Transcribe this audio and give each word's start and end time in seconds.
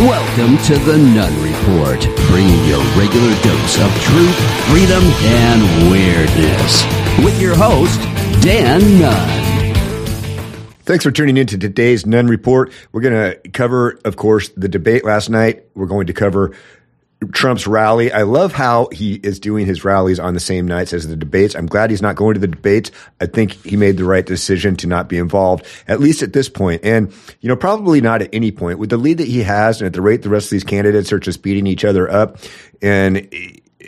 Welcome 0.00 0.58
to 0.64 0.76
the 0.76 0.98
Nunn 0.98 1.42
Report, 1.42 1.98
bringing 2.28 2.62
your 2.66 2.84
regular 2.98 3.32
dose 3.42 3.80
of 3.80 3.90
truth, 4.02 4.36
freedom, 4.68 5.02
and 5.02 5.90
weirdness. 5.90 6.84
With 7.24 7.40
your 7.40 7.56
host, 7.56 7.98
Dan 8.42 9.00
Nunn. 9.00 9.74
Thanks 10.80 11.02
for 11.02 11.10
tuning 11.10 11.38
in 11.38 11.46
to 11.46 11.56
today's 11.56 12.04
Nunn 12.04 12.26
Report. 12.26 12.70
We're 12.92 13.00
going 13.00 13.14
to 13.14 13.48
cover, 13.52 13.98
of 14.04 14.16
course, 14.16 14.50
the 14.50 14.68
debate 14.68 15.02
last 15.02 15.30
night. 15.30 15.64
We're 15.74 15.86
going 15.86 16.08
to 16.08 16.12
cover 16.12 16.54
Trump's 17.32 17.66
rally. 17.66 18.12
I 18.12 18.22
love 18.22 18.52
how 18.52 18.88
he 18.92 19.14
is 19.14 19.40
doing 19.40 19.64
his 19.64 19.84
rallies 19.84 20.20
on 20.20 20.34
the 20.34 20.40
same 20.40 20.68
nights 20.68 20.92
as 20.92 21.08
the 21.08 21.16
debates. 21.16 21.54
I'm 21.54 21.66
glad 21.66 21.90
he's 21.90 22.02
not 22.02 22.14
going 22.14 22.34
to 22.34 22.40
the 22.40 22.46
debates. 22.46 22.90
I 23.20 23.26
think 23.26 23.52
he 23.64 23.76
made 23.76 23.96
the 23.96 24.04
right 24.04 24.24
decision 24.24 24.76
to 24.76 24.86
not 24.86 25.08
be 25.08 25.16
involved, 25.16 25.66
at 25.88 25.98
least 25.98 26.22
at 26.22 26.34
this 26.34 26.50
point. 26.50 26.84
And, 26.84 27.12
you 27.40 27.48
know, 27.48 27.56
probably 27.56 28.02
not 28.02 28.20
at 28.20 28.34
any 28.34 28.52
point. 28.52 28.78
With 28.78 28.90
the 28.90 28.98
lead 28.98 29.18
that 29.18 29.28
he 29.28 29.42
has 29.42 29.80
and 29.80 29.86
at 29.86 29.94
the 29.94 30.02
rate 30.02 30.22
the 30.22 30.28
rest 30.28 30.46
of 30.46 30.50
these 30.50 30.64
candidates 30.64 31.10
are 31.10 31.18
just 31.18 31.42
beating 31.42 31.66
each 31.66 31.84
other 31.84 32.10
up 32.10 32.38
and 32.82 33.26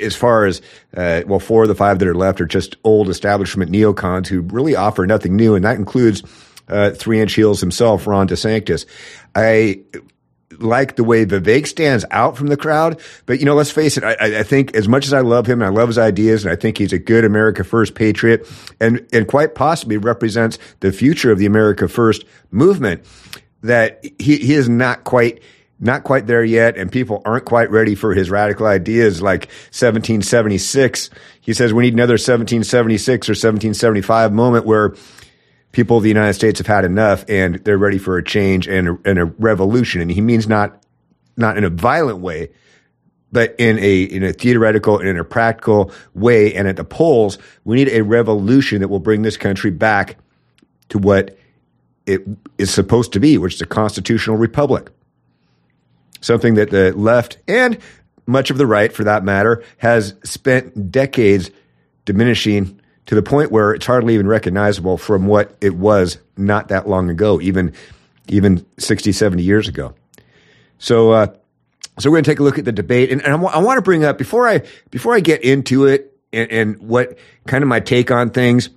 as 0.00 0.14
far 0.14 0.46
as 0.46 0.62
uh, 0.96 1.22
well, 1.26 1.40
four 1.40 1.62
of 1.62 1.68
the 1.68 1.74
five 1.74 1.98
that 1.98 2.08
are 2.08 2.14
left 2.14 2.40
are 2.40 2.46
just 2.46 2.76
old 2.84 3.08
establishment 3.08 3.70
neocons 3.70 4.26
who 4.26 4.42
really 4.42 4.76
offer 4.76 5.06
nothing 5.06 5.36
new, 5.36 5.54
and 5.54 5.64
that 5.64 5.76
includes 5.76 6.22
uh, 6.68 6.90
three 6.92 7.20
inch 7.20 7.34
heels 7.34 7.60
himself, 7.60 8.06
Ron 8.06 8.28
DeSantis. 8.28 8.86
I 9.34 9.80
like 10.58 10.96
the 10.96 11.04
way 11.04 11.24
Vivek 11.24 11.66
stands 11.66 12.04
out 12.10 12.36
from 12.36 12.48
the 12.48 12.56
crowd. 12.56 13.00
But, 13.26 13.40
you 13.40 13.46
know, 13.46 13.54
let's 13.54 13.70
face 13.70 13.96
it. 13.96 14.04
I, 14.04 14.40
I, 14.40 14.42
think 14.42 14.74
as 14.74 14.88
much 14.88 15.06
as 15.06 15.12
I 15.12 15.20
love 15.20 15.46
him 15.46 15.62
and 15.62 15.66
I 15.66 15.72
love 15.72 15.88
his 15.88 15.98
ideas 15.98 16.44
and 16.44 16.52
I 16.52 16.56
think 16.56 16.78
he's 16.78 16.92
a 16.92 16.98
good 16.98 17.24
America 17.24 17.64
First 17.64 17.94
patriot 17.94 18.46
and, 18.80 19.06
and 19.12 19.26
quite 19.26 19.54
possibly 19.54 19.96
represents 19.96 20.58
the 20.80 20.92
future 20.92 21.30
of 21.30 21.38
the 21.38 21.46
America 21.46 21.88
First 21.88 22.24
movement, 22.50 23.04
that 23.62 24.04
he, 24.18 24.36
he 24.36 24.54
is 24.54 24.68
not 24.68 25.04
quite, 25.04 25.42
not 25.80 26.04
quite 26.04 26.26
there 26.26 26.44
yet. 26.44 26.76
And 26.76 26.90
people 26.90 27.22
aren't 27.24 27.44
quite 27.44 27.70
ready 27.70 27.94
for 27.94 28.14
his 28.14 28.30
radical 28.30 28.66
ideas 28.66 29.22
like 29.22 29.46
1776. 29.70 31.10
He 31.40 31.54
says 31.54 31.72
we 31.72 31.84
need 31.84 31.94
another 31.94 32.14
1776 32.14 33.28
or 33.28 33.32
1775 33.32 34.32
moment 34.32 34.66
where 34.66 34.94
people 35.72 35.96
of 35.96 36.02
the 36.02 36.08
United 36.08 36.34
States 36.34 36.58
have 36.58 36.66
had 36.66 36.84
enough 36.84 37.24
and 37.28 37.56
they're 37.64 37.78
ready 37.78 37.98
for 37.98 38.16
a 38.16 38.24
change 38.24 38.66
and 38.68 38.88
a, 38.88 38.98
and 39.04 39.18
a 39.18 39.24
revolution. 39.26 40.00
And 40.00 40.10
he 40.10 40.20
means 40.20 40.48
not 40.48 40.82
not 41.36 41.56
in 41.56 41.64
a 41.64 41.70
violent 41.70 42.18
way, 42.18 42.50
but 43.30 43.54
in 43.58 43.78
a 43.78 44.02
in 44.02 44.22
a 44.22 44.32
theoretical 44.32 44.98
and 44.98 45.08
in 45.08 45.18
a 45.18 45.24
practical 45.24 45.92
way. 46.14 46.54
And 46.54 46.66
at 46.66 46.76
the 46.76 46.84
polls, 46.84 47.38
we 47.64 47.76
need 47.76 47.88
a 47.88 48.02
revolution 48.02 48.80
that 48.80 48.88
will 48.88 49.00
bring 49.00 49.22
this 49.22 49.36
country 49.36 49.70
back 49.70 50.16
to 50.88 50.98
what 50.98 51.36
it 52.06 52.26
is 52.56 52.72
supposed 52.72 53.12
to 53.12 53.20
be, 53.20 53.36
which 53.36 53.54
is 53.54 53.60
a 53.60 53.66
constitutional 53.66 54.36
republic. 54.36 54.90
Something 56.20 56.54
that 56.54 56.70
the 56.70 56.92
left 56.96 57.38
and 57.46 57.78
much 58.26 58.50
of 58.50 58.58
the 58.58 58.66
right, 58.66 58.92
for 58.92 59.04
that 59.04 59.24
matter, 59.24 59.62
has 59.78 60.14
spent 60.24 60.90
decades 60.90 61.50
diminishing 62.04 62.77
to 63.08 63.14
the 63.14 63.22
point 63.22 63.50
where 63.50 63.72
it's 63.72 63.86
hardly 63.86 64.14
even 64.14 64.26
recognizable 64.26 64.98
from 64.98 65.26
what 65.26 65.56
it 65.62 65.74
was 65.74 66.18
not 66.36 66.68
that 66.68 66.86
long 66.86 67.08
ago, 67.08 67.40
even 67.40 67.72
even 68.28 68.64
60, 68.76 69.12
70 69.12 69.42
years 69.42 69.66
ago. 69.66 69.94
So, 70.76 71.12
uh, 71.12 71.28
so 71.98 72.10
we're 72.10 72.16
going 72.16 72.24
to 72.24 72.30
take 72.30 72.38
a 72.38 72.42
look 72.42 72.58
at 72.58 72.66
the 72.66 72.72
debate, 72.72 73.10
and, 73.10 73.22
and 73.22 73.32
I, 73.32 73.36
w- 73.36 73.50
I 73.50 73.58
want 73.60 73.78
to 73.78 73.82
bring 73.82 74.04
up 74.04 74.18
before 74.18 74.46
I 74.46 74.62
before 74.90 75.14
I 75.14 75.20
get 75.20 75.42
into 75.42 75.86
it 75.86 76.18
and, 76.34 76.52
and 76.52 76.78
what 76.80 77.16
kind 77.46 77.64
of 77.64 77.68
my 77.68 77.80
take 77.80 78.10
on 78.10 78.28
things. 78.30 78.68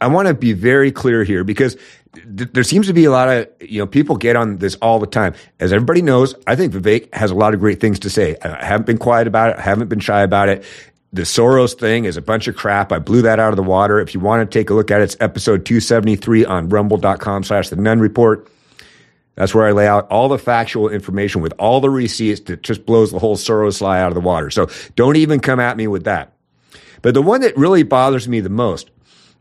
I 0.00 0.06
want 0.06 0.28
to 0.28 0.34
be 0.34 0.52
very 0.52 0.92
clear 0.92 1.24
here 1.24 1.42
because 1.42 1.76
th- 2.14 2.50
there 2.52 2.62
seems 2.62 2.86
to 2.86 2.92
be 2.92 3.04
a 3.04 3.10
lot 3.10 3.28
of 3.28 3.48
you 3.60 3.80
know 3.80 3.86
people 3.88 4.16
get 4.16 4.36
on 4.36 4.58
this 4.58 4.76
all 4.76 5.00
the 5.00 5.08
time. 5.08 5.34
As 5.58 5.72
everybody 5.72 6.02
knows, 6.02 6.36
I 6.46 6.54
think 6.54 6.72
Vivek 6.72 7.12
has 7.12 7.32
a 7.32 7.34
lot 7.34 7.52
of 7.52 7.58
great 7.58 7.80
things 7.80 7.98
to 8.00 8.10
say. 8.10 8.36
I 8.40 8.64
haven't 8.64 8.86
been 8.86 8.98
quiet 8.98 9.26
about 9.26 9.50
it. 9.50 9.58
I 9.58 9.62
haven't 9.62 9.88
been 9.88 9.98
shy 9.98 10.22
about 10.22 10.48
it 10.48 10.64
the 11.12 11.22
Soros 11.22 11.78
thing 11.78 12.04
is 12.04 12.16
a 12.16 12.22
bunch 12.22 12.48
of 12.48 12.56
crap. 12.56 12.92
I 12.92 12.98
blew 12.98 13.22
that 13.22 13.40
out 13.40 13.50
of 13.50 13.56
the 13.56 13.62
water. 13.62 13.98
If 13.98 14.14
you 14.14 14.20
want 14.20 14.48
to 14.48 14.58
take 14.58 14.70
a 14.70 14.74
look 14.74 14.90
at 14.90 15.00
it, 15.00 15.04
it's 15.04 15.16
episode 15.20 15.64
273 15.64 16.44
on 16.44 16.68
rumble.com 16.68 17.44
slash 17.44 17.70
the 17.70 17.76
Nunn 17.76 18.00
report. 18.00 18.50
That's 19.34 19.54
where 19.54 19.66
I 19.66 19.72
lay 19.72 19.86
out 19.86 20.08
all 20.10 20.28
the 20.28 20.38
factual 20.38 20.88
information 20.88 21.40
with 21.40 21.54
all 21.58 21.80
the 21.80 21.88
receipts 21.88 22.40
that 22.42 22.62
just 22.62 22.84
blows 22.84 23.12
the 23.12 23.20
whole 23.20 23.36
Soros 23.36 23.80
lie 23.80 24.00
out 24.00 24.08
of 24.08 24.14
the 24.14 24.20
water. 24.20 24.50
So 24.50 24.68
don't 24.96 25.16
even 25.16 25.40
come 25.40 25.60
at 25.60 25.76
me 25.76 25.86
with 25.86 26.04
that. 26.04 26.32
But 27.02 27.14
the 27.14 27.22
one 27.22 27.40
that 27.42 27.56
really 27.56 27.84
bothers 27.84 28.28
me 28.28 28.40
the 28.40 28.50
most 28.50 28.90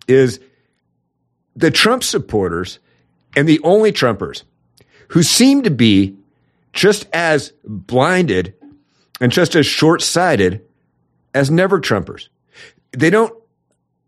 is 0.07 0.39
the 1.56 1.72
Trump 1.72 2.03
supporters 2.03 2.79
and 3.35 3.50
the 3.50 3.59
only 3.63 3.91
Trumpers 3.91 4.44
who 5.09 5.23
seem 5.23 5.63
to 5.63 5.72
be 5.72 6.16
just 6.73 7.07
as 7.11 7.51
blinded 7.66 8.53
and 9.19 9.31
just 9.31 9.56
as 9.56 9.66
short 9.66 10.01
sighted 10.01 10.63
as 11.38 11.52
never 11.52 11.80
Trumpers. 11.80 12.30
They 12.92 13.12
don't 13.12 13.34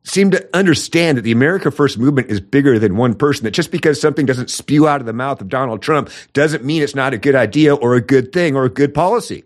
seem 0.03 0.31
to 0.31 0.49
understand 0.57 1.17
that 1.17 1.21
the 1.21 1.31
America 1.31 1.69
First 1.69 1.99
movement 1.99 2.31
is 2.31 2.41
bigger 2.41 2.79
than 2.79 2.97
one 2.97 3.13
person, 3.13 3.43
that 3.43 3.51
just 3.51 3.71
because 3.71 4.01
something 4.01 4.25
doesn't 4.25 4.49
spew 4.49 4.87
out 4.87 4.99
of 4.99 5.05
the 5.05 5.13
mouth 5.13 5.39
of 5.39 5.47
Donald 5.47 5.81
Trump 5.81 6.09
doesn't 6.33 6.63
mean 6.63 6.81
it's 6.81 6.95
not 6.95 7.13
a 7.13 7.17
good 7.17 7.35
idea 7.35 7.75
or 7.75 7.93
a 7.93 8.01
good 8.01 8.33
thing 8.33 8.55
or 8.55 8.65
a 8.65 8.69
good 8.69 8.93
policy. 8.93 9.43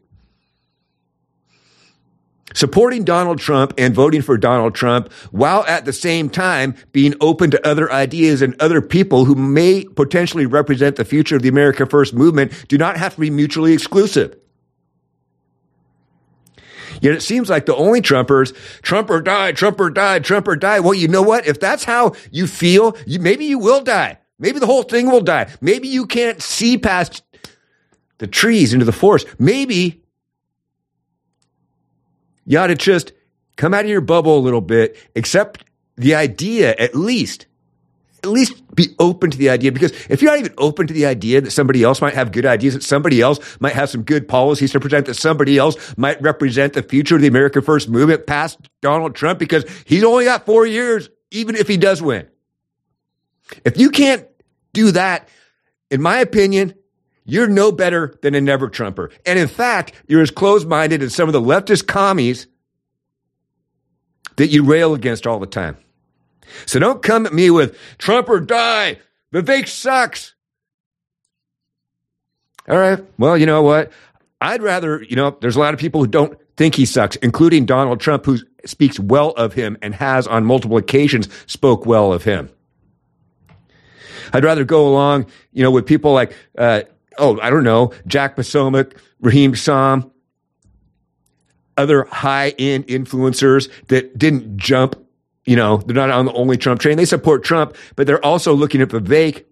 Supporting 2.54 3.04
Donald 3.04 3.40
Trump 3.40 3.74
and 3.80 3.96
voting 3.96 4.22
for 4.22 4.38
Donald 4.38 4.76
Trump 4.76 5.12
while 5.32 5.66
at 5.66 5.86
the 5.86 5.94
same 5.94 6.30
time 6.30 6.76
being 6.92 7.16
open 7.20 7.50
to 7.52 7.68
other 7.68 7.92
ideas 7.92 8.44
and 8.44 8.56
other 8.62 8.80
people 8.80 9.26
who 9.26 9.34
may 9.34 9.84
potentially 9.84 10.46
represent 10.46 10.96
the 10.96 11.04
future 11.04 11.36
of 11.36 11.42
the 11.42 11.50
America 11.50 11.86
First 11.88 12.14
movement 12.14 12.54
do 12.68 12.78
not 12.78 12.96
have 12.96 13.16
to 13.16 13.22
be 13.22 13.32
mutually 13.32 13.74
exclusive. 13.74 14.38
Yet 17.02 17.16
it 17.16 17.22
seems 17.22 17.50
like 17.50 17.66
the 17.66 17.76
only 17.76 18.02
Trumpers, 18.02 18.56
Trump 18.81 19.09
or 19.09 19.22
die, 19.22 19.52
Trump 19.52 19.80
or 19.80 19.90
die, 19.90 20.20
Trump 20.20 20.48
or 20.48 20.56
die. 20.56 20.80
Well, 20.80 20.94
you 20.94 21.08
know 21.08 21.22
what? 21.22 21.48
If 21.48 21.59
that's 21.59 21.84
how 21.84 22.14
you 22.31 22.48
feel, 22.48 22.96
you, 23.06 23.20
maybe 23.20 23.46
you 23.46 23.59
will 23.59 23.81
die. 23.81 24.20
Maybe 24.40 24.59
the 24.59 24.66
whole 24.66 24.84
thing 24.84 25.09
will 25.09 25.22
die. 25.22 25.50
Maybe 25.62 25.88
you 25.88 26.06
can't 26.06 26.42
see 26.42 26.78
past 26.78 27.24
the 28.18 28.28
trees 28.28 28.74
into 28.74 28.86
the 28.86 28.92
forest. 28.92 29.28
Maybe 29.40 30.03
you 32.46 32.58
ought 32.58 32.68
to 32.68 32.76
just 32.76 33.14
come 33.56 33.74
out 33.74 33.86
of 33.86 33.90
your 33.90 34.02
bubble 34.02 34.38
a 34.38 34.40
little 34.40 34.62
bit, 34.62 34.98
accept 35.16 35.64
the 35.96 36.16
idea 36.16 36.76
at 36.78 36.96
least 36.96 37.46
at 38.23 38.29
least 38.29 38.63
be 38.73 38.95
open 39.00 39.29
to 39.31 39.38
the 39.38 39.50
idea 39.50 39.72
because 39.72 39.91
if 40.09 40.22
you're 40.22 40.31
not 40.31 40.39
even 40.39 40.53
open 40.57 40.88
to 40.88 40.94
the 40.94 41.06
idea 41.06 41.41
that 41.41 41.51
somebody 41.51 41.84
else 41.84 42.01
might 42.01 42.13
have 42.13 42.31
good 42.31 42.45
ideas, 42.45 42.73
that 42.73 42.84
somebody 42.84 43.22
else 43.22 43.39
might 43.59 43.73
have 43.73 43.89
some 43.89 44.03
good 44.03 44.28
policies 44.28 44.72
to 44.72 44.79
present, 44.79 45.06
that 45.07 45.16
somebody 45.16 45.57
else 45.57 45.95
might 45.97 46.22
represent 46.22 46.73
the 46.73 46.81
future 46.81 47.16
of 47.16 47.22
the 47.22 47.28
American 47.28 47.61
First 47.61 47.89
Movement 47.89 48.25
past 48.25 48.59
Donald 48.81 49.13
Trump 49.13 49.39
because 49.39 49.66
he's 49.85 50.03
only 50.03 50.25
got 50.25 50.45
four 50.45 50.66
years, 50.66 51.09
even 51.31 51.56
if 51.56 51.67
he 51.67 51.75
does 51.75 52.01
win. 52.01 52.28
If 53.66 53.78
you 53.78 53.89
can't 53.89 54.25
do 54.72 54.91
that, 54.91 55.28
in 55.91 56.01
my 56.01 56.19
opinion, 56.19 56.73
you're 57.25 57.47
no 57.47 57.72
better 57.72 58.16
than 58.22 58.35
a 58.35 58.41
never 58.41 58.69
Trumper. 58.69 59.11
And 59.25 59.38
in 59.38 59.47
fact, 59.50 59.94
you're 60.07 60.22
as 60.22 60.31
closed 60.31 60.67
minded 60.67 61.03
as 61.03 61.13
some 61.13 61.28
of 61.28 61.34
the 61.34 61.41
leftist 61.41 61.88
commies 61.88 62.47
that 64.38 64.47
you 64.47 64.63
rail 64.63 64.94
against 64.94 65.28
all 65.28 65.40
the 65.40 65.45
time. 65.45 65.78
So 66.66 66.80
don't 66.80 67.02
come 67.02 67.26
at 67.26 67.34
me 67.34 67.50
with 67.50 67.78
Trump 67.98 68.30
or 68.30 68.40
die. 68.40 69.00
Vivek 69.34 69.68
sucks. 69.68 70.36
All 72.68 72.78
right. 72.78 73.04
Well, 73.18 73.38
you 73.38 73.46
know 73.46 73.62
what? 73.62 73.92
I'd 74.40 74.62
rather, 74.62 75.02
you 75.03 75.16
know, 75.16 75.38
there's 75.42 75.56
a 75.56 75.59
lot 75.59 75.74
of 75.74 75.80
people 75.80 76.02
who 76.02 76.08
don't 76.08 76.38
think 76.58 76.76
he 76.76 76.86
sucks, 76.86 77.16
including 77.18 77.66
Donald 77.66 78.00
Trump, 78.00 78.26
who 78.26 78.38
speaks 78.66 79.00
well 79.00 79.32
of 79.32 79.53
him 79.53 79.78
and 79.82 79.96
has 79.96 80.28
on 80.28 80.46
multiple 80.46 80.78
occasions 80.78 81.28
spoke 81.48 81.86
well 81.86 82.14
of 82.14 82.24
him. 82.24 82.50
I'd 84.32 84.44
rather 84.44 84.64
go 84.64 84.88
along, 84.88 85.28
you 85.52 85.64
know, 85.64 85.72
with 85.72 85.86
people 85.86 86.14
like, 86.14 86.35
uh, 86.58 86.84
oh, 87.17 87.40
I 87.40 87.50
don't 87.50 87.64
know, 87.64 87.91
Jack 88.08 88.35
Posobiec, 88.35 88.97
Raheem 89.20 89.53
Kassam, 89.53 90.09
other 91.78 92.06
high 92.06 92.50
end 92.58 92.88
influencers 92.88 93.70
that 93.88 94.17
didn't 94.17 94.58
jump 94.58 95.03
you 95.45 95.55
know, 95.55 95.78
they're 95.78 95.95
not 95.95 96.09
on 96.09 96.25
the 96.25 96.34
only 96.34 96.57
Trump 96.57 96.79
train. 96.79 96.97
They 96.97 97.05
support 97.05 97.43
Trump, 97.43 97.75
but 97.95 98.07
they're 98.07 98.23
also 98.23 98.53
looking 98.53 98.81
at 98.81 98.90
Vivek 98.90 99.43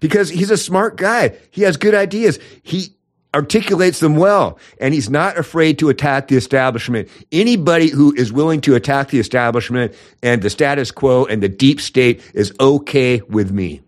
because 0.00 0.28
he's 0.28 0.50
a 0.50 0.56
smart 0.56 0.96
guy. 0.96 1.36
He 1.50 1.62
has 1.62 1.76
good 1.76 1.94
ideas. 1.94 2.38
He 2.62 2.94
articulates 3.34 4.00
them 4.00 4.16
well, 4.16 4.58
and 4.80 4.94
he's 4.94 5.10
not 5.10 5.36
afraid 5.36 5.78
to 5.80 5.88
attack 5.88 6.28
the 6.28 6.36
establishment. 6.36 7.08
Anybody 7.32 7.88
who 7.88 8.14
is 8.14 8.32
willing 8.32 8.60
to 8.62 8.74
attack 8.74 9.08
the 9.10 9.18
establishment 9.18 9.94
and 10.22 10.42
the 10.42 10.50
status 10.50 10.90
quo 10.90 11.24
and 11.26 11.42
the 11.42 11.48
deep 11.48 11.80
state 11.80 12.22
is 12.32 12.52
okay 12.60 13.20
with 13.22 13.50
me. 13.50 13.80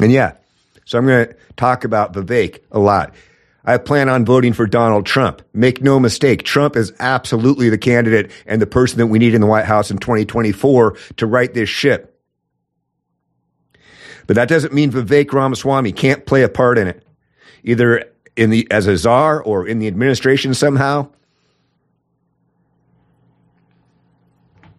And 0.00 0.12
yeah, 0.12 0.32
so 0.84 0.98
I'm 0.98 1.06
going 1.06 1.26
to 1.26 1.36
talk 1.56 1.84
about 1.84 2.12
Vivek 2.12 2.60
a 2.70 2.78
lot. 2.78 3.14
I 3.64 3.78
plan 3.78 4.08
on 4.08 4.24
voting 4.24 4.52
for 4.54 4.66
Donald 4.66 5.06
Trump. 5.06 5.42
Make 5.54 5.82
no 5.82 6.00
mistake, 6.00 6.44
Trump 6.44 6.76
is 6.76 6.92
absolutely 7.00 7.70
the 7.70 7.78
candidate 7.78 8.30
and 8.46 8.62
the 8.62 8.66
person 8.66 8.98
that 8.98 9.08
we 9.08 9.18
need 9.18 9.34
in 9.34 9.40
the 9.40 9.46
White 9.46 9.66
House 9.66 9.90
in 9.90 9.98
2024 9.98 10.96
to 11.18 11.26
right 11.26 11.52
this 11.54 11.68
ship. 11.68 12.20
But 14.26 14.36
that 14.36 14.48
doesn't 14.48 14.74
mean 14.74 14.92
Vivek 14.92 15.32
Ramaswamy 15.32 15.92
can't 15.92 16.26
play 16.26 16.42
a 16.42 16.48
part 16.48 16.78
in 16.78 16.88
it. 16.88 17.04
either 17.64 18.04
in 18.36 18.50
the 18.50 18.66
as 18.70 18.86
a 18.86 18.96
czar 18.96 19.42
or 19.42 19.66
in 19.66 19.78
the 19.78 19.86
administration 19.86 20.54
somehow. 20.54 21.08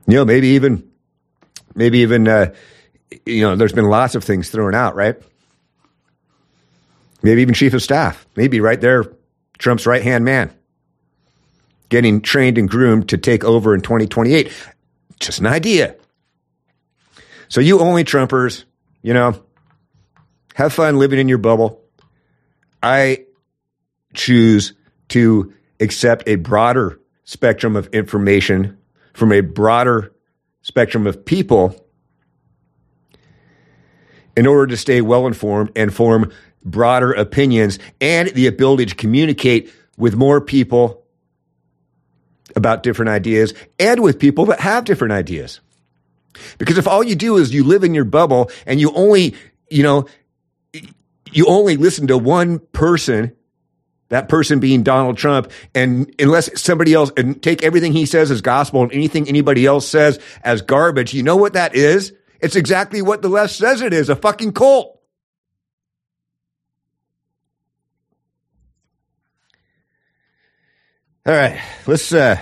You 0.08 0.16
know, 0.18 0.26
maybe 0.26 0.50
even, 0.50 0.90
maybe 1.76 2.00
even, 2.00 2.28
uh, 2.28 2.54
you 3.26 3.44
know, 3.44 3.56
there's 3.56 3.74
been 3.74 3.90
lots 3.90 4.16
of 4.16 4.24
things 4.24 4.50
thrown 4.50 4.76
out, 4.76 4.96
right? 4.96 5.22
Maybe 7.24 7.42
even 7.42 7.54
chief 7.54 7.74
of 7.74 7.82
staff, 7.82 8.28
maybe 8.36 8.60
right 8.60 8.80
there, 8.80 9.06
Trump's 9.58 9.88
right 9.88 10.04
hand 10.04 10.26
man, 10.26 10.54
getting 11.90 12.22
trained 12.22 12.58
and 12.58 12.70
groomed 12.70 13.10
to 13.10 13.18
take 13.18 13.44
over 13.44 13.74
in 13.74 13.82
2028. 13.82 14.52
Just 15.20 15.40
an 15.40 15.48
idea. 15.48 15.96
So 17.48 17.62
you 17.62 17.80
only 17.80 18.04
Trumpers, 18.04 18.66
you 19.02 19.14
know, 19.14 19.42
have 20.54 20.74
fun 20.74 20.98
living 20.98 21.20
in 21.20 21.30
your 21.30 21.38
bubble. 21.38 21.82
I 22.82 23.26
choose 24.14 24.74
to 25.10 25.54
accept 25.80 26.28
a 26.28 26.36
broader 26.36 27.00
spectrum 27.24 27.76
of 27.76 27.88
information 27.88 28.78
from 29.14 29.32
a 29.32 29.42
broader 29.42 30.14
spectrum 30.62 31.08
of 31.08 31.24
people 31.26 31.86
in 34.36 34.48
order 34.48 34.68
to 34.68 34.78
stay 34.78 35.02
well 35.02 35.28
informed 35.28 35.72
and 35.76 35.94
form 35.94 36.32
broader 36.64 37.12
opinions 37.14 37.80
and 38.00 38.30
the 38.30 38.48
ability 38.48 38.86
to 38.88 38.96
communicate 38.96 39.72
with 39.98 40.16
more 40.16 40.42
people 40.42 41.04
about 42.56 42.84
different 42.84 43.10
ideas 43.10 43.54
and 43.80 44.02
with 44.02 44.20
people 44.20 44.46
that 44.46 44.60
have 44.60 44.86
different 44.86 45.14
ideas. 45.14 45.60
Because 46.58 46.78
if 46.78 46.88
all 46.88 47.04
you 47.04 47.16
do 47.16 47.38
is 47.38 47.54
you 47.54 47.64
live 47.64 47.84
in 47.84 47.94
your 47.94 48.06
bubble 48.06 48.50
and 48.66 48.80
you 48.80 48.92
only, 48.94 49.36
you 49.70 49.84
know, 49.84 50.08
you 51.32 51.48
only 51.48 51.78
listen 51.78 52.08
to 52.08 52.18
one 52.18 52.60
person, 52.60 53.36
that 54.10 54.30
person 54.30 54.60
being 54.60 54.84
Donald 54.84 55.18
Trump, 55.18 55.52
and 55.74 56.14
unless 56.20 56.62
somebody 56.62 56.94
else 56.94 57.12
and 57.18 57.42
take 57.42 57.64
everything 57.64 57.92
he 57.92 58.06
says 58.06 58.30
as 58.32 58.42
gospel 58.42 58.84
and 58.84 58.92
anything 58.92 59.28
anybody 59.28 59.66
else 59.66 59.88
says 59.88 60.20
as 60.44 60.62
garbage, 60.62 61.14
you 61.14 61.24
know 61.24 61.36
what 61.36 61.54
that 61.54 61.76
is? 61.76 62.14
It's 62.40 62.56
exactly 62.56 63.02
what 63.02 63.22
the 63.22 63.30
left 63.30 63.54
says 63.54 63.82
it 63.82 63.94
is, 63.94 64.10
a 64.10 64.16
fucking 64.16 64.54
cult. 64.54 64.93
All 71.26 71.34
right, 71.34 71.58
let's 71.88 72.14
uh, 72.14 72.38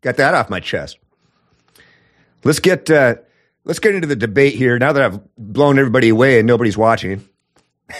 get 0.00 0.16
that 0.16 0.34
off 0.34 0.50
my 0.50 0.58
chest. 0.58 0.98
Let's 2.42 2.58
get 2.58 2.90
uh, 2.90 3.16
let's 3.64 3.78
get 3.78 3.94
into 3.94 4.08
the 4.08 4.16
debate 4.16 4.54
here. 4.54 4.76
Now 4.76 4.92
that 4.92 5.04
I've 5.04 5.20
blown 5.36 5.78
everybody 5.78 6.08
away 6.08 6.40
and 6.40 6.46
nobody's 6.46 6.76
watching, 6.76 7.24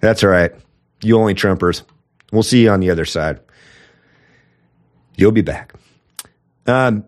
that's 0.00 0.24
all 0.24 0.30
right. 0.30 0.52
You 1.02 1.18
only 1.18 1.34
Trumpers. 1.34 1.82
We'll 2.32 2.42
see 2.42 2.62
you 2.62 2.70
on 2.70 2.80
the 2.80 2.90
other 2.90 3.04
side. 3.04 3.38
You'll 5.16 5.30
be 5.30 5.42
back. 5.42 5.74
Um, 6.66 7.04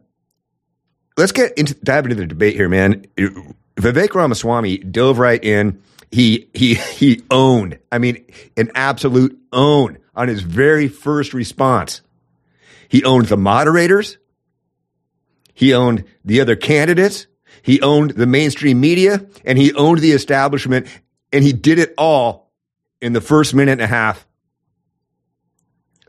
let's 1.16 1.32
get 1.32 1.58
into 1.58 1.74
dive 1.74 2.04
into 2.04 2.14
the 2.14 2.26
debate 2.26 2.54
here, 2.54 2.68
man. 2.68 3.06
Vivek 3.16 4.14
Ramaswamy 4.14 4.78
dove 4.78 5.18
right 5.18 5.42
in. 5.42 5.82
He 6.12 6.48
he 6.54 6.74
he 6.96 7.22
owned. 7.28 7.80
I 7.90 7.98
mean, 7.98 8.24
an 8.56 8.70
absolute 8.76 9.36
own 9.52 9.98
on 10.14 10.28
his 10.28 10.42
very 10.42 10.88
first 10.88 11.34
response. 11.34 12.02
He 12.88 13.04
owned 13.04 13.26
the 13.26 13.36
moderators. 13.36 14.18
He 15.54 15.74
owned 15.74 16.04
the 16.24 16.40
other 16.40 16.56
candidates. 16.56 17.26
He 17.62 17.80
owned 17.80 18.12
the 18.12 18.26
mainstream 18.26 18.80
media 18.80 19.26
and 19.44 19.58
he 19.58 19.72
owned 19.74 20.00
the 20.00 20.12
establishment 20.12 20.86
and 21.32 21.44
he 21.44 21.52
did 21.52 21.78
it 21.78 21.94
all 21.96 22.50
in 23.00 23.12
the 23.12 23.20
first 23.20 23.54
minute 23.54 23.72
and 23.72 23.82
a 23.82 23.86
half 23.86 24.26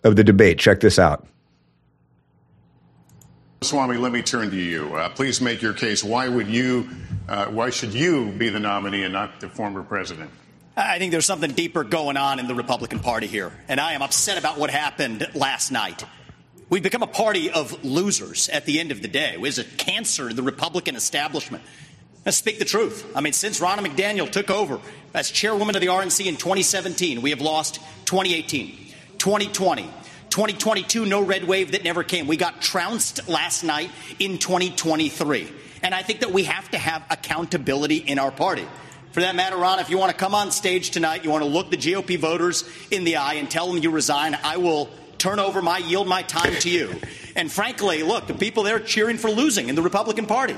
of 0.04 0.16
the 0.16 0.24
debate. 0.24 0.60
Check 0.60 0.80
this 0.80 1.00
out. 1.00 1.28
Swami, 3.62 3.96
let 3.96 4.12
me 4.12 4.22
turn 4.22 4.52
to 4.52 4.58
you. 4.58 4.94
Uh, 4.94 5.10
please 5.10 5.40
make 5.40 5.62
your 5.62 5.74
case. 5.74 6.04
Why 6.04 6.28
would 6.28 6.48
you, 6.48 6.90
uh, 7.30 7.46
why 7.46 7.70
should 7.70 7.94
you 7.94 8.32
be 8.32 8.50
the 8.50 8.60
nominee 8.60 9.04
and 9.04 9.14
not 9.14 9.40
the 9.40 9.48
former 9.48 9.84
president? 9.84 10.30
I 10.76 10.98
think 10.98 11.12
there's 11.12 11.28
something 11.28 11.52
deeper 11.52 11.84
going 11.84 12.18
on 12.18 12.40
in 12.40 12.48
the 12.48 12.56
Republican 12.56 12.98
Party 12.98 13.28
here, 13.28 13.52
and 13.68 13.80
I 13.80 13.94
am 13.94 14.02
upset 14.02 14.40
about 14.40 14.58
what 14.58 14.72
happened 14.72 15.30
last 15.36 15.72
night. 15.72 16.04
We've 16.68 16.82
become 16.82 17.04
a 17.04 17.08
party 17.08 17.52
of 17.52 17.84
losers 17.86 18.50
at 18.50 18.66
the 18.66 18.80
end 18.80 18.92
of 18.92 19.04
the 19.04 19.08
day. 19.08 19.34
It 19.34 19.42
was 19.42 19.60
a 19.60 19.64
cancer 19.64 20.30
to 20.30 20.34
the 20.36 20.42
Republican 20.42 20.96
establishment. 20.96 21.64
Let's 22.26 22.38
speak 22.38 22.58
the 22.58 22.66
truth. 22.66 23.06
I 23.16 23.22
mean, 23.22 23.34
since 23.34 23.60
Ronna 23.60 23.86
McDaniel 23.86 24.32
took 24.32 24.50
over 24.50 24.80
as 25.14 25.30
chairwoman 25.30 25.76
of 25.76 25.82
the 25.82 25.90
RNC 25.90 26.26
in 26.26 26.38
2017, 26.38 27.22
we 27.22 27.30
have 27.30 27.42
lost 27.42 27.76
2018, 28.06 28.76
2020, 29.20 29.84
2022, 30.32 31.06
no 31.06 31.22
red 31.22 31.44
wave 31.44 31.74
that 31.74 31.84
never 31.84 32.04
came. 32.04 32.26
We 32.26 32.38
got 32.38 32.62
trounced 32.64 33.30
last 33.30 33.64
night 33.64 33.92
in 34.18 34.40
2023. 34.40 35.52
And 35.84 35.94
I 35.94 36.02
think 36.02 36.22
that 36.22 36.32
we 36.32 36.46
have 36.46 36.72
to 36.72 36.80
have 36.80 37.04
accountability 37.12 37.98
in 37.98 38.18
our 38.18 38.32
party. 38.32 38.66
For 39.14 39.20
that 39.20 39.36
matter, 39.36 39.56
Ron, 39.58 39.78
if 39.78 39.92
you 39.92 40.00
want 40.00 40.12
to 40.12 40.18
come 40.18 40.34
on 40.34 40.50
stage 40.50 40.90
tonight, 40.90 41.24
you 41.24 41.30
want 41.30 41.44
to 41.44 41.50
look 41.50 41.70
the 41.70 41.78
GOP 41.78 42.18
voters 42.18 42.68
in 42.90 43.04
the 43.04 43.18
eye 43.18 43.36
and 43.36 43.50
tell 43.50 43.72
them 43.72 43.78
you 43.78 43.92
resign, 43.92 44.36
I 44.44 44.58
will 44.58 44.90
turn 45.20 45.38
over 45.38 45.62
my 45.62 45.78
yield 45.78 46.08
my 46.08 46.24
time 46.24 46.56
to 46.62 46.70
you. 46.70 47.00
And 47.36 47.52
frankly, 47.52 48.02
look, 48.02 48.26
the 48.26 48.34
people 48.34 48.64
there 48.64 48.80
cheering 48.80 49.20
for 49.20 49.30
losing 49.30 49.70
in 49.70 49.76
the 49.76 49.84
Republican 49.84 50.26
Party. 50.26 50.58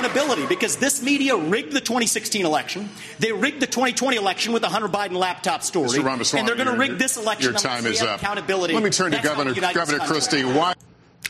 accountability 0.11 0.47
because 0.47 0.77
this 0.77 1.01
media 1.01 1.35
rigged 1.35 1.73
the 1.73 1.79
2016 1.81 2.45
election. 2.45 2.89
They 3.19 3.31
rigged 3.31 3.61
the 3.61 3.67
2020 3.67 4.17
election 4.17 4.53
with 4.53 4.61
the 4.61 4.69
Hunter 4.69 4.87
Biden 4.87 5.13
laptop 5.13 5.63
story. 5.63 5.89
Mr. 5.89 6.03
Ramaswamy, 6.03 6.39
and 6.39 6.47
they're 6.47 6.55
going 6.55 6.67
to 6.67 6.77
rig 6.77 6.97
this 6.97 7.17
election. 7.17 7.51
Your 7.51 7.59
time 7.59 7.85
is 7.85 8.01
up. 8.01 8.21
Accountability. 8.21 8.73
Let 8.73 8.83
me 8.83 8.89
turn 8.89 9.11
to 9.11 9.17
That's 9.17 9.27
how 9.27 9.35
Governor 9.35 9.51
we 9.51 9.55
unite 9.55 9.73
this 9.73 9.89
Governor. 9.89 10.07
Christie. 10.07 10.43
Why? 10.43 10.73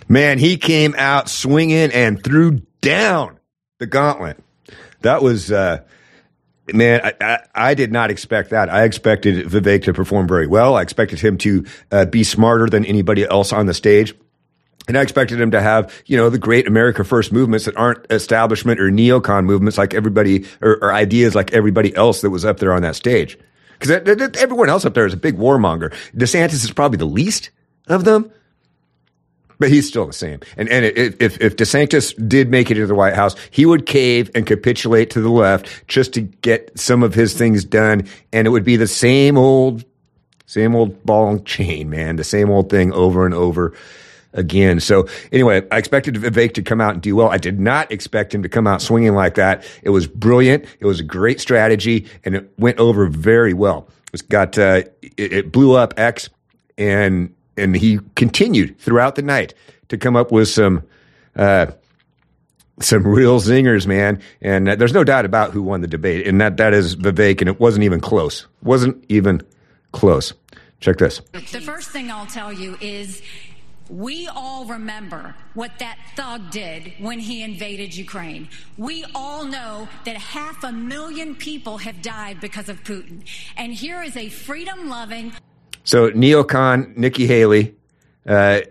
Man, 0.08 0.40
he 0.40 0.58
came 0.58 0.96
out 0.98 1.30
swinging 1.30 1.92
and 1.92 2.24
threw 2.24 2.62
down 2.82 3.40
the 3.80 3.86
gauntlet. 3.86 4.38
That 5.02 5.22
was, 5.22 5.52
uh, 5.52 5.82
man, 6.74 7.02
I, 7.04 7.14
I, 7.22 7.40
I 7.56 7.74
did 7.74 7.92
not 7.92 8.12
expect 8.12 8.50
that. 8.52 8.70
I 8.70 8.84
expected 8.84 9.48
Vivek 9.48 9.84
to 9.84 9.94
perform 9.94 10.28
very 10.28 10.48
well. 10.48 10.76
I 10.76 10.82
expected 10.82 11.20
him 11.20 11.38
to 11.40 11.66
uh, 11.92 12.06
be 12.06 12.24
smarter 12.24 12.68
than 12.68 12.86
anybody 12.86 13.26
else 13.26 13.54
on 13.54 13.66
the 13.66 13.74
stage. 13.74 14.16
And 14.88 14.98
I 14.98 15.02
expected 15.02 15.40
him 15.40 15.52
to 15.52 15.62
have, 15.62 15.94
you 16.06 16.18
know, 16.18 16.30
the 16.30 16.40
great 16.40 16.68
America 16.68 17.04
First 17.04 17.32
movements 17.32 17.66
that 17.66 17.78
aren't 17.78 18.06
establishment 18.12 18.80
or 18.80 18.90
neocon 18.90 19.46
movements 19.46 19.78
like 19.78 19.94
everybody, 19.94 20.46
or, 20.62 20.78
or 20.84 20.94
ideas 20.94 21.36
like 21.36 21.54
everybody 21.54 21.96
else 21.96 22.22
that 22.22 22.32
was 22.32 22.46
up 22.46 22.60
there 22.60 22.74
on 22.74 22.82
that 22.82 22.96
stage. 22.96 23.38
Because 23.80 23.92
everyone 24.38 24.70
else 24.70 24.86
up 24.86 24.94
there 24.94 25.06
is 25.06 25.14
a 25.14 25.18
big 25.18 25.38
warmonger. 25.38 25.94
DeSantis 26.16 26.64
is 26.64 26.72
probably 26.72 26.98
the 26.98 27.06
least 27.06 27.52
of 27.88 28.06
them, 28.06 28.32
but 29.60 29.70
he's 29.70 29.88
still 29.88 30.06
the 30.06 30.14
same. 30.14 30.40
And 30.58 30.70
and 30.70 30.86
if 30.86 31.20
if 31.20 31.42
if 31.42 31.56
DeSantis 31.56 32.28
did 32.28 32.50
make 32.50 32.70
it 32.70 32.78
into 32.78 32.88
the 32.88 32.96
White 32.96 33.16
House, 33.16 33.36
he 33.50 33.66
would 33.66 33.86
cave 33.86 34.30
and 34.36 34.46
capitulate 34.46 35.12
to 35.12 35.22
the 35.22 35.30
left 35.30 35.88
just 35.88 36.14
to 36.14 36.22
get 36.22 36.78
some 36.80 37.02
of 37.02 37.14
his 37.14 37.34
things 37.34 37.66
done, 37.66 38.08
and 38.34 38.48
it 38.48 38.52
would 38.52 38.64
be 38.64 38.76
the 38.76 38.88
same 38.88 39.38
old, 39.38 39.84
same 40.46 40.76
old 40.76 41.04
ball 41.04 41.30
and 41.30 41.46
chain, 41.46 41.90
man, 41.90 42.16
the 42.16 42.24
same 42.24 42.50
old 42.50 42.70
thing 42.70 42.94
over 42.94 43.26
and 43.26 43.34
over 43.34 43.74
again. 44.34 44.80
So 44.80 45.08
anyway, 45.32 45.66
I 45.72 45.78
expected 45.78 46.16
Vivek 46.16 46.54
to 46.54 46.62
come 46.62 46.82
out 46.82 46.94
and 46.94 47.02
do 47.02 47.16
well. 47.16 47.30
I 47.30 47.38
did 47.38 47.60
not 47.60 47.92
expect 47.92 48.34
him 48.34 48.44
to 48.44 48.50
come 48.50 48.68
out 48.68 48.82
swinging 48.82 49.14
like 49.14 49.36
that. 49.36 49.64
It 49.84 49.90
was 49.90 50.08
brilliant. 50.08 50.66
It 50.80 50.86
was 50.86 51.00
a 51.00 51.04
great 51.04 51.40
strategy, 51.40 52.08
and 52.24 52.36
it 52.36 52.52
went 52.58 52.80
over 52.80 53.08
very 53.08 53.54
well. 53.54 53.88
It's 54.14 54.22
got 54.22 54.58
uh, 54.58 54.84
it, 55.02 55.34
it 55.34 55.52
blew 55.52 55.76
up 55.76 55.94
X, 55.98 56.30
and 56.78 57.34
and 57.58 57.76
he 57.76 58.00
continued 58.16 58.80
throughout 58.80 59.16
the 59.16 59.22
night 59.22 59.54
to 59.90 59.98
come 59.98 60.16
up 60.16 60.32
with 60.32 60.48
some 60.48 60.84
uh, 61.36 61.68
some 62.80 63.08
real 63.08 63.40
zingers, 63.40 63.86
man. 63.86 64.22
And 64.42 64.70
uh, 64.70 64.76
there's 64.76 64.94
no 64.94 65.04
doubt 65.04 65.26
about 65.26 65.52
who 65.52 65.62
won 65.62 65.82
the 65.82 65.88
debate, 65.88 66.28
and 66.28 66.42
that 66.42 66.58
that 66.58 66.74
is 66.74 66.96
Vivek, 66.96 67.42
and 67.42 67.50
it 67.50 67.60
wasn't 67.60 67.84
even 67.84 68.00
close. 68.00 68.48
Wasn't 68.64 69.04
even 69.10 69.42
close. 69.92 70.34
Check 70.80 70.98
this. 70.98 71.22
The 71.32 71.62
first 71.62 71.92
thing 71.92 72.10
I'll 72.10 72.26
tell 72.26 72.52
you 72.52 72.76
is 72.82 73.22
we 73.92 74.28
all 74.28 74.64
remember 74.66 75.36
what 75.54 75.78
that 75.80 75.98
thug 76.16 76.50
did 76.50 76.94
when 77.00 77.20
he 77.20 77.44
invaded 77.44 77.94
Ukraine. 77.94 78.48
We 78.78 79.04
all 79.14 79.44
know 79.44 79.90
that 80.06 80.16
half 80.16 80.64
a 80.64 80.72
million 80.72 81.36
people 81.36 81.78
have 81.80 82.02
died 82.02 82.40
because 82.40 82.70
of 82.70 82.84
Putin. 82.84 83.24
And 83.58 83.74
here 83.74 84.02
is 84.02 84.16
a 84.16 84.30
freedom 84.30 84.88
loving. 84.88 85.34
So, 85.84 86.10
neocon 86.12 86.96
Nikki 86.96 87.28
Haley. 87.28 87.76
Uh, 88.26 88.62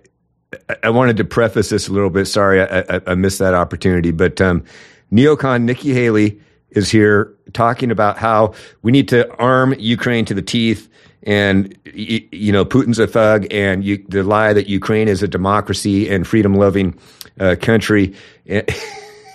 I 0.83 0.91
wanted 0.91 1.19
to 1.19 1.25
preface 1.25 1.69
this 1.69 1.87
a 1.87 1.93
little 1.93 2.11
bit. 2.11 2.25
Sorry, 2.25 2.63
I, 2.63 2.81
I, 2.81 3.01
I 3.09 3.15
missed 3.15 3.39
that 3.41 3.53
opportunity. 3.53 4.13
But 4.13 4.41
um, 4.41 4.65
neocon 5.13 5.63
Nikki 5.63 5.93
Haley 5.93 6.41
is 6.71 6.91
here 6.91 7.35
talking 7.53 7.91
about 7.91 8.17
how 8.17 8.55
we 8.83 8.91
need 8.91 9.09
to 9.09 9.31
arm 9.35 9.75
Ukraine 9.79 10.25
to 10.25 10.35
the 10.35 10.43
teeth 10.43 10.89
and 11.23 11.77
you 11.85 12.53
know 12.53 12.65
Putin's 12.65 12.99
a 12.99 13.07
thug, 13.07 13.47
and 13.51 13.85
you, 13.85 14.05
the 14.09 14.23
lie 14.23 14.53
that 14.53 14.69
Ukraine 14.69 15.09
is 15.09 15.23
a 15.23 15.29
democracy 15.29 16.09
and 16.09 16.27
freedom 16.27 16.55
loving 16.55 16.99
uh, 17.39 17.57
country. 17.61 18.15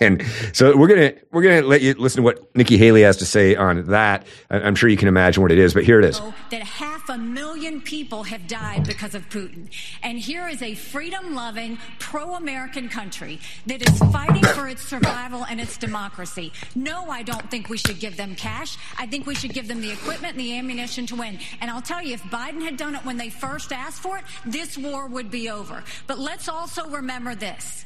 And 0.02 0.24
so 0.54 0.76
we're 0.76 0.88
gonna 0.88 1.14
we're 1.32 1.44
gonna 1.44 1.62
let 1.62 1.82
you 1.82 1.94
listen 1.94 2.18
to 2.18 2.24
what 2.24 2.56
Nikki 2.56 2.78
Haley 2.78 3.04
has 3.04 3.18
to 3.18 3.26
say 3.26 3.56
on 3.56 3.86
that. 3.86 4.28
I'm 4.50 4.76
sure 4.76 4.90
you 4.90 4.98
can 4.98 5.08
imagine 5.08 5.42
what 5.42 5.52
it 5.52 5.58
is, 5.58 5.74
but 5.74 5.84
here 5.84 6.00
it 6.00 6.06
is. 6.06 6.20
Oh, 6.22 6.34
that 6.52 6.64
half 6.64 7.08
a 7.10 7.18
million 7.18 7.82
people 7.82 8.24
have 8.24 8.48
died 8.48 8.88
because 8.88 9.16
of 9.16 9.30
Putin, 9.30 9.70
and 10.04 10.20
here 10.20 10.48
is 10.48 10.62
a 10.62 10.76
freedom-loving, 10.76 11.78
pro-American 12.00 12.90
country 12.90 13.40
that 13.68 13.88
is 13.88 13.98
fighting 14.12 14.44
for 14.44 14.68
its 14.68 14.82
survival 14.82 15.46
and 15.46 15.62
its 15.62 15.78
democracy. 15.78 16.52
No, 16.76 17.10
I 17.10 17.24
don't 17.24 17.50
think 17.50 17.70
we 17.70 17.78
should 17.78 18.00
give 18.00 18.18
them 18.18 18.36
cash. 18.36 18.78
I 18.98 19.06
think 19.06 19.26
we 19.26 19.36
should 19.36 19.54
give 19.54 19.68
them 19.68 19.82
the 19.82 19.92
equipment 19.92 20.34
and 20.34 20.40
the 20.40 20.58
ammunition 20.58 21.06
to 21.08 21.16
win. 21.16 21.40
And 21.62 21.70
I'll 21.72 21.82
tell 21.82 22.02
you, 22.02 22.14
if 22.14 22.24
Biden 22.24 22.62
had 22.62 22.78
done 22.78 22.96
it 22.96 23.06
when 23.06 23.18
they 23.18 23.30
first 23.30 23.72
asked 23.72 24.02
for 24.02 24.18
it, 24.18 24.24
this 24.46 24.78
war 24.78 25.08
would 25.08 25.32
be 25.32 25.50
over. 25.50 25.84
But 26.08 26.20
let's 26.20 26.50
also 26.50 26.90
remember 26.90 27.36
this. 27.36 27.86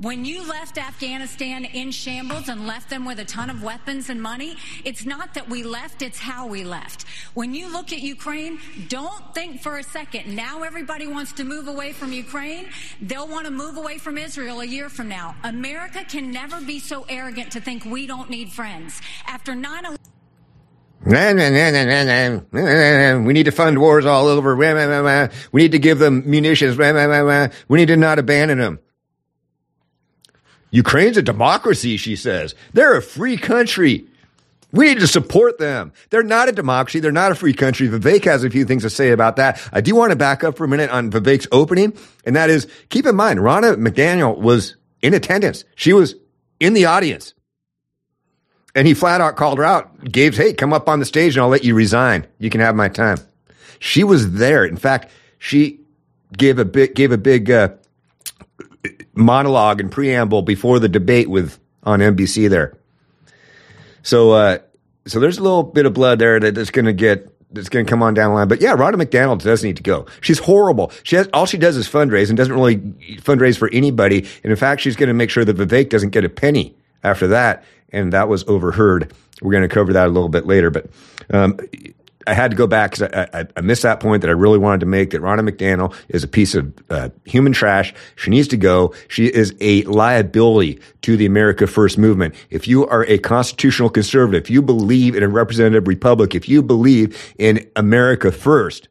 When 0.00 0.24
you 0.24 0.48
left 0.48 0.78
Afghanistan 0.78 1.64
in 1.64 1.90
shambles 1.90 2.48
and 2.48 2.68
left 2.68 2.88
them 2.88 3.04
with 3.04 3.18
a 3.18 3.24
ton 3.24 3.50
of 3.50 3.64
weapons 3.64 4.10
and 4.10 4.22
money, 4.22 4.54
it's 4.84 5.04
not 5.04 5.34
that 5.34 5.48
we 5.48 5.64
left, 5.64 6.02
it's 6.02 6.20
how 6.20 6.46
we 6.46 6.62
left. 6.62 7.04
When 7.34 7.52
you 7.52 7.66
look 7.72 7.92
at 7.92 7.98
Ukraine, 7.98 8.60
don't 8.86 9.34
think 9.34 9.60
for 9.60 9.78
a 9.78 9.82
second, 9.82 10.36
now 10.36 10.62
everybody 10.62 11.08
wants 11.08 11.32
to 11.32 11.42
move 11.42 11.66
away 11.66 11.92
from 11.92 12.12
Ukraine. 12.12 12.68
They'll 13.02 13.26
want 13.26 13.46
to 13.46 13.50
move 13.50 13.76
away 13.76 13.98
from 13.98 14.18
Israel 14.18 14.60
a 14.60 14.64
year 14.64 14.88
from 14.88 15.08
now. 15.08 15.34
America 15.42 16.04
can 16.04 16.30
never 16.30 16.60
be 16.60 16.78
so 16.78 17.04
arrogant 17.08 17.50
to 17.52 17.60
think 17.60 17.84
we 17.84 18.06
don't 18.06 18.30
need 18.30 18.52
friends. 18.52 19.00
After 19.26 19.56
9 19.56 19.96
we 21.04 21.12
need 23.32 23.44
to 23.44 23.52
fund 23.52 23.80
wars 23.80 24.06
all 24.06 24.28
over. 24.28 24.54
We 24.54 25.62
need 25.62 25.72
to 25.72 25.78
give 25.80 25.98
them 25.98 26.22
munitions. 26.24 26.78
We 26.78 27.78
need 27.78 27.88
to 27.88 27.96
not 27.96 28.20
abandon 28.20 28.58
them. 28.58 28.78
Ukraine's 30.70 31.16
a 31.16 31.22
democracy, 31.22 31.96
she 31.96 32.16
says. 32.16 32.54
They're 32.72 32.96
a 32.96 33.02
free 33.02 33.36
country. 33.36 34.06
We 34.70 34.86
need 34.86 35.00
to 35.00 35.06
support 35.06 35.58
them. 35.58 35.92
They're 36.10 36.22
not 36.22 36.48
a 36.48 36.52
democracy. 36.52 37.00
They're 37.00 37.10
not 37.10 37.32
a 37.32 37.34
free 37.34 37.54
country. 37.54 37.88
Vivek 37.88 38.24
has 38.24 38.44
a 38.44 38.50
few 38.50 38.66
things 38.66 38.82
to 38.82 38.90
say 38.90 39.10
about 39.10 39.36
that. 39.36 39.66
I 39.72 39.80
do 39.80 39.94
want 39.94 40.10
to 40.10 40.16
back 40.16 40.44
up 40.44 40.58
for 40.58 40.64
a 40.64 40.68
minute 40.68 40.90
on 40.90 41.10
Vivek's 41.10 41.48
opening, 41.52 41.96
and 42.26 42.36
that 42.36 42.50
is 42.50 42.66
keep 42.90 43.06
in 43.06 43.16
mind, 43.16 43.40
Ronna 43.40 43.76
McDaniel 43.76 44.36
was 44.36 44.76
in 45.00 45.14
attendance. 45.14 45.64
She 45.74 45.92
was 45.92 46.16
in 46.60 46.74
the 46.74 46.84
audience. 46.84 47.34
And 48.74 48.86
he 48.86 48.94
flat 48.94 49.20
out 49.20 49.36
called 49.36 49.58
her 49.58 49.64
out, 49.64 50.04
gave, 50.04 50.36
hey, 50.36 50.52
come 50.52 50.72
up 50.72 50.88
on 50.88 50.98
the 50.98 51.06
stage 51.06 51.36
and 51.36 51.42
I'll 51.42 51.48
let 51.48 51.64
you 51.64 51.74
resign. 51.74 52.26
You 52.38 52.50
can 52.50 52.60
have 52.60 52.76
my 52.76 52.88
time. 52.88 53.18
She 53.80 54.04
was 54.04 54.32
there. 54.32 54.64
In 54.64 54.76
fact, 54.76 55.10
she 55.38 55.80
gave 56.36 56.58
a 56.58 56.64
big, 56.64 56.94
gave 56.94 57.10
a 57.10 57.18
big, 57.18 57.50
uh, 57.50 57.70
monologue 59.14 59.80
and 59.80 59.90
preamble 59.90 60.42
before 60.42 60.78
the 60.78 60.88
debate 60.88 61.28
with 61.28 61.58
on 61.84 62.00
NBC 62.00 62.48
there. 62.50 62.76
So 64.02 64.32
uh, 64.32 64.58
so 65.06 65.20
there's 65.20 65.38
a 65.38 65.42
little 65.42 65.62
bit 65.62 65.86
of 65.86 65.94
blood 65.94 66.18
there 66.18 66.38
that's 66.38 66.70
going 66.70 66.84
to 66.84 66.92
get 66.92 67.34
that's 67.50 67.68
going 67.68 67.84
to 67.84 67.90
come 67.90 68.02
on 68.02 68.14
down 68.14 68.30
the 68.30 68.34
line. 68.34 68.48
But 68.48 68.60
yeah, 68.60 68.76
Ronna 68.76 68.96
McDonald 68.96 69.42
does 69.42 69.64
need 69.64 69.76
to 69.76 69.82
go. 69.82 70.06
She's 70.20 70.38
horrible. 70.38 70.92
She 71.02 71.16
has 71.16 71.28
all 71.32 71.46
she 71.46 71.56
does 71.56 71.76
is 71.76 71.88
fundraise 71.88 72.28
and 72.28 72.36
doesn't 72.36 72.54
really 72.54 72.76
fundraise 73.22 73.58
for 73.58 73.70
anybody. 73.72 74.26
And 74.42 74.50
in 74.50 74.56
fact, 74.56 74.80
she's 74.82 74.96
going 74.96 75.08
to 75.08 75.14
make 75.14 75.30
sure 75.30 75.44
that 75.44 75.56
Vivek 75.56 75.88
doesn't 75.88 76.10
get 76.10 76.24
a 76.24 76.28
penny 76.28 76.76
after 77.02 77.28
that. 77.28 77.64
And 77.90 78.12
that 78.12 78.28
was 78.28 78.44
overheard. 78.48 79.14
We're 79.40 79.52
going 79.52 79.66
to 79.66 79.74
cover 79.74 79.94
that 79.94 80.06
a 80.06 80.10
little 80.10 80.28
bit 80.28 80.46
later. 80.46 80.70
But 80.70 80.90
um, 81.30 81.58
I 82.28 82.34
had 82.34 82.50
to 82.50 82.56
go 82.56 82.66
back 82.66 82.90
because 82.92 83.10
I, 83.14 83.40
I, 83.40 83.46
I, 83.56 83.60
missed 83.62 83.82
that 83.82 84.00
point 84.00 84.20
that 84.20 84.28
I 84.28 84.34
really 84.34 84.58
wanted 84.58 84.80
to 84.80 84.86
make 84.86 85.10
that 85.10 85.22
Ronna 85.22 85.48
McDaniel 85.48 85.94
is 86.08 86.22
a 86.22 86.28
piece 86.28 86.54
of 86.54 86.74
uh, 86.90 87.08
human 87.24 87.54
trash. 87.54 87.94
She 88.16 88.30
needs 88.30 88.48
to 88.48 88.58
go. 88.58 88.94
She 89.08 89.26
is 89.26 89.54
a 89.60 89.82
liability 89.84 90.78
to 91.02 91.16
the 91.16 91.24
America 91.24 91.66
First 91.66 91.96
movement. 91.96 92.34
If 92.50 92.68
you 92.68 92.86
are 92.86 93.06
a 93.06 93.16
constitutional 93.18 93.88
conservative, 93.88 94.42
if 94.42 94.50
you 94.50 94.60
believe 94.60 95.16
in 95.16 95.22
a 95.22 95.28
representative 95.28 95.88
republic, 95.88 96.34
if 96.34 96.48
you 96.50 96.62
believe 96.62 97.34
in 97.38 97.66
America 97.76 98.30
First, 98.30 98.88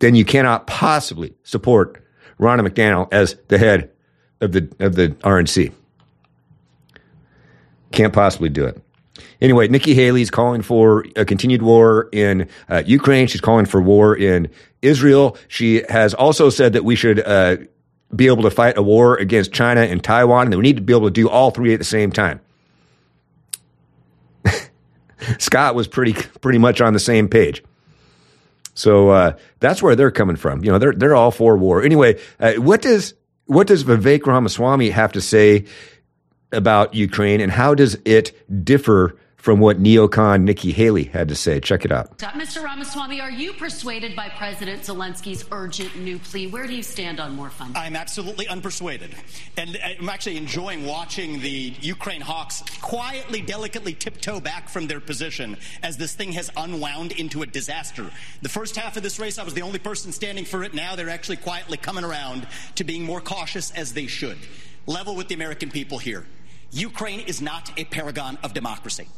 then 0.00 0.16
you 0.16 0.24
cannot 0.24 0.66
possibly 0.66 1.34
support 1.44 2.02
Ronna 2.40 2.66
McDaniel 2.66 3.08
as 3.12 3.36
the 3.48 3.58
head 3.58 3.90
of 4.40 4.50
the 4.50 4.68
of 4.80 4.96
the 4.96 5.10
RNC. 5.22 5.72
Can't 7.92 8.12
possibly 8.12 8.48
do 8.48 8.64
it. 8.64 8.82
Anyway, 9.40 9.68
Nikki 9.68 9.94
Haley's 9.94 10.30
calling 10.30 10.62
for 10.62 11.04
a 11.16 11.24
continued 11.24 11.62
war 11.62 12.08
in 12.12 12.48
uh, 12.68 12.82
Ukraine. 12.86 13.26
She's 13.26 13.40
calling 13.40 13.66
for 13.66 13.80
war 13.80 14.16
in 14.16 14.50
Israel. 14.82 15.36
She 15.48 15.82
has 15.88 16.14
also 16.14 16.50
said 16.50 16.74
that 16.74 16.84
we 16.84 16.96
should 16.96 17.20
uh, 17.20 17.56
be 18.14 18.26
able 18.26 18.42
to 18.42 18.50
fight 18.50 18.76
a 18.76 18.82
war 18.82 19.16
against 19.16 19.52
China 19.52 19.82
and 19.82 20.02
Taiwan, 20.02 20.46
and 20.46 20.52
that 20.52 20.58
we 20.58 20.62
need 20.62 20.76
to 20.76 20.82
be 20.82 20.92
able 20.92 21.06
to 21.06 21.12
do 21.12 21.28
all 21.28 21.50
three 21.50 21.72
at 21.72 21.78
the 21.78 21.84
same 21.84 22.12
time. 22.12 22.40
Scott 25.38 25.74
was 25.74 25.88
pretty 25.88 26.14
pretty 26.40 26.58
much 26.58 26.80
on 26.80 26.92
the 26.92 27.00
same 27.00 27.28
page. 27.28 27.62
So 28.74 29.08
uh, 29.08 29.36
that's 29.58 29.82
where 29.82 29.96
they're 29.96 30.10
coming 30.10 30.36
from. 30.36 30.62
You 30.62 30.70
know, 30.72 30.78
they're 30.78 30.92
they're 30.92 31.14
all 31.14 31.30
for 31.30 31.56
war. 31.56 31.82
Anyway, 31.82 32.20
uh, 32.38 32.54
what 32.54 32.82
does 32.82 33.14
what 33.46 33.66
does 33.66 33.84
Vivek 33.84 34.26
Ramaswamy 34.26 34.90
have 34.90 35.12
to 35.12 35.20
say 35.20 35.64
about 36.56 36.94
Ukraine, 36.94 37.40
and 37.40 37.52
how 37.52 37.74
does 37.74 37.96
it 38.04 38.64
differ 38.64 39.16
from 39.46 39.60
what 39.60 39.80
neocon 39.80 40.42
Nikki 40.42 40.72
Haley 40.72 41.04
had 41.04 41.28
to 41.28 41.36
say. 41.36 41.60
Check 41.60 41.84
it 41.84 41.92
out. 41.92 42.18
Mr. 42.18 42.64
Ramaswamy, 42.64 43.20
are 43.20 43.30
you 43.30 43.52
persuaded 43.52 44.16
by 44.16 44.28
President 44.28 44.82
Zelensky's 44.82 45.44
urgent 45.52 45.94
new 45.94 46.18
plea? 46.18 46.48
Where 46.48 46.66
do 46.66 46.74
you 46.74 46.82
stand 46.82 47.20
on 47.20 47.36
more 47.36 47.50
funding? 47.50 47.76
I'm 47.76 47.94
absolutely 47.94 48.46
unpersuaded. 48.46 49.12
And 49.56 49.78
I'm 49.84 50.08
actually 50.08 50.36
enjoying 50.36 50.84
watching 50.84 51.38
the 51.38 51.72
Ukraine 51.80 52.22
hawks 52.22 52.64
quietly, 52.82 53.40
delicately 53.40 53.94
tiptoe 53.94 54.40
back 54.40 54.68
from 54.68 54.88
their 54.88 54.98
position 54.98 55.56
as 55.80 55.96
this 55.96 56.12
thing 56.12 56.32
has 56.32 56.50
unwound 56.56 57.12
into 57.12 57.42
a 57.42 57.46
disaster. 57.46 58.10
The 58.42 58.48
first 58.48 58.74
half 58.74 58.96
of 58.96 59.04
this 59.04 59.20
race, 59.20 59.38
I 59.38 59.44
was 59.44 59.54
the 59.54 59.62
only 59.62 59.78
person 59.78 60.10
standing 60.10 60.44
for 60.44 60.64
it. 60.64 60.74
Now 60.74 60.96
they're 60.96 61.08
actually 61.08 61.36
quietly 61.36 61.76
coming 61.76 62.02
around 62.02 62.48
to 62.74 62.82
being 62.82 63.04
more 63.04 63.20
cautious 63.20 63.70
as 63.70 63.92
they 63.92 64.08
should. 64.08 64.38
Level 64.86 65.14
with 65.14 65.28
the 65.28 65.36
American 65.36 65.70
people 65.70 65.98
here. 65.98 66.26
Ukraine 66.72 67.20
is 67.20 67.40
not 67.40 67.70
a 67.78 67.84
paragon 67.84 68.38
of 68.42 68.54
democracy. 68.54 69.08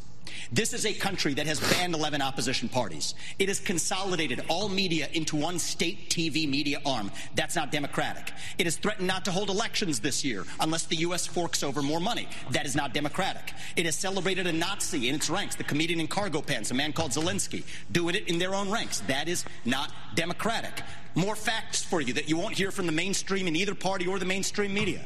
This 0.53 0.73
is 0.73 0.87
a 0.87 0.93
country 0.93 1.35
that 1.35 1.47
has 1.47 1.61
banned 1.61 1.95
11 1.95 2.23
opposition 2.23 2.69
parties. 2.69 3.15
It 3.39 3.49
has 3.49 3.61
consolidated 3.61 4.45
all 4.49 4.69
media 4.69 5.09
into 5.13 5.37
one 5.37 5.59
state 5.59 6.11
TV 6.11 6.49
media 6.49 6.81
arm. 6.87 7.11
That's 7.35 7.57
not 7.57 7.71
democratic. 7.71 8.33
It 8.59 8.67
has 8.67 8.77
threatened 8.77 9.07
not 9.07 9.25
to 9.27 9.31
hold 9.31 9.51
elections 9.51 10.01
this 10.01 10.25
year 10.25 10.45
unless 10.61 10.85
the 10.85 10.97
U.S. 10.97 11.27
forks 11.27 11.63
over 11.63 11.83
more 11.83 12.01
money. 12.01 12.29
That 12.51 12.67
is 12.67 12.75
not 12.75 12.95
democratic. 12.95 13.53
It 13.77 13.87
has 13.87 13.97
celebrated 13.97 14.47
a 14.47 14.53
Nazi 14.53 15.09
in 15.09 15.15
its 15.15 15.29
ranks, 15.29 15.55
the 15.55 15.65
comedian 15.65 16.01
in 16.01 16.07
cargo 16.07 16.41
pants, 16.41 16.71
a 16.71 16.75
man 16.75 16.93
called 16.93 17.13
Zelensky, 17.13 17.65
doing 17.93 18.15
it 18.15 18.29
in 18.29 18.39
their 18.39 18.55
own 18.55 18.71
ranks. 18.71 19.01
That 19.01 19.29
is 19.29 19.45
not 19.65 19.93
democratic. 20.15 20.83
More 21.15 21.37
facts 21.37 21.83
for 21.83 22.01
you 22.01 22.13
that 22.15 22.29
you 22.29 22.37
won't 22.37 22.57
hear 22.57 22.71
from 22.71 22.87
the 22.87 22.93
mainstream 22.93 23.47
in 23.47 23.57
either 23.57 23.75
party 23.75 24.07
or 24.07 24.19
the 24.19 24.25
mainstream 24.25 24.73
media 24.73 25.05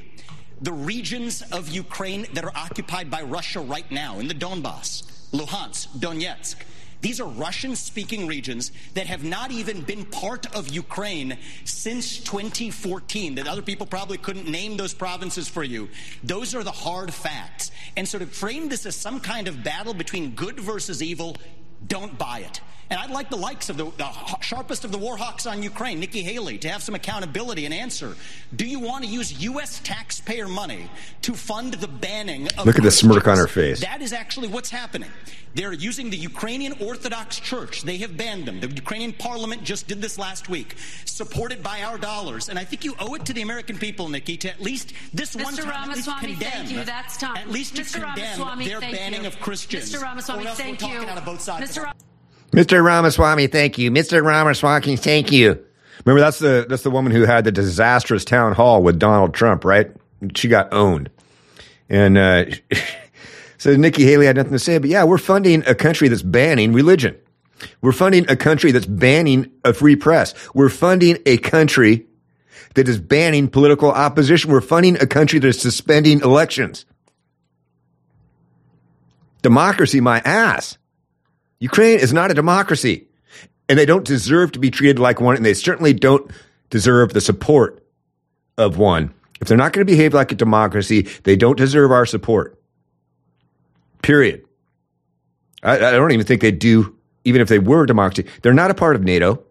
the 0.62 0.72
regions 0.72 1.42
of 1.52 1.68
Ukraine 1.68 2.26
that 2.34 2.44
are 2.44 2.52
occupied 2.54 3.10
by 3.10 3.22
Russia 3.22 3.60
right 3.60 3.90
now 3.90 4.20
in 4.20 4.28
the 4.28 4.34
Donbass, 4.34 5.02
Luhansk, 5.32 5.88
Donetsk. 5.98 6.56
These 7.00 7.20
are 7.20 7.26
Russian 7.26 7.74
speaking 7.74 8.28
regions 8.28 8.70
that 8.94 9.08
have 9.08 9.24
not 9.24 9.50
even 9.50 9.80
been 9.80 10.04
part 10.04 10.46
of 10.54 10.68
Ukraine 10.68 11.36
since 11.64 12.18
2014. 12.18 13.34
That 13.34 13.48
other 13.48 13.60
people 13.60 13.86
probably 13.86 14.18
couldn't 14.18 14.48
name 14.48 14.76
those 14.76 14.94
provinces 14.94 15.48
for 15.48 15.64
you. 15.64 15.88
Those 16.22 16.54
are 16.54 16.62
the 16.62 16.70
hard 16.70 17.12
facts. 17.12 17.72
And 17.96 18.06
so 18.06 18.20
to 18.20 18.26
frame 18.26 18.68
this 18.68 18.86
as 18.86 18.94
some 18.94 19.18
kind 19.18 19.48
of 19.48 19.64
battle 19.64 19.94
between 19.94 20.36
good 20.36 20.60
versus 20.60 21.02
evil, 21.02 21.36
don't 21.88 22.16
buy 22.16 22.40
it. 22.40 22.60
And 22.92 23.00
I'd 23.00 23.10
like 23.10 23.30
the 23.30 23.36
likes 23.36 23.70
of 23.70 23.78
the, 23.78 23.86
the 23.96 24.10
sharpest 24.42 24.84
of 24.84 24.92
the 24.92 24.98
war 24.98 25.16
hawks 25.16 25.46
on 25.46 25.62
Ukraine, 25.62 25.98
Nikki 25.98 26.22
Haley, 26.22 26.58
to 26.58 26.68
have 26.68 26.82
some 26.82 26.94
accountability 26.94 27.64
and 27.64 27.72
answer. 27.72 28.14
Do 28.54 28.66
you 28.66 28.80
want 28.80 29.02
to 29.04 29.10
use 29.10 29.32
U.S. 29.44 29.80
taxpayer 29.82 30.46
money 30.46 30.90
to 31.22 31.32
fund 31.32 31.72
the 31.72 31.88
banning 31.88 32.48
of 32.58 32.66
Look 32.66 32.76
at 32.76 32.82
the 32.82 32.90
smirk 32.90 33.26
on 33.26 33.38
her 33.38 33.46
face. 33.46 33.80
That 33.80 34.02
is 34.02 34.12
actually 34.12 34.48
what's 34.48 34.68
happening. 34.68 35.08
They're 35.54 35.72
using 35.72 36.10
the 36.10 36.18
Ukrainian 36.18 36.74
Orthodox 36.82 37.40
Church. 37.40 37.80
They 37.80 37.96
have 37.98 38.14
banned 38.18 38.44
them. 38.44 38.60
The 38.60 38.68
Ukrainian 38.68 39.14
parliament 39.14 39.64
just 39.64 39.88
did 39.88 40.02
this 40.02 40.18
last 40.18 40.50
week, 40.50 40.76
supported 41.06 41.62
by 41.62 41.82
our 41.82 41.96
dollars. 41.96 42.50
And 42.50 42.58
I 42.58 42.64
think 42.64 42.84
you 42.84 42.94
owe 42.98 43.14
it 43.14 43.24
to 43.24 43.32
the 43.32 43.40
American 43.40 43.78
people, 43.78 44.10
Nikki, 44.10 44.36
to 44.38 44.50
at 44.50 44.60
least 44.60 44.92
this 45.14 45.34
one 45.34 45.54
Mr. 45.54 45.62
time 45.64 45.90
at 45.90 45.96
least 45.96 46.08
Ramaswamy, 46.08 46.34
condemn. 46.34 46.50
thank 46.52 46.70
you. 46.72 46.84
That's 46.84 47.16
time. 47.16 47.36
At 47.38 47.50
least 47.50 47.76
to 47.76 47.82
Mr. 47.82 48.02
condemn 48.04 48.38
Ramaswamy, 48.38 48.68
their 48.68 48.80
thank 48.80 48.96
banning 48.96 49.22
you. 49.22 49.28
of 49.28 49.40
Christians. 49.40 49.90
Mr. 49.90 50.02
Ramaswamy, 50.02 50.44
or 50.44 50.48
else 50.48 50.58
thank 50.58 50.80
we're 50.82 50.88
you. 50.88 50.94
talking 50.96 51.08
out 51.10 51.18
of 51.18 51.24
both 51.24 51.40
sides. 51.40 51.70
Mr. 51.76 51.84
Ra- 51.84 51.92
Mr. 52.52 52.84
Ramaswamy, 52.84 53.46
thank 53.46 53.78
you. 53.78 53.90
Mr. 53.90 54.22
Ramaswamy, 54.22 54.96
thank 54.96 55.32
you. 55.32 55.58
Remember, 56.04 56.20
that's 56.20 56.38
the 56.38 56.66
that's 56.68 56.82
the 56.82 56.90
woman 56.90 57.12
who 57.12 57.22
had 57.22 57.44
the 57.44 57.52
disastrous 57.52 58.24
town 58.24 58.52
hall 58.52 58.82
with 58.82 58.98
Donald 58.98 59.34
Trump, 59.34 59.64
right? 59.64 59.90
She 60.34 60.48
got 60.48 60.72
owned, 60.72 61.10
and 61.88 62.18
uh, 62.18 62.44
so 63.58 63.74
Nikki 63.76 64.04
Haley 64.04 64.26
had 64.26 64.36
nothing 64.36 64.52
to 64.52 64.58
say. 64.58 64.78
But 64.78 64.90
yeah, 64.90 65.04
we're 65.04 65.18
funding 65.18 65.62
a 65.66 65.74
country 65.74 66.08
that's 66.08 66.22
banning 66.22 66.72
religion. 66.72 67.16
We're 67.80 67.92
funding 67.92 68.28
a 68.28 68.36
country 68.36 68.72
that's 68.72 68.86
banning 68.86 69.50
a 69.64 69.72
free 69.72 69.96
press. 69.96 70.34
We're 70.54 70.68
funding 70.68 71.18
a 71.24 71.38
country 71.38 72.06
that 72.74 72.88
is 72.88 72.98
banning 72.98 73.48
political 73.48 73.90
opposition. 73.90 74.50
We're 74.50 74.60
funding 74.60 74.96
a 75.00 75.06
country 75.06 75.38
that 75.38 75.48
is 75.48 75.60
suspending 75.60 76.20
elections. 76.20 76.84
Democracy, 79.42 80.00
my 80.00 80.20
ass. 80.24 80.78
Ukraine 81.62 82.00
is 82.00 82.12
not 82.12 82.32
a 82.32 82.34
democracy, 82.34 83.06
and 83.68 83.78
they 83.78 83.86
don't 83.86 84.04
deserve 84.04 84.50
to 84.50 84.58
be 84.58 84.68
treated 84.68 84.98
like 84.98 85.20
one, 85.20 85.36
and 85.36 85.44
they 85.44 85.54
certainly 85.54 85.92
don't 85.92 86.28
deserve 86.70 87.12
the 87.12 87.20
support 87.20 87.86
of 88.58 88.78
one. 88.78 89.14
If 89.40 89.46
they're 89.46 89.56
not 89.56 89.72
going 89.72 89.86
to 89.86 89.92
behave 89.92 90.12
like 90.12 90.32
a 90.32 90.34
democracy, 90.34 91.02
they 91.22 91.36
don't 91.36 91.56
deserve 91.56 91.92
our 91.92 92.04
support. 92.04 92.60
Period. 94.02 94.44
I, 95.62 95.76
I 95.76 95.90
don't 95.92 96.10
even 96.10 96.26
think 96.26 96.40
they 96.40 96.50
do, 96.50 96.96
even 97.24 97.40
if 97.40 97.48
they 97.48 97.60
were 97.60 97.84
a 97.84 97.86
democracy. 97.86 98.28
They're 98.42 98.52
not 98.52 98.72
a 98.72 98.74
part 98.74 98.96
of 98.96 99.04
NATO. 99.04 99.44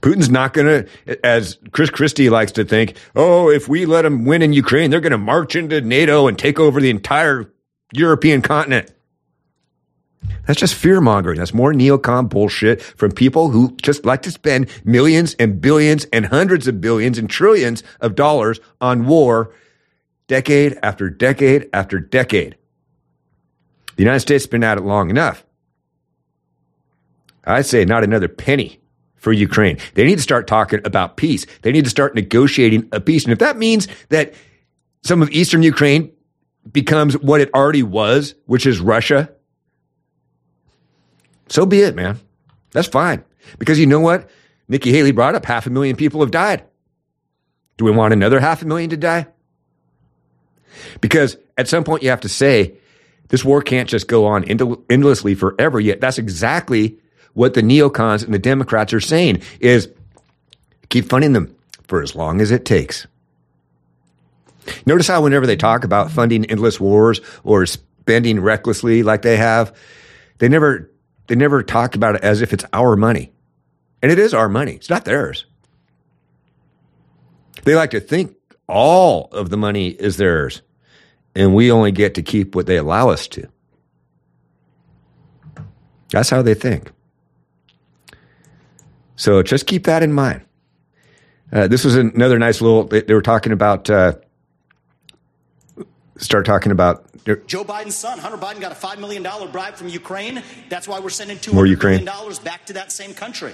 Putin's 0.00 0.30
not 0.30 0.54
going 0.54 0.86
to, 0.86 1.26
as 1.26 1.58
Chris 1.72 1.90
Christie 1.90 2.30
likes 2.30 2.52
to 2.52 2.64
think, 2.64 2.96
oh, 3.14 3.50
if 3.50 3.68
we 3.68 3.84
let 3.84 4.02
them 4.02 4.24
win 4.24 4.40
in 4.40 4.54
Ukraine, 4.54 4.90
they're 4.90 5.00
going 5.00 5.12
to 5.12 5.18
march 5.18 5.56
into 5.56 5.82
NATO 5.82 6.26
and 6.26 6.38
take 6.38 6.58
over 6.58 6.80
the 6.80 6.88
entire 6.88 7.52
European 7.92 8.40
continent. 8.40 8.90
That's 10.46 10.60
just 10.60 10.74
fear 10.74 11.00
mongering. 11.00 11.38
That's 11.38 11.54
more 11.54 11.72
neocon 11.72 12.28
bullshit 12.28 12.82
from 12.82 13.12
people 13.12 13.50
who 13.50 13.76
just 13.82 14.04
like 14.04 14.22
to 14.22 14.30
spend 14.30 14.68
millions 14.84 15.34
and 15.38 15.60
billions 15.60 16.06
and 16.12 16.26
hundreds 16.26 16.66
of 16.66 16.80
billions 16.80 17.18
and 17.18 17.28
trillions 17.28 17.82
of 18.00 18.14
dollars 18.14 18.60
on 18.80 19.06
war 19.06 19.54
decade 20.26 20.78
after 20.82 21.10
decade 21.10 21.68
after 21.72 21.98
decade. 21.98 22.56
The 23.96 24.02
United 24.02 24.20
States 24.20 24.44
has 24.44 24.50
been 24.50 24.64
at 24.64 24.78
it 24.78 24.84
long 24.84 25.10
enough. 25.10 25.44
I 27.44 27.62
say 27.62 27.84
not 27.84 28.04
another 28.04 28.28
penny 28.28 28.80
for 29.16 29.32
Ukraine. 29.32 29.78
They 29.94 30.04
need 30.04 30.16
to 30.16 30.22
start 30.22 30.46
talking 30.46 30.80
about 30.84 31.16
peace. 31.16 31.46
They 31.62 31.72
need 31.72 31.84
to 31.84 31.90
start 31.90 32.14
negotiating 32.14 32.88
a 32.92 33.00
peace. 33.00 33.24
And 33.24 33.32
if 33.32 33.38
that 33.40 33.58
means 33.58 33.88
that 34.08 34.34
some 35.02 35.22
of 35.22 35.30
Eastern 35.30 35.62
Ukraine 35.62 36.12
becomes 36.70 37.18
what 37.18 37.40
it 37.40 37.52
already 37.54 37.82
was, 37.82 38.34
which 38.46 38.66
is 38.66 38.80
Russia, 38.80 39.30
so 41.50 41.66
be 41.66 41.80
it, 41.82 41.94
man. 41.94 42.18
That's 42.72 42.88
fine. 42.88 43.22
Because 43.58 43.78
you 43.78 43.86
know 43.86 44.00
what? 44.00 44.30
Nikki 44.68 44.92
Haley 44.92 45.10
brought 45.10 45.34
up 45.34 45.44
half 45.44 45.66
a 45.66 45.70
million 45.70 45.96
people 45.96 46.20
have 46.20 46.30
died. 46.30 46.64
Do 47.76 47.84
we 47.84 47.90
want 47.90 48.12
another 48.12 48.40
half 48.40 48.62
a 48.62 48.66
million 48.66 48.90
to 48.90 48.96
die? 48.96 49.26
Because 51.00 51.36
at 51.58 51.68
some 51.68 51.84
point 51.84 52.02
you 52.02 52.10
have 52.10 52.20
to 52.20 52.28
say, 52.28 52.74
this 53.28 53.44
war 53.44 53.62
can't 53.62 53.88
just 53.88 54.06
go 54.08 54.26
on 54.26 54.44
endlessly 54.44 55.34
forever. 55.34 55.80
Yet 55.80 56.00
that's 56.00 56.18
exactly 56.18 56.98
what 57.34 57.54
the 57.54 57.62
neocons 57.62 58.24
and 58.24 58.34
the 58.34 58.38
Democrats 58.38 58.92
are 58.92 59.00
saying 59.00 59.42
is 59.60 59.88
keep 60.88 61.08
funding 61.08 61.32
them 61.32 61.54
for 61.88 62.02
as 62.02 62.14
long 62.14 62.40
as 62.40 62.50
it 62.50 62.64
takes. 62.64 63.06
Notice 64.86 65.08
how 65.08 65.22
whenever 65.22 65.46
they 65.46 65.56
talk 65.56 65.84
about 65.84 66.10
funding 66.10 66.44
endless 66.44 66.78
wars 66.78 67.20
or 67.44 67.66
spending 67.66 68.40
recklessly 68.40 69.02
like 69.02 69.22
they 69.22 69.36
have, 69.36 69.74
they 70.38 70.48
never 70.48 70.90
they 71.30 71.36
never 71.36 71.62
talk 71.62 71.94
about 71.94 72.16
it 72.16 72.24
as 72.24 72.42
if 72.42 72.52
it's 72.52 72.64
our 72.72 72.96
money. 72.96 73.30
And 74.02 74.10
it 74.10 74.18
is 74.18 74.34
our 74.34 74.48
money. 74.48 74.72
It's 74.72 74.90
not 74.90 75.04
theirs. 75.04 75.46
They 77.62 77.76
like 77.76 77.92
to 77.92 78.00
think 78.00 78.34
all 78.66 79.26
of 79.26 79.48
the 79.48 79.56
money 79.56 79.90
is 79.90 80.16
theirs 80.16 80.60
and 81.36 81.54
we 81.54 81.70
only 81.70 81.92
get 81.92 82.14
to 82.14 82.22
keep 82.22 82.56
what 82.56 82.66
they 82.66 82.78
allow 82.78 83.10
us 83.10 83.28
to. 83.28 83.48
That's 86.10 86.30
how 86.30 86.42
they 86.42 86.54
think. 86.54 86.90
So 89.14 89.44
just 89.44 89.68
keep 89.68 89.84
that 89.84 90.02
in 90.02 90.12
mind. 90.12 90.40
Uh, 91.52 91.68
this 91.68 91.84
was 91.84 91.94
another 91.94 92.40
nice 92.40 92.60
little. 92.60 92.88
They, 92.88 93.02
they 93.02 93.14
were 93.14 93.22
talking 93.22 93.52
about. 93.52 93.88
Uh, 93.88 94.14
start 96.16 96.44
talking 96.44 96.72
about 96.72 97.06
Joe 97.46 97.64
Biden's 97.64 97.96
son, 97.96 98.18
Hunter 98.18 98.38
Biden, 98.38 98.60
got 98.60 98.72
a 98.72 98.74
$5 98.74 98.98
million 98.98 99.22
bribe 99.52 99.74
from 99.74 99.88
Ukraine. 99.88 100.42
That's 100.68 100.88
why 100.88 101.00
we're 101.00 101.10
sending 101.10 101.38
More 101.54 101.64
$200 101.64 101.68
Ukraine. 101.70 102.04
dollars 102.04 102.38
back 102.38 102.66
to 102.66 102.72
that 102.74 102.92
same 102.92 103.14
country. 103.14 103.52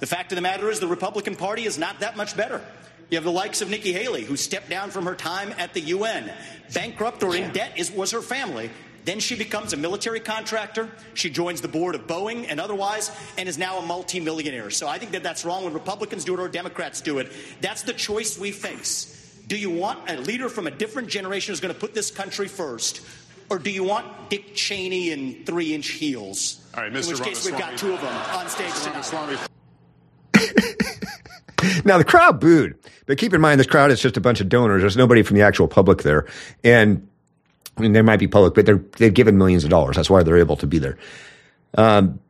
The 0.00 0.06
fact 0.06 0.30
of 0.32 0.36
the 0.36 0.42
matter 0.42 0.70
is, 0.70 0.78
the 0.78 0.86
Republican 0.86 1.34
Party 1.34 1.64
is 1.64 1.78
not 1.78 2.00
that 2.00 2.16
much 2.16 2.36
better. 2.36 2.62
You 3.10 3.16
have 3.16 3.24
the 3.24 3.32
likes 3.32 3.62
of 3.62 3.70
Nikki 3.70 3.92
Haley, 3.92 4.22
who 4.24 4.36
stepped 4.36 4.68
down 4.68 4.90
from 4.90 5.06
her 5.06 5.14
time 5.14 5.54
at 5.58 5.72
the 5.74 5.80
UN. 5.80 6.30
Bankrupt 6.74 7.22
or 7.22 7.34
in 7.34 7.50
debt 7.52 7.72
is, 7.76 7.90
was 7.90 8.10
her 8.10 8.20
family. 8.20 8.70
Then 9.06 9.18
she 9.20 9.34
becomes 9.36 9.72
a 9.72 9.78
military 9.78 10.20
contractor. 10.20 10.90
She 11.14 11.30
joins 11.30 11.62
the 11.62 11.68
board 11.68 11.94
of 11.94 12.06
Boeing 12.06 12.44
and 12.50 12.60
otherwise, 12.60 13.10
and 13.38 13.48
is 13.48 13.56
now 13.56 13.78
a 13.78 13.82
multimillionaire. 13.86 14.68
So 14.70 14.86
I 14.86 14.98
think 14.98 15.12
that 15.12 15.22
that's 15.22 15.46
wrong 15.46 15.64
when 15.64 15.72
Republicans 15.72 16.24
do 16.24 16.34
it 16.34 16.40
or 16.40 16.48
Democrats 16.48 17.00
do 17.00 17.18
it. 17.18 17.32
That's 17.62 17.82
the 17.82 17.94
choice 17.94 18.38
we 18.38 18.50
face. 18.52 19.14
Do 19.48 19.56
you 19.56 19.70
want 19.70 20.10
a 20.10 20.16
leader 20.18 20.50
from 20.50 20.66
a 20.66 20.70
different 20.70 21.08
generation 21.08 21.52
who's 21.52 21.60
going 21.60 21.72
to 21.72 21.80
put 21.80 21.94
this 21.94 22.10
country 22.10 22.48
first? 22.48 23.00
Or 23.48 23.58
do 23.58 23.70
you 23.70 23.82
want 23.82 24.28
Dick 24.28 24.54
Cheney 24.54 25.10
in 25.10 25.42
three 25.46 25.74
inch 25.74 25.88
heels? 25.88 26.60
All 26.76 26.82
right, 26.82 26.92
Mr. 26.92 27.04
In 27.04 27.08
which 27.18 27.22
case, 27.22 27.46
we've 27.46 27.58
got 27.58 27.78
two 27.78 27.94
of 27.94 28.00
them 28.02 28.14
on 28.34 28.46
stage 28.48 28.74
tonight. 28.82 29.10
Ramaswamy, 29.10 29.38
Now 31.84 31.96
the 31.96 32.04
crowd 32.04 32.40
booed, 32.40 32.78
but 33.06 33.16
keep 33.16 33.32
in 33.32 33.40
mind 33.40 33.58
this 33.58 33.66
crowd 33.66 33.90
is 33.90 34.00
just 34.00 34.18
a 34.18 34.20
bunch 34.20 34.42
of 34.42 34.50
donors. 34.50 34.82
There's 34.82 34.98
nobody 34.98 35.22
from 35.22 35.36
the 35.36 35.42
actual 35.42 35.66
public 35.66 36.02
there, 36.02 36.26
and 36.62 37.08
I 37.76 37.80
mean 37.80 37.94
there 37.94 38.02
might 38.02 38.18
be 38.18 38.28
public, 38.28 38.54
but 38.54 38.66
they're 38.66 38.82
they've 38.98 39.14
given 39.14 39.38
millions 39.38 39.64
of 39.64 39.70
dollars. 39.70 39.96
That's 39.96 40.10
why 40.10 40.22
they're 40.22 40.36
able 40.36 40.56
to 40.56 40.66
be 40.66 40.78
there. 40.78 40.98
Um, 41.76 42.20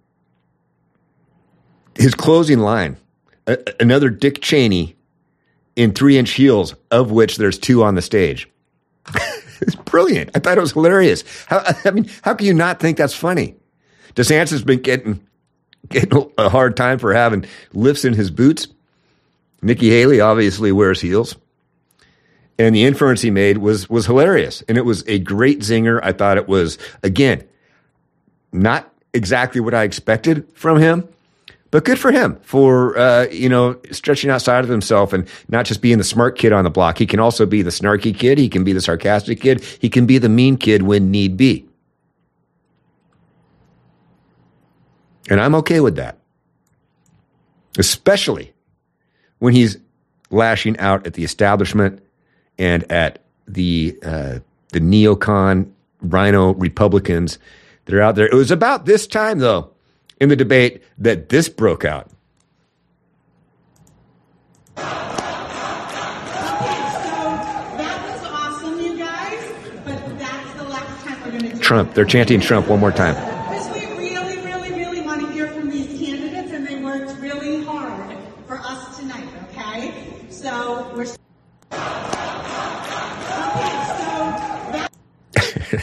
his 1.96 2.14
closing 2.14 2.60
line, 2.60 2.96
a, 3.48 3.58
another 3.80 4.08
Dick 4.08 4.40
Cheney 4.40 4.96
in 5.78 5.92
three 5.92 6.18
inch 6.18 6.32
heels, 6.32 6.74
of 6.90 7.12
which 7.12 7.36
there's 7.36 7.56
two 7.56 7.84
on 7.84 7.94
the 7.94 8.02
stage. 8.02 8.50
it's 9.60 9.76
brilliant. 9.76 10.30
I 10.34 10.40
thought 10.40 10.58
it 10.58 10.60
was 10.60 10.72
hilarious. 10.72 11.22
How, 11.46 11.62
I 11.84 11.92
mean, 11.92 12.10
how 12.22 12.34
can 12.34 12.48
you 12.48 12.52
not 12.52 12.80
think 12.80 12.98
that's 12.98 13.14
funny? 13.14 13.54
DeSantis 14.14 14.50
has 14.50 14.64
been 14.64 14.80
getting 14.80 15.24
getting 15.88 16.30
a 16.36 16.48
hard 16.48 16.76
time 16.76 16.98
for 16.98 17.14
having 17.14 17.46
lifts 17.72 18.04
in 18.04 18.12
his 18.12 18.32
boots. 18.32 18.66
Nikki 19.62 19.88
Haley 19.88 20.20
obviously 20.20 20.72
wears 20.72 21.00
heels. 21.00 21.36
And 22.58 22.74
the 22.74 22.84
inference 22.84 23.22
he 23.22 23.30
made 23.30 23.58
was 23.58 23.88
was 23.88 24.04
hilarious. 24.04 24.62
And 24.68 24.76
it 24.76 24.84
was 24.84 25.04
a 25.06 25.20
great 25.20 25.60
zinger. 25.60 26.00
I 26.02 26.10
thought 26.10 26.38
it 26.38 26.48
was, 26.48 26.76
again, 27.04 27.46
not 28.50 28.92
exactly 29.14 29.60
what 29.60 29.74
I 29.74 29.84
expected 29.84 30.48
from 30.54 30.80
him, 30.80 31.08
but 31.70 31.84
good 31.84 31.98
for 31.98 32.10
him 32.10 32.38
for 32.42 32.96
uh, 32.98 33.26
you 33.30 33.48
know 33.48 33.78
stretching 33.90 34.30
outside 34.30 34.64
of 34.64 34.70
himself 34.70 35.12
and 35.12 35.28
not 35.48 35.66
just 35.66 35.82
being 35.82 35.98
the 35.98 36.04
smart 36.04 36.38
kid 36.38 36.52
on 36.52 36.64
the 36.64 36.70
block. 36.70 36.98
He 36.98 37.06
can 37.06 37.20
also 37.20 37.46
be 37.46 37.62
the 37.62 37.70
snarky 37.70 38.16
kid. 38.16 38.38
He 38.38 38.48
can 38.48 38.64
be 38.64 38.72
the 38.72 38.80
sarcastic 38.80 39.40
kid. 39.40 39.62
He 39.80 39.88
can 39.88 40.06
be 40.06 40.18
the 40.18 40.28
mean 40.28 40.56
kid 40.56 40.82
when 40.82 41.10
need 41.10 41.36
be. 41.36 41.66
And 45.28 45.40
I'm 45.40 45.54
okay 45.56 45.80
with 45.80 45.96
that. 45.96 46.18
Especially 47.78 48.52
when 49.38 49.52
he's 49.52 49.76
lashing 50.30 50.78
out 50.78 51.06
at 51.06 51.14
the 51.14 51.24
establishment 51.24 52.02
and 52.58 52.90
at 52.90 53.22
the 53.46 53.98
uh, 54.02 54.38
the 54.72 54.80
neocon 54.80 55.70
rhino 56.00 56.54
Republicans 56.54 57.38
that 57.84 57.94
are 57.94 58.02
out 58.02 58.14
there. 58.14 58.26
It 58.26 58.34
was 58.34 58.50
about 58.50 58.84
this 58.84 59.06
time, 59.06 59.38
though, 59.38 59.70
in 60.20 60.28
the 60.28 60.36
debate 60.36 60.82
that 60.98 61.28
this 61.28 61.48
broke 61.48 61.84
out. 61.84 62.10
That 64.76 64.94
was 68.04 68.24
awesome, 68.24 68.78
you 68.80 68.98
guys. 68.98 69.52
But 69.84 70.18
that's 70.18 70.54
the 70.54 70.64
last 70.64 71.04
time 71.04 71.20
we're 71.24 71.30
going 71.30 71.44
to 71.44 71.56
do 71.56 71.60
Trump. 71.60 71.94
They're 71.94 72.04
chanting 72.04 72.40
Trump 72.40 72.68
one 72.68 72.80
more 72.80 72.92
time. 72.92 73.14
Because 73.14 73.70
we 73.70 73.86
really, 73.96 74.38
really, 74.44 74.72
really 74.72 75.00
want 75.02 75.20
to 75.20 75.32
hear 75.32 75.48
from 75.48 75.68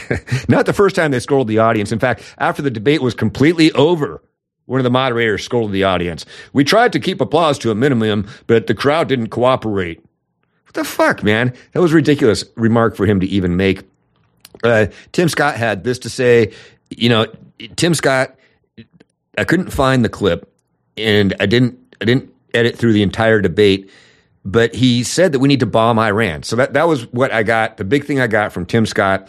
Not 0.48 0.66
the 0.66 0.72
first 0.72 0.96
time 0.96 1.10
they 1.10 1.20
scolded 1.20 1.48
the 1.48 1.58
audience. 1.58 1.92
In 1.92 1.98
fact, 1.98 2.22
after 2.38 2.62
the 2.62 2.70
debate 2.70 3.02
was 3.02 3.14
completely 3.14 3.72
over, 3.72 4.22
one 4.66 4.80
of 4.80 4.84
the 4.84 4.90
moderators 4.90 5.44
scolded 5.44 5.72
the 5.72 5.84
audience. 5.84 6.26
We 6.52 6.64
tried 6.64 6.92
to 6.92 7.00
keep 7.00 7.20
applause 7.20 7.58
to 7.60 7.70
a 7.70 7.74
minimum, 7.74 8.28
but 8.46 8.66
the 8.66 8.74
crowd 8.74 9.08
didn't 9.08 9.28
cooperate. 9.28 10.02
What 10.64 10.74
the 10.74 10.84
fuck, 10.84 11.22
man? 11.22 11.54
That 11.72 11.80
was 11.80 11.92
a 11.92 11.96
ridiculous 11.96 12.44
remark 12.56 12.96
for 12.96 13.06
him 13.06 13.20
to 13.20 13.26
even 13.26 13.56
make. 13.56 13.84
Uh, 14.64 14.86
Tim 15.12 15.28
Scott 15.28 15.56
had 15.56 15.84
this 15.84 15.98
to 16.00 16.10
say. 16.10 16.52
You 16.90 17.08
know, 17.08 17.26
Tim 17.76 17.94
Scott. 17.94 18.36
I 19.38 19.44
couldn't 19.44 19.70
find 19.70 20.04
the 20.04 20.08
clip, 20.08 20.52
and 20.96 21.34
I 21.40 21.46
didn't. 21.46 21.78
I 22.00 22.04
didn't 22.04 22.32
edit 22.54 22.76
through 22.76 22.92
the 22.92 23.02
entire 23.02 23.40
debate 23.40 23.90
but 24.46 24.72
he 24.72 25.02
said 25.02 25.32
that 25.32 25.40
we 25.40 25.48
need 25.48 25.58
to 25.60 25.66
bomb 25.66 25.98
Iran. 25.98 26.44
So 26.44 26.54
that, 26.56 26.72
that 26.74 26.86
was 26.86 27.12
what 27.12 27.32
I 27.32 27.42
got. 27.42 27.78
The 27.78 27.84
big 27.84 28.04
thing 28.04 28.20
I 28.20 28.28
got 28.28 28.52
from 28.52 28.64
Tim 28.64 28.86
Scott 28.86 29.28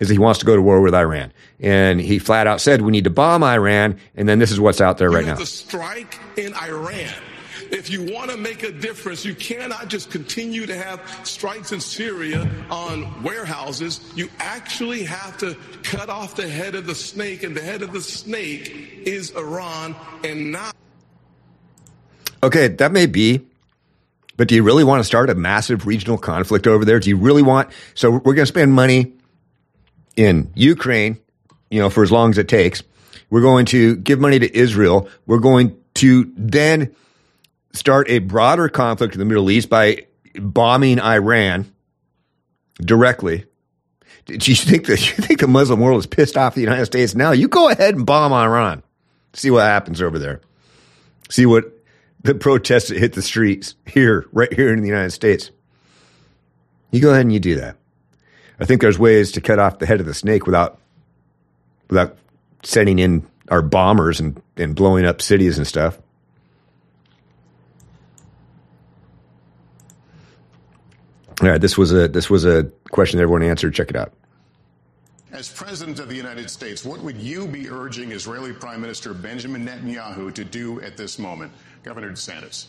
is 0.00 0.08
that 0.08 0.14
he 0.14 0.18
wants 0.18 0.40
to 0.40 0.46
go 0.46 0.56
to 0.56 0.62
war 0.62 0.80
with 0.80 0.94
Iran. 0.94 1.32
And 1.60 2.00
he 2.00 2.18
flat 2.18 2.46
out 2.46 2.60
said 2.60 2.82
we 2.82 2.90
need 2.90 3.04
to 3.04 3.10
bomb 3.10 3.44
Iran. 3.44 3.98
And 4.16 4.28
then 4.28 4.38
this 4.38 4.50
is 4.50 4.58
what's 4.58 4.80
out 4.80 4.98
there 4.98 5.10
right 5.10 5.24
now. 5.24 5.36
To 5.36 5.46
strike 5.46 6.18
in 6.36 6.54
Iran. 6.54 7.12
If 7.70 7.88
you 7.88 8.12
want 8.12 8.32
to 8.32 8.36
make 8.36 8.64
a 8.64 8.72
difference, 8.72 9.24
you 9.24 9.34
cannot 9.34 9.86
just 9.86 10.10
continue 10.10 10.66
to 10.66 10.76
have 10.76 11.00
strikes 11.22 11.70
in 11.70 11.80
Syria 11.80 12.50
on 12.68 13.22
warehouses. 13.22 14.00
You 14.16 14.28
actually 14.40 15.04
have 15.04 15.38
to 15.38 15.56
cut 15.84 16.08
off 16.08 16.34
the 16.34 16.48
head 16.48 16.74
of 16.74 16.86
the 16.86 16.96
snake, 16.96 17.44
and 17.44 17.56
the 17.56 17.60
head 17.60 17.82
of 17.82 17.92
the 17.92 18.00
snake 18.00 19.02
is 19.04 19.30
Iran 19.36 19.94
and 20.24 20.50
not. 20.50 20.74
Okay, 22.42 22.68
that 22.68 22.90
may 22.90 23.06
be 23.06 23.46
but 24.40 24.48
do 24.48 24.54
you 24.54 24.62
really 24.62 24.84
want 24.84 25.00
to 25.00 25.04
start 25.04 25.28
a 25.28 25.34
massive 25.34 25.86
regional 25.86 26.16
conflict 26.16 26.66
over 26.66 26.86
there? 26.86 26.98
Do 26.98 27.10
you 27.10 27.18
really 27.18 27.42
want? 27.42 27.68
So 27.94 28.10
we're 28.10 28.20
going 28.20 28.36
to 28.38 28.46
spend 28.46 28.72
money 28.72 29.12
in 30.16 30.50
Ukraine, 30.54 31.18
you 31.70 31.80
know, 31.80 31.90
for 31.90 32.02
as 32.02 32.12
long 32.12 32.30
as 32.30 32.38
it 32.38 32.48
takes. 32.48 32.82
We're 33.30 33.42
going 33.42 33.66
to 33.66 33.96
give 33.96 34.18
money 34.18 34.38
to 34.38 34.56
Israel. 34.56 35.08
We're 35.26 35.38
going 35.38 35.76
to 35.94 36.32
then 36.36 36.94
start 37.72 38.10
a 38.10 38.18
broader 38.18 38.68
conflict 38.68 39.14
in 39.14 39.18
the 39.20 39.24
Middle 39.24 39.50
East 39.50 39.68
by 39.68 40.06
bombing 40.34 41.00
Iran 41.00 41.72
directly. 42.76 43.46
Do 44.26 44.50
you 44.50 44.56
think 44.56 44.86
that 44.86 45.00
you 45.18 45.24
think 45.24 45.40
the 45.40 45.48
Muslim 45.48 45.80
world 45.80 46.00
is 46.00 46.06
pissed 46.06 46.36
off 46.36 46.54
the 46.54 46.60
United 46.60 46.86
States 46.86 47.14
now? 47.14 47.32
You 47.32 47.48
go 47.48 47.68
ahead 47.68 47.94
and 47.94 48.04
bomb 48.04 48.32
Iran. 48.32 48.82
See 49.32 49.50
what 49.50 49.62
happens 49.62 50.02
over 50.02 50.18
there. 50.18 50.40
See 51.28 51.46
what 51.46 51.64
the 52.22 52.34
protests 52.34 52.88
that 52.88 52.98
hit 52.98 53.12
the 53.12 53.22
streets 53.22 53.76
here, 53.86 54.26
right 54.32 54.52
here 54.52 54.72
in 54.72 54.82
the 54.82 54.88
United 54.88 55.12
States. 55.12 55.50
You 56.90 57.00
go 57.00 57.10
ahead 57.10 57.22
and 57.22 57.32
you 57.32 57.40
do 57.40 57.56
that. 57.56 57.76
I 58.60 58.66
think 58.66 58.82
there's 58.82 58.98
ways 58.98 59.32
to 59.32 59.40
cut 59.40 59.58
off 59.58 59.78
the 59.78 59.86
head 59.86 60.00
of 60.00 60.06
the 60.06 60.14
snake 60.14 60.46
without 60.46 60.78
without 61.88 62.16
sending 62.62 62.98
in 62.98 63.26
our 63.48 63.62
bombers 63.62 64.20
and, 64.20 64.40
and 64.56 64.76
blowing 64.76 65.04
up 65.04 65.22
cities 65.22 65.58
and 65.58 65.66
stuff. 65.66 65.98
All 71.42 71.48
right, 71.48 71.60
this 71.60 71.78
was 71.78 71.92
a 71.92 72.06
this 72.06 72.28
was 72.28 72.44
a 72.44 72.64
question 72.90 73.16
that 73.16 73.22
everyone 73.22 73.42
answered. 73.42 73.74
Check 73.74 73.88
it 73.88 73.96
out. 73.96 74.12
As 75.32 75.48
President 75.48 75.98
of 76.00 76.08
the 76.08 76.16
United 76.16 76.50
States, 76.50 76.84
what 76.84 77.00
would 77.00 77.16
you 77.16 77.46
be 77.46 77.70
urging 77.70 78.12
Israeli 78.12 78.52
Prime 78.52 78.80
Minister 78.80 79.14
Benjamin 79.14 79.64
Netanyahu 79.64 80.34
to 80.34 80.44
do 80.44 80.80
at 80.82 80.96
this 80.96 81.18
moment? 81.18 81.52
Governor 81.82 82.10
DeSantis. 82.10 82.66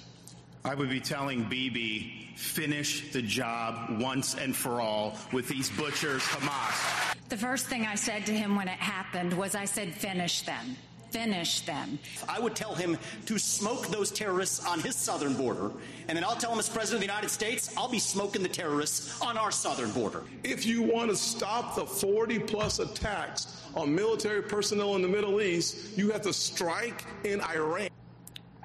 I 0.63 0.75
would 0.75 0.89
be 0.89 0.99
telling 0.99 1.43
Bibi, 1.43 2.33
finish 2.35 3.11
the 3.11 3.21
job 3.21 3.99
once 3.99 4.35
and 4.35 4.55
for 4.55 4.79
all 4.79 5.17
with 5.33 5.47
these 5.47 5.69
butchers, 5.71 6.21
Hamas. 6.23 7.15
The 7.29 7.37
first 7.37 7.67
thing 7.67 7.85
I 7.85 7.95
said 7.95 8.25
to 8.27 8.33
him 8.33 8.55
when 8.55 8.67
it 8.67 8.79
happened 8.79 9.33
was 9.33 9.55
I 9.55 9.65
said, 9.65 9.93
finish 9.93 10.43
them 10.43 10.75
finish 11.11 11.61
them. 11.61 11.99
I 12.27 12.39
would 12.39 12.55
tell 12.55 12.73
him 12.73 12.97
to 13.25 13.37
smoke 13.37 13.87
those 13.87 14.11
terrorists 14.11 14.65
on 14.65 14.79
his 14.79 14.95
southern 14.95 15.33
border, 15.33 15.71
and 16.07 16.17
then 16.17 16.23
I'll 16.23 16.35
tell 16.35 16.53
him 16.53 16.59
as 16.59 16.69
President 16.69 17.03
of 17.03 17.07
the 17.07 17.13
United 17.13 17.29
States, 17.29 17.75
I'll 17.77 17.89
be 17.89 17.99
smoking 17.99 18.41
the 18.41 18.49
terrorists 18.49 19.21
on 19.21 19.37
our 19.37 19.51
southern 19.51 19.91
border. 19.91 20.23
If 20.43 20.65
you 20.65 20.81
want 20.81 21.09
to 21.09 21.15
stop 21.15 21.75
the 21.75 21.85
40 21.85 22.39
plus 22.39 22.79
attacks 22.79 23.61
on 23.75 23.93
military 23.93 24.41
personnel 24.41 24.95
in 24.95 25.01
the 25.01 25.07
Middle 25.07 25.41
East, 25.41 25.97
you 25.97 26.11
have 26.11 26.21
to 26.21 26.33
strike 26.33 27.05
in 27.23 27.41
Iran. 27.41 27.89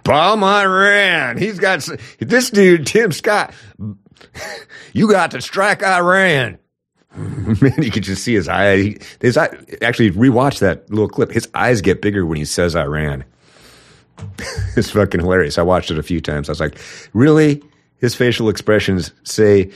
Bomb 0.07 0.45
Iran. 0.45 1.37
He's 1.37 1.59
got 1.59 1.87
this 2.19 2.51
dude, 2.51 2.87
Tim 2.87 3.13
Scott. 3.13 3.55
You 4.93 5.11
got 5.11 5.33
to 5.33 5.43
strike 5.43 5.83
Iran. 5.83 6.59
Man, 7.15 7.83
you 7.83 7.91
could 7.91 8.03
just 8.03 8.25
see 8.25 8.33
his 8.33 8.49
eye. 8.49 8.97
His 9.21 9.37
eye. 9.37 9.55
Actually, 9.83 10.11
rewatch 10.13 10.61
that 10.61 10.89
little 10.91 11.09
clip. 11.09 11.31
His 11.31 11.49
eyes 11.55 11.83
get 11.83 12.01
bigger 12.01 12.25
when 12.25 12.39
he 12.39 12.47
says 12.47 12.75
"Iran." 12.75 13.25
it's 14.77 14.91
fucking 14.91 15.21
hilarious. 15.21 15.59
I 15.59 15.63
watched 15.63 15.91
it 15.91 15.99
a 15.99 16.03
few 16.03 16.21
times. 16.21 16.49
I 16.49 16.53
was 16.53 16.61
like, 16.61 16.79
really? 17.13 17.63
His 17.99 18.15
facial 18.15 18.49
expressions 18.49 19.13
say 19.23 19.71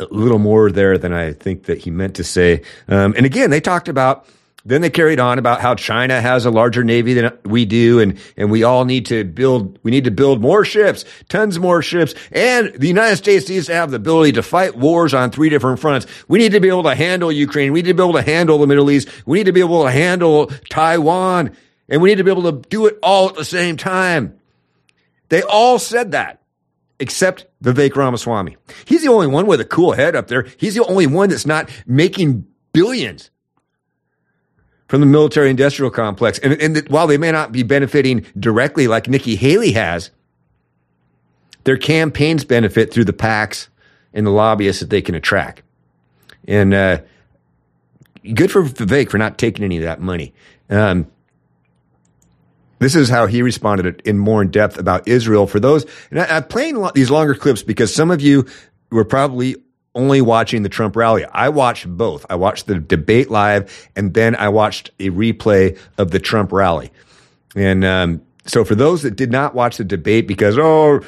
a 0.00 0.04
little 0.06 0.38
more 0.38 0.70
there 0.70 0.98
than 0.98 1.12
I 1.12 1.32
think 1.32 1.64
that 1.64 1.78
he 1.78 1.90
meant 1.90 2.16
to 2.16 2.24
say. 2.24 2.62
Um, 2.88 3.14
and 3.16 3.26
again, 3.26 3.50
they 3.50 3.60
talked 3.60 3.88
about 3.88 4.26
then 4.66 4.80
they 4.80 4.88
carried 4.88 5.20
on 5.20 5.38
about 5.38 5.60
how 5.60 5.74
China 5.74 6.20
has 6.20 6.46
a 6.46 6.50
larger 6.50 6.82
navy 6.82 7.12
than 7.12 7.36
we 7.44 7.66
do, 7.66 8.00
and, 8.00 8.18
and 8.36 8.50
we 8.50 8.62
all 8.62 8.86
need 8.86 9.06
to 9.06 9.22
build, 9.24 9.78
we 9.82 9.90
need 9.90 10.04
to 10.04 10.10
build 10.10 10.40
more 10.40 10.64
ships, 10.64 11.04
tons 11.28 11.58
more 11.58 11.82
ships, 11.82 12.14
and 12.32 12.72
the 12.74 12.88
United 12.88 13.16
States 13.16 13.48
needs 13.48 13.66
to 13.66 13.74
have 13.74 13.90
the 13.90 13.96
ability 13.96 14.32
to 14.32 14.42
fight 14.42 14.74
wars 14.76 15.12
on 15.12 15.30
three 15.30 15.50
different 15.50 15.80
fronts. 15.80 16.06
We 16.28 16.38
need 16.38 16.52
to 16.52 16.60
be 16.60 16.68
able 16.68 16.84
to 16.84 16.94
handle 16.94 17.30
Ukraine. 17.30 17.72
We 17.72 17.82
need 17.82 17.88
to 17.88 17.94
be 17.94 18.02
able 18.02 18.14
to 18.14 18.22
handle 18.22 18.56
the 18.56 18.66
Middle 18.66 18.90
East. 18.90 19.08
We 19.26 19.38
need 19.38 19.46
to 19.46 19.52
be 19.52 19.60
able 19.60 19.84
to 19.84 19.90
handle 19.90 20.46
Taiwan, 20.70 21.54
and 21.88 22.00
we 22.00 22.08
need 22.08 22.18
to 22.18 22.24
be 22.24 22.30
able 22.30 22.50
to 22.50 22.68
do 22.68 22.86
it 22.86 22.98
all 23.02 23.28
at 23.28 23.34
the 23.34 23.44
same 23.44 23.76
time. 23.76 24.38
They 25.28 25.42
all 25.42 25.78
said 25.78 26.12
that 26.12 26.40
except 26.98 27.46
Vivek 27.62 27.96
Ramaswamy. 27.96 28.56
He's 28.86 29.02
the 29.02 29.08
only 29.08 29.26
one 29.26 29.46
with 29.46 29.60
a 29.60 29.64
cool 29.64 29.92
head 29.92 30.16
up 30.16 30.28
there. 30.28 30.46
He's 30.56 30.74
the 30.74 30.84
only 30.84 31.06
one 31.06 31.28
that's 31.28 31.44
not 31.44 31.68
making 31.86 32.46
billions 32.72 33.30
from 34.94 35.00
the 35.00 35.06
military 35.08 35.50
industrial 35.50 35.90
complex. 35.90 36.38
And, 36.38 36.52
and 36.62 36.88
while 36.88 37.08
they 37.08 37.18
may 37.18 37.32
not 37.32 37.50
be 37.50 37.64
benefiting 37.64 38.24
directly 38.38 38.86
like 38.86 39.08
Nikki 39.08 39.34
Haley 39.34 39.72
has, 39.72 40.12
their 41.64 41.76
campaigns 41.76 42.44
benefit 42.44 42.94
through 42.94 43.06
the 43.06 43.12
PACs 43.12 43.66
and 44.12 44.24
the 44.24 44.30
lobbyists 44.30 44.78
that 44.78 44.90
they 44.90 45.02
can 45.02 45.16
attract. 45.16 45.62
And 46.46 46.72
uh, 46.72 47.00
good 48.34 48.52
for 48.52 48.62
Vivek 48.62 49.10
for 49.10 49.18
not 49.18 49.36
taking 49.36 49.64
any 49.64 49.78
of 49.78 49.82
that 49.82 50.00
money. 50.00 50.32
Um, 50.70 51.10
this 52.78 52.94
is 52.94 53.08
how 53.08 53.26
he 53.26 53.42
responded 53.42 54.00
in 54.04 54.16
more 54.16 54.42
in 54.42 54.52
depth 54.52 54.78
about 54.78 55.08
Israel. 55.08 55.48
For 55.48 55.58
those, 55.58 55.86
and 56.12 56.20
I, 56.20 56.36
I'm 56.36 56.44
playing 56.44 56.80
these 56.94 57.10
longer 57.10 57.34
clips 57.34 57.64
because 57.64 57.92
some 57.92 58.12
of 58.12 58.20
you 58.20 58.46
were 58.92 59.04
probably 59.04 59.56
only 59.94 60.20
watching 60.20 60.62
the 60.62 60.68
Trump 60.68 60.96
rally. 60.96 61.24
I 61.26 61.48
watched 61.48 61.88
both. 61.88 62.26
I 62.28 62.34
watched 62.34 62.66
the 62.66 62.78
debate 62.80 63.30
live 63.30 63.88
and 63.94 64.14
then 64.14 64.34
I 64.36 64.48
watched 64.48 64.90
a 64.98 65.10
replay 65.10 65.78
of 65.98 66.10
the 66.10 66.18
Trump 66.18 66.52
rally. 66.52 66.90
And 67.54 67.84
um, 67.84 68.22
so 68.46 68.64
for 68.64 68.74
those 68.74 69.02
that 69.02 69.16
did 69.16 69.30
not 69.30 69.54
watch 69.54 69.76
the 69.76 69.84
debate 69.84 70.26
because, 70.26 70.58
oh, 70.58 71.00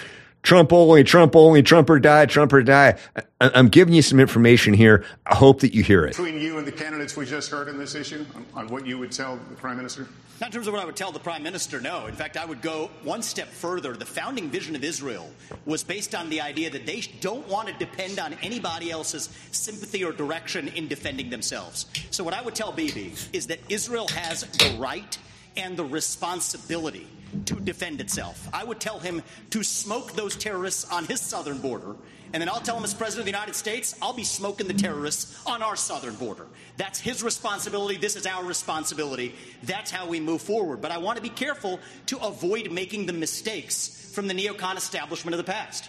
Trump 0.47 0.73
only, 0.73 1.03
Trump 1.03 1.35
only, 1.35 1.61
Trump 1.61 1.91
or 1.91 1.99
die, 1.99 2.25
Trump 2.25 2.53
or 2.53 2.63
die. 2.63 2.95
I'm 3.41 3.67
giving 3.67 3.93
you 3.93 4.01
some 4.01 4.21
information 4.21 4.75
here. 4.75 5.05
I 5.27 5.35
hope 5.35 5.59
that 5.63 5.75
you 5.75 5.83
hear 5.83 6.05
it. 6.05 6.11
Between 6.11 6.41
you 6.41 6.57
and 6.59 6.65
the 6.65 6.71
candidates 6.71 7.17
we 7.17 7.27
just 7.27 7.51
heard 7.51 7.69
on 7.69 7.79
this 7.79 7.97
issue, 7.97 8.25
on 8.55 8.69
what 8.69 8.87
you 8.87 8.97
would 8.97 9.11
tell 9.11 9.41
the 9.49 9.57
Prime 9.57 9.77
Minister? 9.77 10.07
Not 10.41 10.47
in 10.47 10.53
terms 10.53 10.69
of 10.69 10.73
what 10.73 10.81
I 10.81 10.85
would 10.85 10.95
tell 10.95 11.11
the 11.11 11.19
Prime 11.19 11.43
Minister, 11.43 11.81
no. 11.81 12.07
In 12.07 12.15
fact, 12.15 12.37
I 12.37 12.45
would 12.45 12.63
go 12.63 12.93
one 13.03 13.23
step 13.23 13.49
further. 13.49 13.95
The 13.95 14.07
founding 14.07 14.49
vision 14.49 14.77
of 14.77 14.85
Israel 14.85 15.29
was 15.65 15.83
based 15.83 16.15
on 16.15 16.31
the 16.31 16.41
idea 16.41 16.71
that 16.71 16.87
they 16.87 17.01
don't 17.21 17.49
want 17.49 17.67
to 17.67 17.75
depend 17.75 18.21
on 18.21 18.35
anybody 18.35 18.93
else's 18.93 19.29
sympathy 19.51 20.05
or 20.05 20.13
direction 20.13 20.69
in 20.69 20.87
defending 20.87 21.29
themselves. 21.29 21.87
So, 22.13 22.23
what 22.23 22.35
I 22.35 22.43
would 22.43 22.55
tell 22.55 22.71
Bibi 22.71 23.15
is 23.33 23.49
that 23.49 23.59
Israel 23.69 24.07
has 24.09 24.43
the 24.43 24.77
right 24.79 25.19
and 25.57 25.77
the 25.77 25.85
responsibility 25.85 27.09
to 27.45 27.55
defend 27.57 28.01
itself. 28.01 28.49
I 28.53 28.65
would 28.65 28.81
tell 28.81 28.99
him 28.99 29.23
to 29.51 29.63
smoke 29.63 30.13
those 30.13 30.37
terrorists 30.37 30.91
on 30.91 31.05
his 31.05 31.21
southern 31.21 31.59
border, 31.59 31.97
and 32.33 32.41
then 32.41 32.49
I'll 32.49 32.61
tell 32.61 32.77
him 32.77 32.85
as 32.85 32.95
President 32.95 33.21
of 33.21 33.25
the 33.27 33.39
United 33.39 33.55
States, 33.55 33.95
I'll 34.03 34.13
be 34.13 34.25
smoking 34.25 34.67
the 34.67 34.75
terrorists 34.75 35.41
on 35.47 35.63
our 35.63 35.77
southern 35.77 36.17
border. 36.17 36.47
That's 36.77 36.99
his 36.99 37.23
responsibility. 37.23 37.97
This 37.97 38.17
is 38.17 38.27
our 38.27 38.45
responsibility. 38.45 39.35
That's 39.63 39.91
how 39.91 40.09
we 40.09 40.21
move 40.21 40.43
forward. 40.43 40.81
But 40.81 40.91
I 40.91 40.99
want 40.99 41.17
to 41.17 41.23
be 41.23 41.29
careful 41.29 41.79
to 42.07 42.19
avoid 42.19 42.73
making 42.73 43.07
the 43.07 43.13
mistakes 43.13 44.11
from 44.13 44.27
the 44.27 44.35
neocon 44.35 44.77
establishment 44.77 45.35
of 45.35 45.39
the 45.39 45.51
past. 45.51 45.89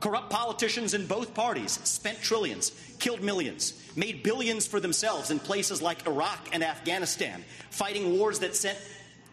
Corrupt 0.00 0.30
politicians 0.30 0.94
in 0.94 1.06
both 1.06 1.34
parties 1.34 1.72
spent 1.84 2.22
trillions, 2.22 2.72
killed 2.98 3.22
millions, 3.22 3.74
made 3.96 4.22
billions 4.22 4.66
for 4.66 4.80
themselves 4.80 5.30
in 5.30 5.38
places 5.38 5.82
like 5.82 6.06
Iraq 6.06 6.48
and 6.52 6.64
Afghanistan, 6.64 7.44
fighting 7.70 8.18
wars 8.18 8.38
that 8.38 8.56
sent 8.56 8.78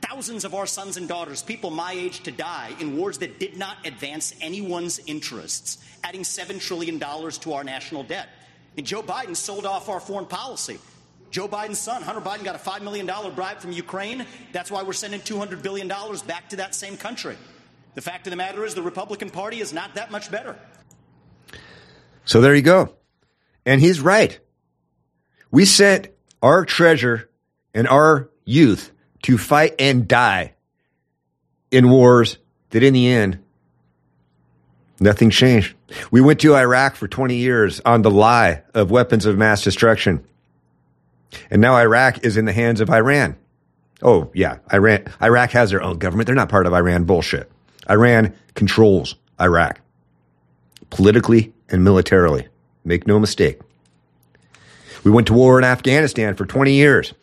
thousands 0.09 0.45
of 0.45 0.53
our 0.53 0.65
sons 0.65 0.97
and 0.97 1.07
daughters, 1.07 1.41
people 1.41 1.69
my 1.69 1.91
age, 1.91 2.21
to 2.21 2.31
die 2.31 2.71
in 2.79 2.97
wars 2.97 3.17
that 3.17 3.39
did 3.39 3.57
not 3.57 3.77
advance 3.85 4.33
anyone's 4.41 4.99
interests, 5.05 5.77
adding 6.03 6.21
$7 6.21 6.59
trillion 6.61 6.99
to 6.99 7.53
our 7.53 7.63
national 7.63 8.03
debt. 8.03 8.29
And 8.77 8.85
Joe 8.85 9.01
Biden 9.01 9.35
sold 9.35 9.65
off 9.65 9.89
our 9.89 9.99
foreign 9.99 10.25
policy. 10.25 10.77
Joe 11.29 11.47
Biden's 11.47 11.79
son, 11.79 12.03
Hunter 12.03 12.21
Biden, 12.21 12.45
got 12.45 12.55
a 12.55 12.59
$5 12.59 12.83
million 12.83 13.05
bribe 13.35 13.59
from 13.59 13.71
Ukraine. 13.71 14.25
That's 14.53 14.71
why 14.71 14.83
we're 14.83 14.93
sending 14.93 15.19
$200 15.19 15.61
billion 15.61 15.87
back 16.25 16.49
to 16.49 16.57
that 16.57 16.73
same 16.73 16.95
country. 16.95 17.35
The 17.95 18.01
fact 18.01 18.27
of 18.27 18.31
the 18.31 18.37
matter 18.37 18.63
is, 18.63 18.75
the 18.75 18.83
Republican 18.83 19.29
Party 19.29 19.59
is 19.59 19.73
not 19.73 19.95
that 19.95 20.11
much 20.11 20.31
better. 20.31 20.57
So 22.23 22.39
there 22.39 22.55
you 22.55 22.61
go. 22.61 22.93
And 23.65 23.81
he's 23.81 23.99
right. 23.99 24.39
We 25.51 25.65
sent 25.65 26.09
our 26.41 26.63
treasure 26.63 27.29
and 27.73 27.87
our 27.87 28.29
youth 28.45 28.91
to 29.23 29.37
fight 29.37 29.75
and 29.79 30.07
die 30.07 30.53
in 31.71 31.89
wars 31.89 32.37
that 32.69 32.83
in 32.83 32.93
the 32.93 33.07
end, 33.07 33.39
nothing 34.99 35.29
changed. 35.29 35.75
We 36.11 36.21
went 36.21 36.39
to 36.41 36.55
Iraq 36.55 36.95
for 36.95 37.07
20 37.07 37.35
years 37.35 37.81
on 37.85 38.01
the 38.01 38.11
lie 38.11 38.63
of 38.73 38.91
weapons 38.91 39.25
of 39.25 39.37
mass 39.37 39.63
destruction. 39.63 40.23
And 41.49 41.61
now 41.61 41.75
Iraq 41.75 42.23
is 42.23 42.37
in 42.37 42.45
the 42.45 42.53
hands 42.53 42.81
of 42.81 42.89
Iran. 42.89 43.35
Oh, 44.01 44.29
yeah, 44.33 44.59
Iran, 44.71 45.05
Iraq 45.21 45.51
has 45.51 45.71
their 45.71 45.81
own 45.81 45.97
government. 45.97 46.27
They're 46.27 46.35
not 46.35 46.49
part 46.49 46.67
of 46.67 46.73
Iran 46.73 47.05
bullshit. 47.05 47.51
Iran 47.89 48.33
controls 48.53 49.15
Iraq 49.39 49.79
politically 50.89 51.53
and 51.69 51.83
militarily. 51.83 52.47
Make 52.83 53.07
no 53.07 53.19
mistake. 53.19 53.59
We 55.03 55.11
went 55.11 55.27
to 55.27 55.33
war 55.33 55.57
in 55.57 55.63
Afghanistan 55.63 56.35
for 56.35 56.45
20 56.45 56.73
years. 56.73 57.13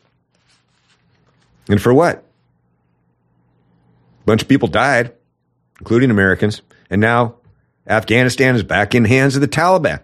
And 1.69 1.81
for 1.81 1.93
what? 1.93 2.19
A 2.19 4.25
bunch 4.27 4.43
of 4.43 4.49
people 4.49 4.69
died, 4.69 5.13
including 5.81 6.11
Americans. 6.11 6.63
And 6.91 7.01
now 7.01 7.37
Afghanistan 7.87 8.55
is 8.55 8.63
back 8.63 8.95
in 8.95 9.05
the 9.05 9.09
hands 9.09 9.35
of 9.35 9.41
the 9.41 9.49
Taliban, 9.49 10.01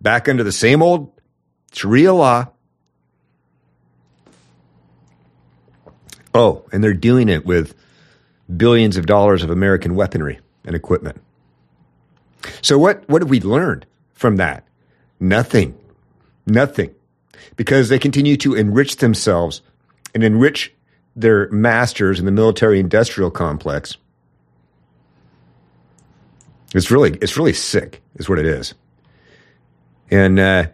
back 0.00 0.28
under 0.28 0.44
the 0.44 0.52
same 0.52 0.82
old 0.82 1.12
Sharia 1.72 2.12
law. 2.12 2.48
Oh, 6.34 6.64
and 6.72 6.82
they're 6.82 6.94
doing 6.94 7.28
it 7.28 7.46
with 7.46 7.74
billions 8.54 8.96
of 8.96 9.06
dollars 9.06 9.42
of 9.42 9.50
American 9.50 9.94
weaponry 9.94 10.40
and 10.64 10.74
equipment. 10.74 11.20
So 12.60 12.78
what 12.78 13.08
what 13.08 13.22
have 13.22 13.30
we 13.30 13.40
learned 13.40 13.86
from 14.12 14.36
that? 14.36 14.66
Nothing. 15.20 15.78
Nothing. 16.46 16.94
Because 17.56 17.88
they 17.88 17.98
continue 17.98 18.36
to 18.38 18.54
enrich 18.54 18.96
themselves 18.96 19.62
and 20.14 20.22
enrich 20.22 20.73
their 21.16 21.48
masters 21.50 22.18
in 22.18 22.24
the 22.24 22.32
military 22.32 22.80
industrial 22.80 23.30
complex. 23.30 23.96
It's 26.74 26.90
really 26.90 27.16
it's 27.22 27.36
really 27.36 27.52
sick, 27.52 28.02
is 28.16 28.28
what 28.28 28.38
it 28.38 28.46
is. 28.46 28.74
And 30.10 30.38
uh, 30.38 30.66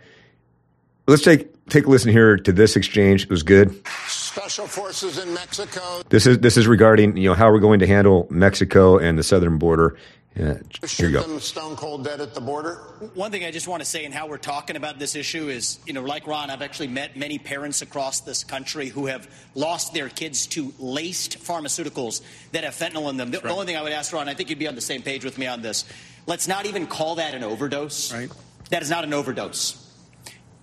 let's 1.06 1.22
take 1.22 1.50
take 1.68 1.86
a 1.86 1.90
listen 1.90 2.10
here 2.10 2.36
to 2.36 2.52
this 2.52 2.76
exchange. 2.76 3.24
It 3.24 3.30
was 3.30 3.42
good. 3.42 3.86
Special 4.06 4.66
forces 4.66 5.18
in 5.18 5.34
Mexico. 5.34 6.02
This 6.08 6.26
is 6.26 6.38
this 6.38 6.56
is 6.56 6.66
regarding 6.66 7.16
you 7.16 7.28
know 7.28 7.34
how 7.34 7.50
we're 7.52 7.60
going 7.60 7.80
to 7.80 7.86
handle 7.86 8.26
Mexico 8.30 8.98
and 8.98 9.18
the 9.18 9.22
southern 9.22 9.58
border. 9.58 9.96
Yeah, 10.36 10.58
here 10.86 11.08
you 11.08 11.12
go. 11.12 11.22
Them 11.22 11.40
stone 11.40 11.74
cold 11.74 12.04
dead 12.04 12.20
at 12.20 12.34
the 12.34 12.40
border. 12.40 12.76
One 13.14 13.32
thing 13.32 13.44
I 13.44 13.50
just 13.50 13.66
want 13.66 13.82
to 13.82 13.88
say, 13.88 14.04
and 14.04 14.14
how 14.14 14.28
we're 14.28 14.38
talking 14.38 14.76
about 14.76 15.00
this 15.00 15.16
issue 15.16 15.48
is, 15.48 15.80
you 15.86 15.92
know, 15.92 16.02
like 16.02 16.26
Ron, 16.26 16.50
I've 16.50 16.62
actually 16.62 16.86
met 16.86 17.16
many 17.16 17.36
parents 17.38 17.82
across 17.82 18.20
this 18.20 18.44
country 18.44 18.88
who 18.88 19.06
have 19.06 19.28
lost 19.56 19.92
their 19.92 20.08
kids 20.08 20.46
to 20.48 20.72
laced 20.78 21.40
pharmaceuticals 21.40 22.22
that 22.52 22.62
have 22.62 22.74
fentanyl 22.74 23.10
in 23.10 23.16
them. 23.16 23.32
The, 23.32 23.40
the 23.40 23.48
only 23.48 23.66
thing 23.66 23.76
I 23.76 23.82
would 23.82 23.92
ask 23.92 24.12
Ron, 24.12 24.28
I 24.28 24.34
think 24.34 24.50
you'd 24.50 24.60
be 24.60 24.68
on 24.68 24.76
the 24.76 24.80
same 24.80 25.02
page 25.02 25.24
with 25.24 25.36
me 25.36 25.48
on 25.48 25.62
this. 25.62 25.84
Let's 26.26 26.46
not 26.46 26.64
even 26.64 26.86
call 26.86 27.16
that 27.16 27.34
an 27.34 27.42
overdose. 27.42 28.12
Right. 28.12 28.30
That 28.70 28.82
is 28.82 28.90
not 28.90 29.02
an 29.02 29.12
overdose. 29.12 29.84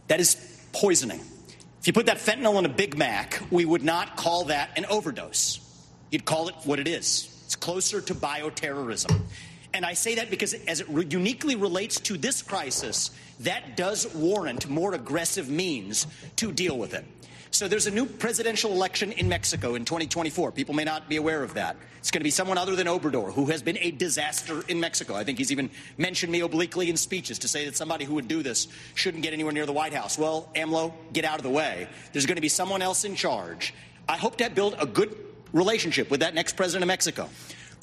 That 0.08 0.21
is 0.21 0.36
poisoning. 0.71 1.19
If 1.82 1.88
you 1.88 1.93
put 1.93 2.06
that 2.06 2.17
fentanyl 2.17 2.58
in 2.58 2.65
a 2.65 2.69
Big 2.69 2.97
Mac, 2.97 3.41
we 3.51 3.65
would 3.65 3.84
not 3.84 4.15
call 4.15 4.45
that 4.45 4.77
an 4.77 4.86
overdose. 4.86 5.60
You'd 6.10 6.23
call 6.23 6.47
it 6.47 6.56
what 6.63 6.80
it 6.80 6.88
is. 6.88 7.34
It's 7.45 7.56
closer 7.56 8.01
to 8.01 8.15
bioterrorism. 8.15 9.21
And 9.73 9.86
I 9.86 9.93
say 9.93 10.15
that 10.15 10.30
because 10.30 10.53
as 10.53 10.82
it 10.82 11.12
uniquely 11.12 11.56
relates 11.56 11.99
to 12.01 12.17
this 12.17 12.41
crisis, 12.41 13.12
that 13.41 13.77
does 13.77 14.13
warrant 14.13 14.69
more 14.69 14.93
aggressive 14.93 15.49
means 15.49 16.08
to 16.38 16.51
deal 16.51 16.77
with 16.77 16.93
it. 16.93 17.06
So 17.51 17.67
there's 17.67 17.88
a 17.88 17.91
new 17.91 18.06
presidential 18.06 18.71
election 18.71 19.12
in 19.13 19.30
Mexico 19.30 19.75
in 19.75 19.86
2024. 19.86 20.51
People 20.51 20.75
may 20.75 20.84
not 20.84 21.10
be 21.10 21.15
aware 21.15 21.43
of 21.43 21.53
that. 21.53 21.77
It's 21.99 22.12
going 22.12 22.19
to 22.19 22.23
be 22.23 22.30
someone 22.30 22.58
other 22.58 22.75
than 22.75 22.88
Obrador, 22.88 23.34
who 23.34 23.45
has 23.47 23.62
been 23.62 23.77
a 23.80 23.91
disaster 23.91 24.63
in 24.67 24.80
Mexico. 24.80 25.15
I 25.15 25.23
think 25.23 25.38
he's 25.38 25.51
even 25.51 25.69
mentioned 25.97 26.32
me 26.32 26.41
obliquely 26.41 26.89
in 26.89 26.97
speeches 26.97 27.39
to 27.39 27.47
say 27.47 27.65
that 27.65 27.75
somebody 27.75 28.06
who 28.06 28.15
would 28.15 28.27
do 28.27 28.43
this 28.43 28.67
shouldn't 28.95 29.23
get 29.23 29.34
anywhere 29.34 29.53
near 29.53 29.65
the 29.65 29.73
White 29.73 29.93
House. 29.93 30.17
Well, 30.17 30.49
AMLO, 30.56 30.93
get 31.13 31.25
out 31.25 31.38
of 31.38 31.43
the 31.43 31.49
way. 31.49 31.88
There's 32.13 32.25
going 32.25 32.36
to 32.36 32.41
be 32.41 32.49
someone 32.49 32.82
else 32.82 33.06
in 33.06 33.15
charge. 33.15 33.73
I 34.08 34.17
hope 34.17 34.38
to 34.38 34.49
build 34.49 34.75
a 34.80 34.86
good 34.86 35.15
relationship 35.53 36.12
with 36.12 36.19
that 36.19 36.34
next 36.34 36.56
president 36.56 36.84
of 36.84 36.88
Mexico. 36.88 37.30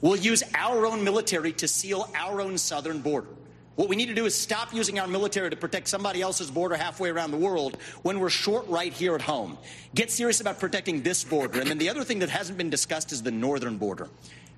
We'll 0.01 0.17
use 0.17 0.43
our 0.55 0.87
own 0.87 1.05
military 1.05 1.53
to 1.55 1.69
seal 1.69 2.09
our 2.15 2.41
own 2.41 2.59
southern 2.59 3.01
border. 3.01 3.29
What 3.77 3.89
we 3.89 3.97
need 3.97 4.07
to 4.07 4.15
do 4.15 4.25
is 4.25 4.35
stop 4.37 4.73
using 4.73 5.01
our 5.01 5.09
military 5.09 5.51
to 5.51 5.57
protect 5.57 5.89
somebody 5.89 6.23
else's 6.23 6.51
border 6.51 6.77
halfway 6.77 7.11
around 7.11 7.33
the 7.33 7.37
world 7.37 7.77
when 8.03 8.21
we're 8.21 8.31
short 8.31 8.69
right 8.69 8.93
here 8.93 9.17
at 9.17 9.23
home. 9.23 9.59
Get 9.95 10.13
serious 10.13 10.41
about 10.41 10.61
protecting 10.61 11.03
this 11.03 11.25
border. 11.25 11.61
And 11.61 11.69
then 11.69 11.79
the 11.79 11.89
other 11.89 12.05
thing 12.05 12.21
that 12.21 12.29
hasn't 12.29 12.57
been 12.57 12.71
discussed 12.71 13.11
is 13.11 13.23
the 13.23 13.33
northern 13.33 13.77
border. 13.77 14.09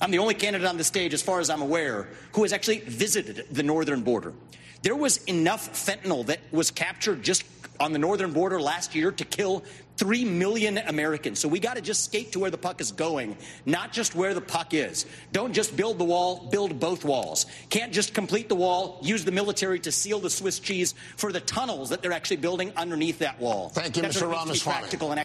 I'm 0.02 0.10
the 0.10 0.18
only 0.18 0.34
candidate 0.34 0.66
on 0.66 0.76
the 0.76 0.84
stage, 0.84 1.14
as 1.14 1.22
far 1.22 1.40
as 1.40 1.48
I'm 1.48 1.62
aware, 1.62 2.08
who 2.32 2.42
has 2.42 2.52
actually 2.52 2.80
visited 2.80 3.46
the 3.50 3.62
northern 3.62 4.02
border. 4.02 4.34
There 4.82 4.94
was 4.94 5.16
enough 5.24 5.72
fentanyl 5.72 6.26
that 6.26 6.40
was 6.52 6.70
captured 6.70 7.22
just 7.22 7.55
on 7.80 7.92
the 7.92 7.98
northern 7.98 8.32
border 8.32 8.60
last 8.60 8.94
year 8.94 9.12
to 9.12 9.24
kill 9.24 9.64
3 9.96 10.24
million 10.24 10.78
Americans. 10.78 11.38
So 11.38 11.48
we 11.48 11.58
got 11.58 11.76
to 11.76 11.82
just 11.82 12.04
skate 12.04 12.32
to 12.32 12.38
where 12.38 12.50
the 12.50 12.58
puck 12.58 12.80
is 12.80 12.92
going, 12.92 13.36
not 13.64 13.92
just 13.92 14.14
where 14.14 14.34
the 14.34 14.40
puck 14.40 14.74
is. 14.74 15.06
Don't 15.32 15.52
just 15.52 15.76
build 15.76 15.98
the 15.98 16.04
wall, 16.04 16.48
build 16.50 16.78
both 16.78 17.04
walls. 17.04 17.46
Can't 17.70 17.92
just 17.92 18.14
complete 18.14 18.48
the 18.48 18.54
wall, 18.54 18.98
use 19.02 19.24
the 19.24 19.32
military 19.32 19.80
to 19.80 19.92
seal 19.92 20.18
the 20.18 20.30
Swiss 20.30 20.58
cheese 20.58 20.94
for 21.16 21.32
the 21.32 21.40
tunnels 21.40 21.90
that 21.90 22.02
they're 22.02 22.12
actually 22.12 22.36
building 22.36 22.72
underneath 22.76 23.20
that 23.20 23.40
wall. 23.40 23.70
Thank 23.70 23.96
you, 23.96 24.02
That's 24.02 24.18
Mr. 24.18 24.28
what 24.28 24.46
needs 24.46 24.60
to 24.60 24.64
be 24.66 24.70
Ramaswamy. 24.70 24.78
practical 24.80 25.12
and 25.12 25.24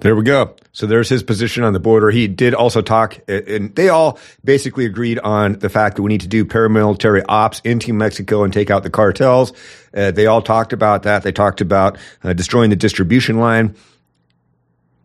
There 0.00 0.14
we 0.14 0.22
go. 0.22 0.54
So 0.70 0.86
there's 0.86 1.08
his 1.08 1.24
position 1.24 1.64
on 1.64 1.72
the 1.72 1.80
border. 1.80 2.10
He 2.10 2.28
did 2.28 2.54
also 2.54 2.82
talk, 2.82 3.18
and 3.26 3.74
they 3.74 3.88
all 3.88 4.20
basically 4.44 4.84
agreed 4.84 5.18
on 5.18 5.54
the 5.54 5.68
fact 5.68 5.96
that 5.96 6.02
we 6.02 6.08
need 6.08 6.20
to 6.20 6.28
do 6.28 6.44
paramilitary 6.44 7.24
ops 7.28 7.60
into 7.64 7.92
Mexico 7.92 8.44
and 8.44 8.52
take 8.52 8.70
out 8.70 8.84
the 8.84 8.90
cartels. 8.90 9.52
Uh, 9.92 10.12
they 10.12 10.26
all 10.26 10.40
talked 10.40 10.72
about 10.72 11.02
that. 11.02 11.24
They 11.24 11.32
talked 11.32 11.60
about 11.60 11.98
uh, 12.22 12.32
destroying 12.32 12.70
the 12.70 12.76
distribution 12.76 13.38
line. 13.38 13.74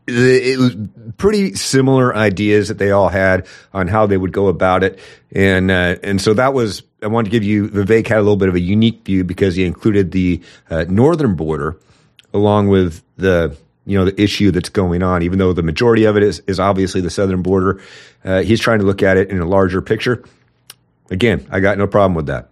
It 0.06 0.60
was 0.60 0.76
pretty 1.18 1.56
similar 1.56 2.14
ideas 2.14 2.68
that 2.68 2.78
they 2.78 2.92
all 2.92 3.08
had 3.08 3.48
on 3.74 3.88
how 3.88 4.06
they 4.06 4.18
would 4.18 4.34
go 4.34 4.48
about 4.48 4.84
it, 4.84 5.00
and 5.32 5.72
uh, 5.72 5.96
and 6.04 6.22
so 6.22 6.34
that 6.34 6.54
was. 6.54 6.84
I 7.02 7.08
wanted 7.08 7.30
to 7.30 7.32
give 7.32 7.44
you 7.44 7.70
Vivek 7.70 8.08
had 8.08 8.18
a 8.18 8.22
little 8.22 8.36
bit 8.36 8.50
of 8.50 8.56
a 8.56 8.60
unique 8.60 9.06
view 9.06 9.24
because 9.24 9.56
he 9.56 9.64
included 9.64 10.12
the 10.12 10.42
uh, 10.70 10.86
northern 10.90 11.36
border 11.36 11.78
along 12.34 12.68
with 12.68 13.02
the 13.16 13.56
you 13.86 13.98
know 13.98 14.06
the 14.06 14.22
issue 14.22 14.52
that's 14.52 14.70
going 14.70 15.04
on. 15.04 15.24
Even 15.24 15.40
though 15.40 15.54
the 15.54 15.64
majority 15.64 16.06
of 16.06 16.18
it 16.18 16.24
is 16.24 16.42
is 16.48 16.60
obviously 16.60 17.02
the 17.02 17.10
southern 17.10 17.42
border, 17.42 17.82
uh, 18.24 18.42
he's 18.42 18.60
trying 18.60 18.80
to 18.80 18.86
look 18.86 19.04
at 19.04 19.18
it 19.18 19.30
in 19.30 19.40
a 19.40 19.46
larger 19.46 19.82
picture. 19.82 20.24
Again, 21.10 21.46
I 21.52 21.60
got 21.60 21.78
no 21.78 21.88
problem 21.88 22.16
with 22.16 22.28
that. 22.28 22.50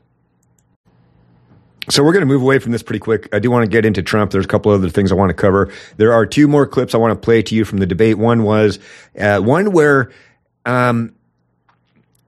So 1.90 2.04
we're 2.04 2.14
going 2.14 2.22
to 2.22 2.28
move 2.28 2.42
away 2.42 2.60
from 2.60 2.72
this 2.72 2.84
pretty 2.84 3.00
quick. 3.00 3.28
I 3.34 3.40
do 3.40 3.50
want 3.50 3.66
to 3.66 3.70
get 3.70 3.86
into 3.86 4.04
Trump. 4.04 4.32
There's 4.32 4.46
a 4.46 4.48
couple 4.48 4.72
other 4.72 4.90
things 4.90 5.12
I 5.12 5.16
want 5.16 5.30
to 5.30 5.34
cover. 5.34 5.74
There 5.98 6.14
are 6.14 6.26
two 6.26 6.48
more 6.48 6.68
clips 6.68 6.94
I 6.94 6.98
want 7.00 7.12
to 7.12 7.20
play 7.20 7.42
to 7.42 7.56
you 7.56 7.66
from 7.66 7.80
the 7.80 7.88
debate. 7.88 8.18
One 8.18 8.44
was 8.44 8.78
uh, 9.20 9.40
one 9.40 9.72
where 9.72 10.12
um, 10.66 11.16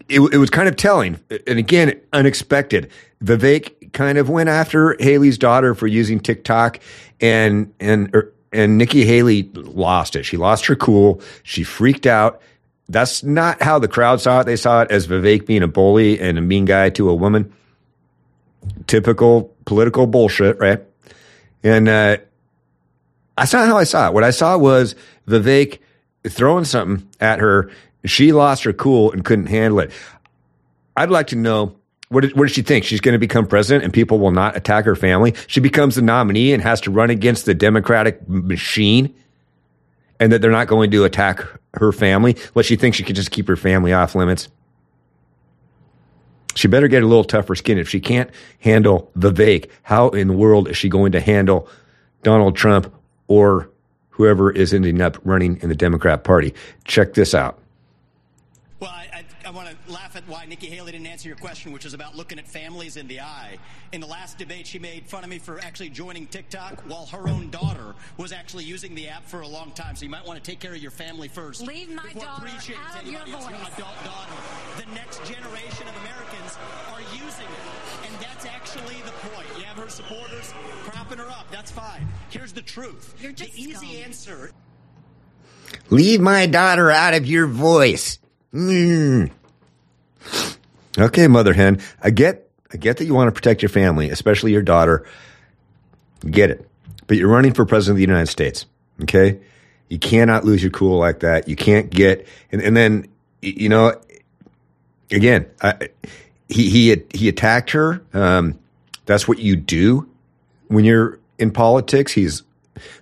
it, 0.10 0.20
it 0.34 0.38
was 0.38 0.50
kind 0.50 0.68
of 0.68 0.76
telling, 0.76 1.20
and 1.48 1.60
again, 1.60 2.00
unexpected. 2.12 2.90
Vivek 3.24 3.94
kind 3.94 4.18
of 4.18 4.28
went 4.28 4.50
after 4.50 4.98
Haley's 5.00 5.38
daughter 5.38 5.76
for 5.76 5.88
using 5.88 6.20
TikTok, 6.20 6.80
and 7.22 7.74
and 7.80 8.14
er, 8.14 8.33
and 8.54 8.78
Nikki 8.78 9.06
Haley 9.06 9.44
lost 9.54 10.16
it. 10.16 10.24
She 10.24 10.38
lost 10.38 10.66
her 10.68 10.76
cool. 10.76 11.22
She 11.44 11.64
freaked 11.64 12.06
out. 12.06 12.42
That's 12.90 13.24
not 13.24 13.62
how 13.62 13.80
the 13.80 13.88
crowd 13.88 14.22
saw 14.22 14.42
it. 14.42 14.44
They 14.46 14.56
saw 14.56 14.82
it 14.82 14.92
as 14.92 15.08
Vivek 15.08 15.46
being 15.46 15.64
a 15.64 15.68
bully 15.68 16.20
and 16.20 16.38
a 16.38 16.42
mean 16.42 16.66
guy 16.66 16.90
to 16.92 17.10
a 17.10 17.16
woman. 17.16 17.54
Typical 18.88 19.54
political 19.66 20.08
bullshit, 20.08 20.60
right? 20.60 20.84
And 21.64 21.88
uh, 21.88 22.18
that's 23.38 23.54
not 23.54 23.68
how 23.68 23.78
I 23.78 23.86
saw 23.86 24.08
it. 24.08 24.14
What 24.14 24.24
I 24.24 24.32
saw 24.32 24.58
was 24.58 24.96
Vivek 25.28 25.80
throwing 26.28 26.66
something 26.66 27.08
at 27.20 27.40
her. 27.40 27.72
She 28.06 28.34
lost 28.34 28.64
her 28.64 28.74
cool 28.74 29.12
and 29.12 29.24
couldn't 29.24 29.48
handle 29.48 29.80
it. 29.80 29.92
I'd 30.96 31.10
like 31.10 31.28
to 31.28 31.36
know 31.36 31.76
what, 32.14 32.22
did, 32.22 32.38
what 32.38 32.48
does 32.48 32.56
she 32.56 32.62
think? 32.62 32.86
She's 32.86 33.02
going 33.02 33.14
to 33.14 33.20
become 33.20 33.48
president 33.48 33.84
and 33.84 33.94
people 33.94 34.20
will 34.20 34.32
not 34.32 34.56
attack 34.56 34.86
her 34.86 34.96
family? 34.96 35.34
She 35.48 35.60
becomes 35.60 35.96
the 35.96 36.02
nominee 36.02 36.54
and 36.54 36.62
has 36.62 36.80
to 36.82 36.92
run 36.92 37.10
against 37.10 37.46
the 37.46 37.54
Democratic 37.54 38.28
machine 38.28 39.14
and 40.20 40.32
that 40.32 40.42
they're 40.42 40.52
not 40.52 40.68
going 40.68 40.92
to 40.92 41.04
attack 41.04 41.44
her 41.76 41.92
family. 41.92 42.38
What 42.54 42.66
she 42.66 42.76
thinks 42.76 42.98
she 42.98 43.04
could 43.04 43.16
just 43.16 43.32
keep 43.32 43.48
her 43.48 43.56
family 43.56 43.94
off 43.94 44.16
limits. 44.16 44.48
She 46.56 46.68
better 46.68 46.88
get 46.88 47.02
a 47.02 47.08
little 47.08 47.24
tougher 47.24 47.56
skin. 47.56 47.80
If 47.80 47.90
she 47.90 48.00
can't 48.00 48.30
handle 48.60 49.12
Vivek, 49.18 49.70
how 49.82 50.10
in 50.10 50.28
the 50.28 50.34
world 50.34 50.70
is 50.70 50.78
she 50.78 50.88
going 50.88 51.12
to 51.14 51.20
handle 51.20 51.68
Donald 52.22 52.56
Trump 52.56 52.94
or 53.28 53.70
whoever 54.12 54.52
is 54.52 54.74
ending 54.74 55.02
up 55.02 55.18
running 55.24 55.60
in 55.62 55.70
the 55.70 55.76
Democrat 55.76 56.24
Party. 56.24 56.54
Check 56.86 57.16
this 57.16 57.34
out. 57.34 57.58
Well, 58.80 58.92
I, 58.92 59.08
I, 59.12 59.48
I 59.48 59.50
want 59.50 59.70
to 59.70 59.76
laugh 59.94 60.16
at 60.16 60.28
why 60.28 60.46
Nikki 60.46 60.68
Haley 60.68 60.92
didn't 60.92 61.08
answer 61.08 61.30
your 61.30 61.38
question, 61.38 61.72
which 61.72 61.86
is 61.86 61.94
about 61.94 62.16
looking 62.16 62.40
at 62.40 62.48
families 62.48 62.98
in 62.98 63.08
the 63.08 63.22
eye. 63.22 63.58
In 63.92 64.02
the 64.02 64.08
last 64.08 64.38
debate, 64.38 64.68
she 64.68 64.80
made 64.80 65.06
fun 65.08 65.24
of 65.24 65.30
me 65.30 65.40
for 65.40 65.60
actually 65.60 65.90
joining 65.90 66.28
TikTok 66.28 66.82
while 66.88 67.06
her 67.06 67.30
own 67.30 67.50
daughter 67.52 67.94
was 68.18 68.32
actually 68.32 68.64
using 68.64 68.96
the 68.96 69.08
app 69.08 69.26
for 69.26 69.42
a 69.42 69.48
long 69.48 69.72
time. 69.72 69.96
So 69.96 70.04
you 70.04 70.10
might 70.10 70.26
want 70.26 70.44
to 70.44 70.52
take 70.52 70.60
care 70.60 70.74
of 70.74 70.80
your 70.80 70.92
family 70.92 71.28
first. 71.28 71.62
Leave 71.62 71.90
my 71.90 72.12
daughter 72.14 72.48
out 72.48 73.02
of 73.02 73.08
your 73.08 73.22
voice. 73.22 73.46
adult 73.46 74.04
daughter. 74.04 74.34
The 74.78 74.94
next 74.96 75.24
generation 75.26 75.88
of 75.88 75.96
Americans 76.02 76.58
are 76.92 77.02
using 77.14 77.46
it. 77.46 78.08
And 78.08 78.16
that's 78.20 78.46
actually 78.46 78.96
the 79.06 79.12
point. 79.30 79.48
You 79.58 79.64
have 79.66 79.78
her 79.78 79.90
supporters 79.90 80.54
propping 80.86 81.20
her 81.20 81.30
up. 81.30 81.46
That's 81.52 81.72
fine. 81.72 82.08
Here's 82.30 82.52
the 82.52 82.62
truth. 82.62 83.16
You're 83.20 83.32
just 83.32 83.54
the 83.54 83.62
easy 83.62 83.74
scum. 83.74 84.04
answer 84.06 84.52
Leave 85.90 86.22
my 86.22 86.46
daughter 86.46 86.92
out 86.92 87.14
of 87.14 87.26
your 87.26 87.48
voice. 87.48 88.20
Mm. 88.54 89.32
Okay, 90.98 91.28
mother 91.28 91.54
hen. 91.54 91.82
I 92.02 92.12
get 92.12 92.50
I 92.72 92.78
get 92.78 92.98
that 92.98 93.06
you 93.06 93.14
want 93.14 93.28
to 93.28 93.32
protect 93.32 93.62
your 93.62 93.70
family, 93.70 94.10
especially 94.10 94.52
your 94.52 94.62
daughter. 94.62 95.06
Get 96.26 96.50
it. 96.50 96.68
But 97.08 97.18
you're 97.18 97.30
running 97.30 97.54
for 97.54 97.66
president 97.66 97.96
of 97.96 97.98
the 97.98 98.14
United 98.14 98.28
States. 98.28 98.66
Okay? 99.02 99.40
You 99.90 100.00
cannot 100.00 100.46
lose 100.46 100.64
your 100.64 100.72
cool 100.72 100.98
like 100.98 101.20
that. 101.20 101.48
You 101.48 101.56
can't 101.56 101.90
get 101.90 102.28
and, 102.52 102.62
and 102.62 102.76
then 102.76 103.08
you 103.42 103.70
know 103.70 104.00
again, 105.12 105.46
I, 105.62 105.90
he 106.50 106.70
he 106.70 107.04
he 107.14 107.30
attacked 107.30 107.72
her. 107.72 108.02
Um, 108.14 108.60
that's 109.06 109.28
what 109.28 109.40
you 109.40 109.56
do 109.56 110.10
when 110.68 110.86
you're 110.86 111.20
in 111.38 111.52
politics. 111.52 112.12
He's 112.12 112.44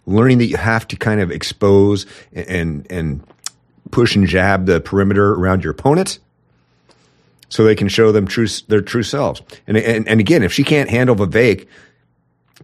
learning 0.06 0.40
that 0.40 0.46
you 0.46 0.58
have 0.58 0.88
to 0.90 0.96
kind 0.96 1.22
of 1.22 1.32
expose 1.32 2.06
and 2.34 2.90
and 2.90 3.24
push 3.92 4.16
and 4.16 4.28
jab 4.28 4.66
the 4.66 4.80
perimeter 4.80 5.34
around 5.34 5.64
your 5.64 5.72
opponent 5.72 6.20
so 7.52 7.66
they 7.66 7.76
can 7.76 7.90
show 7.90 8.12
them 8.12 8.26
true 8.26 8.48
their 8.70 8.82
true 8.82 9.04
selves. 9.04 9.42
And 9.68 9.78
and, 9.78 10.08
and 10.08 10.20
again, 10.20 10.42
if 10.42 10.54
she 10.54 10.64
can't 10.64 10.90
handle 10.90 11.16
Vivek 11.16 11.68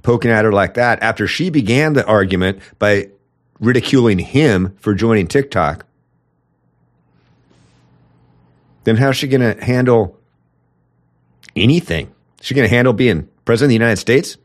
poking 0.02 0.32
at 0.32 0.45
her 0.45 0.52
like 0.52 0.76
that 0.76 1.04
after 1.04 1.28
she 1.28 1.50
began 1.50 1.93
the 1.93 2.06
argument 2.06 2.60
by 2.80 3.10
ridiculing 3.60 4.17
him 4.17 4.76
for 4.80 4.95
joining 4.95 5.28
TikTok, 5.28 5.86
then 8.86 8.95
how's 8.95 9.17
she 9.17 9.28
going 9.28 9.41
to 9.41 9.63
handle 9.63 10.17
anything? 11.56 12.13
She 12.41 12.56
going 12.56 12.67
to 12.67 12.73
handle 12.73 12.93
being 12.93 13.28
president 13.43 13.67
of 13.67 13.69
the 13.69 13.86
United 13.86 13.97
States? 13.97 14.38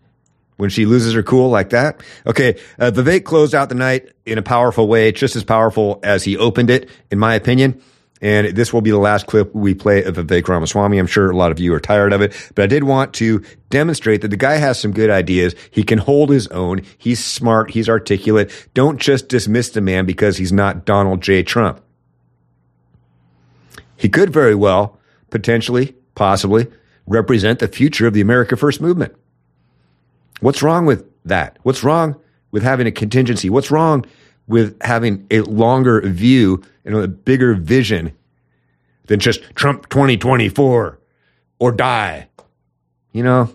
when 0.58 0.70
she 0.70 0.86
loses 0.86 1.14
her 1.14 1.24
cool 1.24 1.48
like 1.48 1.70
that. 1.70 2.00
Okay, 2.24 2.56
uh, 2.78 2.92
Vivek 2.92 3.24
closed 3.24 3.52
out 3.52 3.68
the 3.68 3.74
night 3.74 4.10
in 4.24 4.38
a 4.38 4.42
powerful 4.42 4.86
way, 4.86 5.10
just 5.10 5.34
as 5.34 5.42
powerful 5.42 5.98
as 6.04 6.22
he 6.22 6.36
opened 6.36 6.70
it, 6.70 6.88
in 7.10 7.18
my 7.18 7.34
opinion. 7.34 7.82
And 8.22 8.56
this 8.56 8.72
will 8.72 8.80
be 8.80 8.92
the 8.92 8.98
last 8.98 9.26
clip 9.26 9.52
we 9.52 9.74
play 9.74 10.04
of 10.04 10.14
Vivek 10.14 10.46
Ramaswamy. 10.46 10.96
I'm 10.96 11.08
sure 11.08 11.28
a 11.28 11.36
lot 11.36 11.50
of 11.50 11.58
you 11.58 11.74
are 11.74 11.80
tired 11.80 12.12
of 12.12 12.22
it, 12.22 12.32
but 12.54 12.62
I 12.62 12.66
did 12.68 12.84
want 12.84 13.12
to 13.14 13.42
demonstrate 13.68 14.22
that 14.22 14.28
the 14.28 14.36
guy 14.36 14.54
has 14.54 14.78
some 14.78 14.92
good 14.92 15.10
ideas. 15.10 15.56
He 15.72 15.82
can 15.82 15.98
hold 15.98 16.30
his 16.30 16.46
own. 16.48 16.82
He's 16.96 17.22
smart. 17.22 17.72
He's 17.72 17.88
articulate. 17.88 18.68
Don't 18.74 19.00
just 19.00 19.28
dismiss 19.28 19.70
the 19.70 19.80
man 19.80 20.06
because 20.06 20.36
he's 20.36 20.52
not 20.52 20.84
Donald 20.84 21.20
J. 21.20 21.42
Trump. 21.42 21.82
He 23.96 24.08
could 24.08 24.32
very 24.32 24.54
well, 24.54 24.98
potentially, 25.30 25.96
possibly, 26.14 26.68
represent 27.08 27.58
the 27.58 27.66
future 27.66 28.06
of 28.06 28.14
the 28.14 28.20
America 28.20 28.56
First 28.56 28.80
movement. 28.80 29.16
What's 30.40 30.62
wrong 30.62 30.86
with 30.86 31.10
that? 31.24 31.58
What's 31.62 31.82
wrong 31.82 32.20
with 32.52 32.62
having 32.62 32.86
a 32.86 32.92
contingency? 32.92 33.50
What's 33.50 33.72
wrong 33.72 34.06
with 34.46 34.80
having 34.82 35.26
a 35.30 35.40
longer 35.40 36.00
view 36.02 36.62
and 36.84 36.94
a 36.94 37.08
bigger 37.08 37.54
vision 37.54 38.12
than 39.06 39.20
just 39.20 39.42
Trump 39.54 39.88
2024 39.88 40.98
or 41.58 41.72
die? 41.72 42.28
You 43.12 43.22
know, 43.22 43.50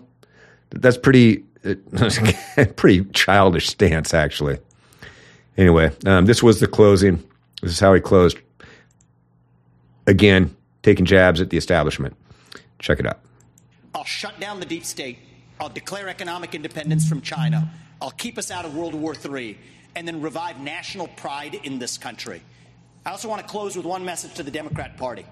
that's 0.70 0.96
pretty 0.96 1.44
pretty 2.76 3.04
childish 3.12 3.68
stance 3.68 4.14
actually. 4.14 4.58
Anyway, 5.56 5.90
um, 6.06 6.26
this 6.26 6.42
was 6.42 6.60
the 6.60 6.68
closing. 6.68 7.16
This 7.62 7.72
is 7.72 7.80
how 7.80 7.92
he 7.92 8.00
closed. 8.00 8.38
Again, 10.06 10.54
taking 10.82 11.04
jabs 11.04 11.40
at 11.40 11.50
the 11.50 11.56
establishment. 11.56 12.16
Check 12.78 13.00
it 13.00 13.06
out. 13.06 13.18
I'll 13.94 14.04
shut 14.04 14.38
down 14.38 14.60
the 14.60 14.66
deep 14.66 14.84
state. 14.84 15.18
I'll 15.60 15.68
declare 15.68 16.08
economic 16.08 16.54
independence 16.54 17.08
from 17.08 17.20
China. 17.20 17.68
I'll 18.00 18.12
keep 18.12 18.38
us 18.38 18.50
out 18.52 18.64
of 18.64 18.76
World 18.76 18.94
War 18.94 19.14
III 19.14 19.58
and 19.96 20.06
then 20.06 20.20
revive 20.22 20.60
national 20.60 21.08
pride 21.08 21.54
in 21.64 21.80
this 21.80 21.98
country. 21.98 22.42
I 23.08 23.12
also 23.12 23.26
want 23.26 23.40
to 23.40 23.48
close 23.48 23.74
with 23.74 23.86
one 23.86 24.04
message 24.04 24.34
to 24.34 24.42
the 24.42 24.50
Democrat 24.50 24.98
Party. 24.98 25.24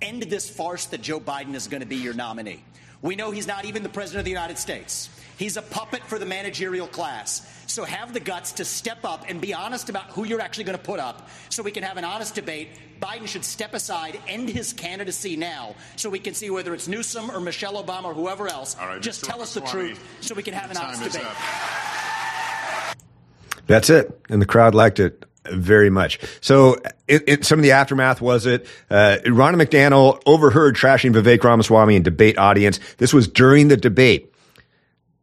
End 0.00 0.22
this 0.22 0.48
farce 0.48 0.86
that 0.86 1.02
Joe 1.02 1.18
Biden 1.18 1.56
is 1.56 1.66
going 1.66 1.80
to 1.80 1.86
be 1.86 1.96
your 1.96 2.14
nominee. 2.14 2.62
We 3.02 3.16
know 3.16 3.32
he's 3.32 3.48
not 3.48 3.64
even 3.64 3.82
the 3.82 3.88
President 3.88 4.20
of 4.20 4.24
the 4.26 4.30
United 4.30 4.58
States. 4.58 5.10
He's 5.36 5.56
a 5.56 5.62
puppet 5.62 6.04
for 6.04 6.20
the 6.20 6.24
managerial 6.24 6.86
class. 6.86 7.44
So 7.66 7.82
have 7.82 8.14
the 8.14 8.20
guts 8.20 8.52
to 8.52 8.64
step 8.64 9.04
up 9.04 9.24
and 9.28 9.40
be 9.40 9.52
honest 9.52 9.88
about 9.88 10.10
who 10.10 10.22
you're 10.22 10.40
actually 10.40 10.62
going 10.62 10.78
to 10.78 10.84
put 10.84 11.00
up 11.00 11.28
so 11.48 11.64
we 11.64 11.72
can 11.72 11.82
have 11.82 11.96
an 11.96 12.04
honest 12.04 12.36
debate. 12.36 12.68
Biden 13.00 13.26
should 13.26 13.44
step 13.44 13.74
aside, 13.74 14.20
end 14.28 14.48
his 14.48 14.72
candidacy 14.72 15.36
now, 15.36 15.74
so 15.96 16.08
we 16.10 16.20
can 16.20 16.34
see 16.34 16.48
whether 16.48 16.72
it's 16.74 16.86
Newsom 16.86 17.28
or 17.32 17.40
Michelle 17.40 17.82
Obama 17.82 18.04
or 18.04 18.14
whoever 18.14 18.46
else. 18.46 18.76
All 18.80 18.86
right, 18.86 19.02
Just 19.02 19.24
Mr. 19.24 19.26
tell 19.26 19.42
us 19.42 19.52
the 19.54 19.62
truth 19.62 20.00
so 20.20 20.32
we 20.36 20.44
can 20.44 20.54
have 20.54 20.70
an 20.70 20.76
honest 20.76 21.02
debate. 21.02 21.26
up. 21.26 21.36
That's 23.66 23.90
it. 23.90 24.20
And 24.28 24.40
the 24.40 24.46
crowd 24.46 24.76
liked 24.76 25.00
it 25.00 25.24
very 25.44 25.90
much. 25.90 26.18
So 26.40 26.76
it, 27.08 27.24
it, 27.26 27.44
some 27.44 27.58
of 27.58 27.62
the 27.62 27.72
aftermath 27.72 28.20
was 28.20 28.46
it, 28.46 28.66
uh, 28.90 29.18
Ronna 29.24 29.60
McDaniel 29.62 30.20
overheard 30.26 30.76
trashing 30.76 31.12
Vivek 31.14 31.42
Ramaswamy 31.42 31.96
in 31.96 32.02
debate 32.02 32.38
audience. 32.38 32.78
This 32.98 33.12
was 33.14 33.26
during 33.28 33.68
the 33.68 33.76
debate. 33.76 34.32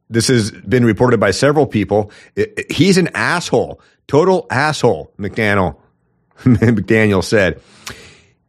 This 0.09 0.27
has 0.29 0.51
been 0.51 0.85
reported 0.85 1.19
by 1.19 1.31
several 1.31 1.67
people. 1.67 2.11
It- 2.35 2.71
he's 2.71 2.97
an 2.97 3.09
asshole, 3.13 3.81
total 4.07 4.47
asshole, 4.49 5.11
McDaniel. 5.19 5.75
McDaniel 6.39 7.23
said. 7.23 7.61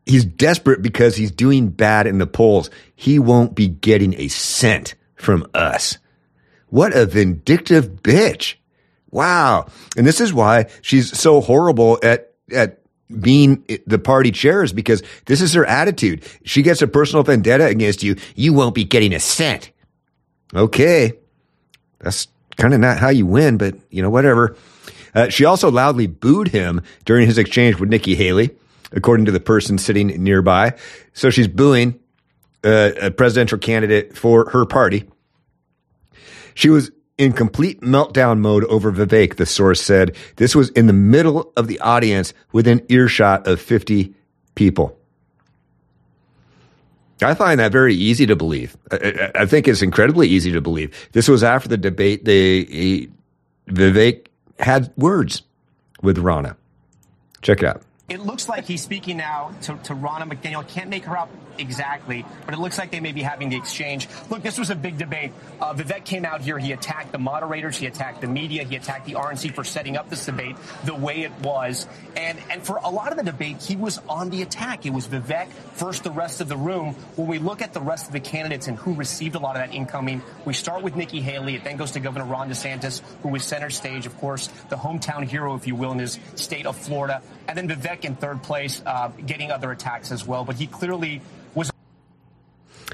He's 0.06 0.24
desperate 0.24 0.80
because 0.80 1.16
he's 1.16 1.30
doing 1.30 1.68
bad 1.68 2.06
in 2.06 2.16
the 2.18 2.26
polls. 2.26 2.70
He 2.96 3.18
won't 3.18 3.54
be 3.54 3.68
getting 3.68 4.14
a 4.14 4.28
cent 4.28 4.94
from 5.16 5.46
us. 5.52 5.98
What 6.68 6.96
a 6.96 7.04
vindictive 7.06 8.02
bitch. 8.02 8.54
Wow. 9.10 9.66
And 9.96 10.06
this 10.06 10.20
is 10.20 10.32
why 10.32 10.66
she's 10.82 11.16
so 11.18 11.40
horrible 11.40 11.98
at, 12.02 12.34
at 12.52 12.80
being 13.20 13.64
the 13.86 13.98
party 13.98 14.30
chair 14.30 14.62
is 14.62 14.72
because 14.72 15.02
this 15.26 15.40
is 15.40 15.54
her 15.54 15.64
attitude. 15.64 16.24
She 16.44 16.62
gets 16.62 16.82
a 16.82 16.86
personal 16.86 17.22
vendetta 17.22 17.66
against 17.66 18.02
you. 18.02 18.16
You 18.34 18.52
won't 18.52 18.74
be 18.74 18.84
getting 18.84 19.14
a 19.14 19.20
cent. 19.20 19.70
Okay. 20.54 21.14
That's 22.00 22.28
kind 22.56 22.74
of 22.74 22.80
not 22.80 22.98
how 22.98 23.08
you 23.08 23.24
win, 23.26 23.56
but 23.56 23.76
you 23.90 24.02
know, 24.02 24.10
whatever. 24.10 24.56
Uh, 25.14 25.28
she 25.30 25.44
also 25.44 25.70
loudly 25.70 26.06
booed 26.06 26.48
him 26.48 26.82
during 27.06 27.26
his 27.26 27.38
exchange 27.38 27.80
with 27.80 27.88
Nikki 27.88 28.14
Haley, 28.14 28.50
according 28.92 29.26
to 29.26 29.32
the 29.32 29.40
person 29.40 29.78
sitting 29.78 30.08
nearby. 30.22 30.74
So 31.14 31.30
she's 31.30 31.48
booing 31.48 31.98
uh, 32.62 32.92
a 33.00 33.10
presidential 33.10 33.58
candidate 33.58 34.16
for 34.16 34.50
her 34.50 34.66
party. 34.66 35.04
She 36.54 36.68
was 36.68 36.90
in 37.18 37.32
complete 37.32 37.80
meltdown 37.80 38.38
mode 38.38 38.64
over 38.64 38.92
Vivek, 38.92 39.36
the 39.36 39.44
source 39.46 39.80
said. 39.82 40.16
This 40.36 40.54
was 40.54 40.70
in 40.70 40.86
the 40.86 40.92
middle 40.92 41.52
of 41.56 41.66
the 41.66 41.78
audience 41.80 42.32
within 42.52 42.84
earshot 42.88 43.46
of 43.46 43.60
50 43.60 44.14
people. 44.54 44.96
I 47.20 47.34
find 47.34 47.58
that 47.58 47.72
very 47.72 47.94
easy 47.94 48.26
to 48.26 48.36
believe. 48.36 48.76
I, 48.92 49.30
I- 49.34 49.46
think 49.46 49.66
it's 49.66 49.82
incredibly 49.82 50.28
easy 50.28 50.52
to 50.52 50.60
believe. 50.60 51.08
This 51.12 51.26
was 51.28 51.42
after 51.42 51.68
the 51.68 51.76
debate. 51.76 52.24
They, 52.24 52.62
he, 52.62 53.10
Vivek 53.68 54.26
had 54.60 54.92
words 54.96 55.42
with 56.00 56.18
Ronna. 56.18 56.54
Check 57.42 57.58
it 57.62 57.66
out. 57.66 57.82
It 58.08 58.20
looks 58.20 58.48
like 58.48 58.64
he's 58.64 58.82
speaking 58.82 59.18
now 59.18 59.52
to, 59.62 59.76
to 59.84 59.94
Ronna 59.94 60.22
McDaniel. 60.22 60.66
Can't 60.66 60.88
make 60.88 61.04
her 61.04 61.14
out 61.14 61.28
exactly, 61.58 62.24
but 62.46 62.54
it 62.54 62.58
looks 62.58 62.78
like 62.78 62.90
they 62.90 63.00
may 63.00 63.12
be 63.12 63.20
having 63.20 63.50
the 63.50 63.56
exchange. 63.56 64.08
Look, 64.30 64.42
this 64.42 64.58
was 64.58 64.70
a 64.70 64.74
big 64.74 64.96
debate. 64.96 65.32
Uh, 65.60 65.74
Vivek 65.74 66.06
came 66.06 66.24
out 66.24 66.40
here. 66.40 66.58
He 66.58 66.72
attacked 66.72 67.12
the 67.12 67.18
moderators. 67.18 67.76
He 67.76 67.84
attacked 67.84 68.22
the 68.22 68.26
media. 68.26 68.64
He 68.64 68.76
attacked 68.76 69.04
the 69.04 69.12
RNC 69.12 69.54
for 69.54 69.62
setting 69.62 69.98
up 69.98 70.08
this 70.08 70.24
debate 70.24 70.56
the 70.86 70.94
way 70.94 71.20
it 71.20 71.32
was. 71.40 71.86
And, 72.16 72.38
and 72.50 72.64
for 72.64 72.76
a 72.82 72.88
lot 72.88 73.12
of 73.12 73.18
the 73.18 73.24
debate, 73.24 73.62
he 73.62 73.76
was 73.76 74.00
on 74.08 74.30
the 74.30 74.40
attack. 74.40 74.86
It 74.86 74.90
was 74.94 75.06
Vivek 75.06 75.50
first 75.74 76.02
the 76.02 76.10
rest 76.10 76.40
of 76.40 76.48
the 76.48 76.56
room. 76.56 76.94
When 77.16 77.28
we 77.28 77.38
look 77.38 77.60
at 77.60 77.74
the 77.74 77.82
rest 77.82 78.06
of 78.06 78.14
the 78.14 78.20
candidates 78.20 78.68
and 78.68 78.78
who 78.78 78.94
received 78.94 79.34
a 79.34 79.38
lot 79.38 79.56
of 79.56 79.68
that 79.68 79.74
incoming, 79.74 80.22
we 80.46 80.54
start 80.54 80.82
with 80.82 80.96
Nikki 80.96 81.20
Haley. 81.20 81.56
It 81.56 81.64
then 81.64 81.76
goes 81.76 81.90
to 81.90 82.00
Governor 82.00 82.24
Ron 82.24 82.48
DeSantis, 82.48 83.02
who 83.22 83.28
was 83.28 83.44
center 83.44 83.68
stage, 83.68 84.06
of 84.06 84.16
course, 84.16 84.46
the 84.70 84.76
hometown 84.76 85.24
hero, 85.24 85.56
if 85.56 85.66
you 85.66 85.74
will, 85.74 85.92
in 85.92 85.98
his 85.98 86.18
state 86.36 86.64
of 86.64 86.74
Florida. 86.74 87.20
And 87.48 87.56
then 87.56 87.68
Vivek 87.68 88.04
in 88.04 88.14
third 88.14 88.42
place, 88.42 88.82
uh, 88.84 89.08
getting 89.26 89.50
other 89.50 89.72
attacks 89.72 90.12
as 90.12 90.26
well. 90.26 90.44
But 90.44 90.56
he 90.56 90.66
clearly 90.66 91.22
was 91.54 91.70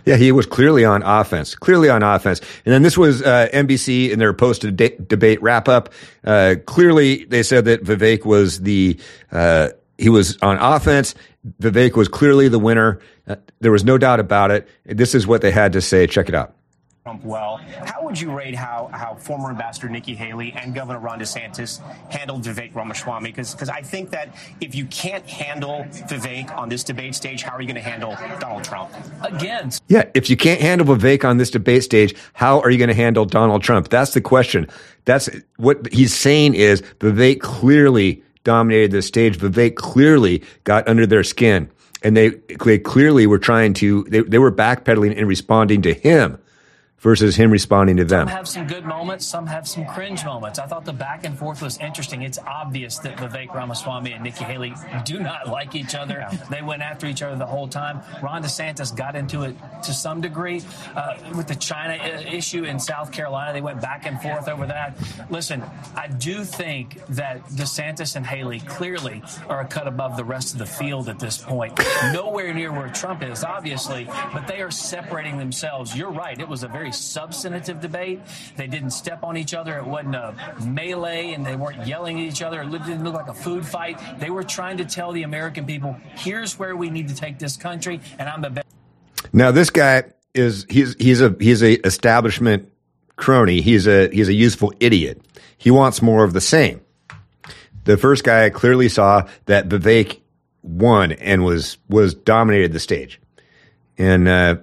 Yeah, 0.04 0.16
he 0.16 0.30
was 0.30 0.46
clearly 0.46 0.84
on 0.84 1.02
offense, 1.02 1.56
clearly 1.56 1.90
on 1.90 2.04
offense. 2.04 2.40
And 2.64 2.72
then 2.72 2.82
this 2.82 2.96
was 2.96 3.20
uh, 3.20 3.48
NBC 3.52 4.10
in 4.10 4.20
their 4.20 4.32
post 4.32 4.62
debate 4.62 5.42
wrap 5.42 5.68
up. 5.68 5.92
Uh, 6.22 6.54
clearly, 6.66 7.24
they 7.24 7.42
said 7.42 7.64
that 7.64 7.82
Vivek 7.82 8.24
was 8.24 8.60
the 8.60 8.98
uh, 9.32 9.70
he 9.98 10.08
was 10.08 10.38
on 10.40 10.56
offense. 10.58 11.16
Vivek 11.60 11.96
was 11.96 12.06
clearly 12.06 12.46
the 12.48 12.60
winner. 12.60 13.00
Uh, 13.26 13.36
there 13.60 13.72
was 13.72 13.84
no 13.84 13.98
doubt 13.98 14.20
about 14.20 14.52
it. 14.52 14.68
This 14.86 15.16
is 15.16 15.26
what 15.26 15.40
they 15.42 15.50
had 15.50 15.72
to 15.72 15.80
say. 15.80 16.06
Check 16.06 16.28
it 16.28 16.34
out. 16.34 16.54
Trump 17.04 17.22
well. 17.22 17.58
How 17.84 18.02
would 18.02 18.18
you 18.18 18.32
rate 18.32 18.54
how, 18.54 18.88
how 18.90 19.14
former 19.16 19.50
Ambassador 19.50 19.90
Nikki 19.90 20.14
Haley 20.14 20.54
and 20.54 20.74
Governor 20.74 21.00
Ron 21.00 21.20
DeSantis 21.20 21.82
handled 22.10 22.44
Vivek 22.44 22.74
Ramaswamy? 22.74 23.30
Because 23.30 23.68
I 23.68 23.82
think 23.82 24.08
that 24.12 24.34
if 24.62 24.74
you 24.74 24.86
can't 24.86 25.28
handle 25.28 25.84
Vivek 25.90 26.56
on 26.56 26.70
this 26.70 26.82
debate 26.82 27.14
stage, 27.14 27.42
how 27.42 27.52
are 27.52 27.60
you 27.60 27.66
going 27.66 27.74
to 27.74 27.82
handle 27.82 28.16
Donald 28.40 28.64
Trump? 28.64 28.90
Again. 29.20 29.70
Yeah, 29.88 30.04
if 30.14 30.30
you 30.30 30.38
can't 30.38 30.62
handle 30.62 30.86
Vivek 30.86 31.26
on 31.26 31.36
this 31.36 31.50
debate 31.50 31.84
stage, 31.84 32.14
how 32.32 32.60
are 32.60 32.70
you 32.70 32.78
going 32.78 32.88
to 32.88 32.94
handle 32.94 33.26
Donald 33.26 33.62
Trump? 33.62 33.90
That's 33.90 34.14
the 34.14 34.22
question. 34.22 34.66
That's 35.04 35.28
what 35.58 35.92
he's 35.92 36.14
saying 36.14 36.54
is 36.54 36.80
Vivek 37.00 37.40
clearly 37.40 38.22
dominated 38.44 38.92
the 38.92 39.02
stage. 39.02 39.36
Vivek 39.36 39.74
clearly 39.74 40.42
got 40.64 40.88
under 40.88 41.04
their 41.04 41.22
skin. 41.22 41.70
And 42.02 42.16
they, 42.16 42.30
they 42.64 42.78
clearly 42.78 43.26
were 43.26 43.38
trying 43.38 43.74
to, 43.74 44.04
they, 44.04 44.22
they 44.22 44.38
were 44.38 44.52
backpedaling 44.52 45.18
and 45.18 45.28
responding 45.28 45.82
to 45.82 45.92
him 45.92 46.38
versus 47.04 47.36
him 47.36 47.50
responding 47.50 47.98
to 47.98 48.04
them. 48.04 48.26
Some 48.26 48.36
have 48.36 48.48
some 48.48 48.66
good 48.66 48.86
moments, 48.86 49.26
some 49.26 49.46
have 49.46 49.68
some 49.68 49.84
cringe 49.84 50.24
moments. 50.24 50.58
I 50.58 50.66
thought 50.66 50.86
the 50.86 50.92
back 50.92 51.26
and 51.26 51.38
forth 51.38 51.60
was 51.60 51.76
interesting. 51.78 52.22
It's 52.22 52.38
obvious 52.38 52.98
that 53.00 53.18
Vivek 53.18 53.54
Ramaswamy 53.54 54.12
and 54.12 54.24
Nikki 54.24 54.42
Haley 54.42 54.72
do 55.04 55.20
not 55.20 55.46
like 55.58 55.74
each 55.74 55.94
other. 55.94 56.26
They 56.50 56.62
went 56.62 56.80
after 56.80 57.06
each 57.06 57.20
other 57.20 57.36
the 57.36 57.46
whole 57.46 57.68
time. 57.68 58.00
Ron 58.22 58.42
DeSantis 58.42 58.96
got 58.96 59.16
into 59.16 59.42
it 59.42 59.54
to 59.82 59.92
some 59.92 60.22
degree 60.22 60.62
uh, 60.96 61.16
with 61.36 61.46
the 61.46 61.54
China 61.54 62.02
issue 62.26 62.64
in 62.64 62.80
South 62.80 63.12
Carolina. 63.12 63.52
They 63.52 63.60
went 63.60 63.82
back 63.82 64.06
and 64.06 64.20
forth 64.22 64.48
over 64.48 64.66
that. 64.66 64.96
Listen, 65.28 65.62
I 65.94 66.08
do 66.08 66.42
think 66.42 67.04
that 67.08 67.44
DeSantis 67.48 68.16
and 68.16 68.26
Haley 68.26 68.60
clearly 68.60 69.22
are 69.50 69.60
a 69.60 69.66
cut 69.66 69.86
above 69.86 70.16
the 70.16 70.24
rest 70.24 70.54
of 70.54 70.58
the 70.58 70.66
field 70.66 71.10
at 71.10 71.18
this 71.18 71.36
point. 71.36 71.78
Nowhere 72.14 72.54
near 72.54 72.72
where 72.72 72.88
Trump 72.88 73.22
is, 73.22 73.44
obviously, 73.44 74.06
but 74.32 74.46
they 74.46 74.62
are 74.62 74.70
separating 74.70 75.36
themselves. 75.36 75.94
You're 75.94 76.10
right. 76.10 76.40
It 76.40 76.48
was 76.48 76.62
a 76.62 76.68
very 76.68 76.93
substantive 76.94 77.80
debate. 77.80 78.20
They 78.56 78.66
didn't 78.66 78.90
step 78.90 79.22
on 79.22 79.36
each 79.36 79.54
other. 79.54 79.78
It 79.78 79.86
wasn't 79.86 80.16
a 80.16 80.34
melee 80.66 81.32
and 81.32 81.44
they 81.44 81.56
weren't 81.56 81.86
yelling 81.86 82.20
at 82.20 82.26
each 82.26 82.42
other. 82.42 82.62
It 82.62 82.70
didn't 82.70 83.04
look 83.04 83.14
like 83.14 83.28
a 83.28 83.34
food 83.34 83.66
fight. 83.66 83.98
They 84.18 84.30
were 84.30 84.44
trying 84.44 84.78
to 84.78 84.84
tell 84.84 85.12
the 85.12 85.22
American 85.22 85.66
people, 85.66 85.96
here's 86.16 86.58
where 86.58 86.76
we 86.76 86.90
need 86.90 87.08
to 87.08 87.14
take 87.14 87.38
this 87.38 87.56
country, 87.56 88.00
and 88.18 88.28
I'm 88.28 88.42
the 88.42 88.50
best. 88.50 88.66
Now, 89.32 89.50
this 89.50 89.70
guy 89.70 90.04
is 90.34 90.66
he's 90.68 90.94
he's 90.98 91.20
a 91.20 91.34
he's 91.40 91.62
a 91.62 91.74
establishment 91.86 92.70
crony. 93.16 93.60
He's 93.60 93.86
a 93.86 94.08
he's 94.08 94.28
a 94.28 94.34
useful 94.34 94.72
idiot. 94.80 95.20
He 95.56 95.70
wants 95.70 96.02
more 96.02 96.24
of 96.24 96.32
the 96.32 96.40
same. 96.40 96.80
The 97.84 97.96
first 97.96 98.24
guy 98.24 98.50
clearly 98.50 98.88
saw 98.88 99.28
that 99.46 99.68
Vivek 99.68 100.20
won 100.62 101.12
and 101.12 101.44
was 101.44 101.78
was 101.88 102.14
dominated 102.14 102.72
the 102.72 102.80
stage, 102.80 103.20
and 103.98 104.28
uh, 104.28 104.56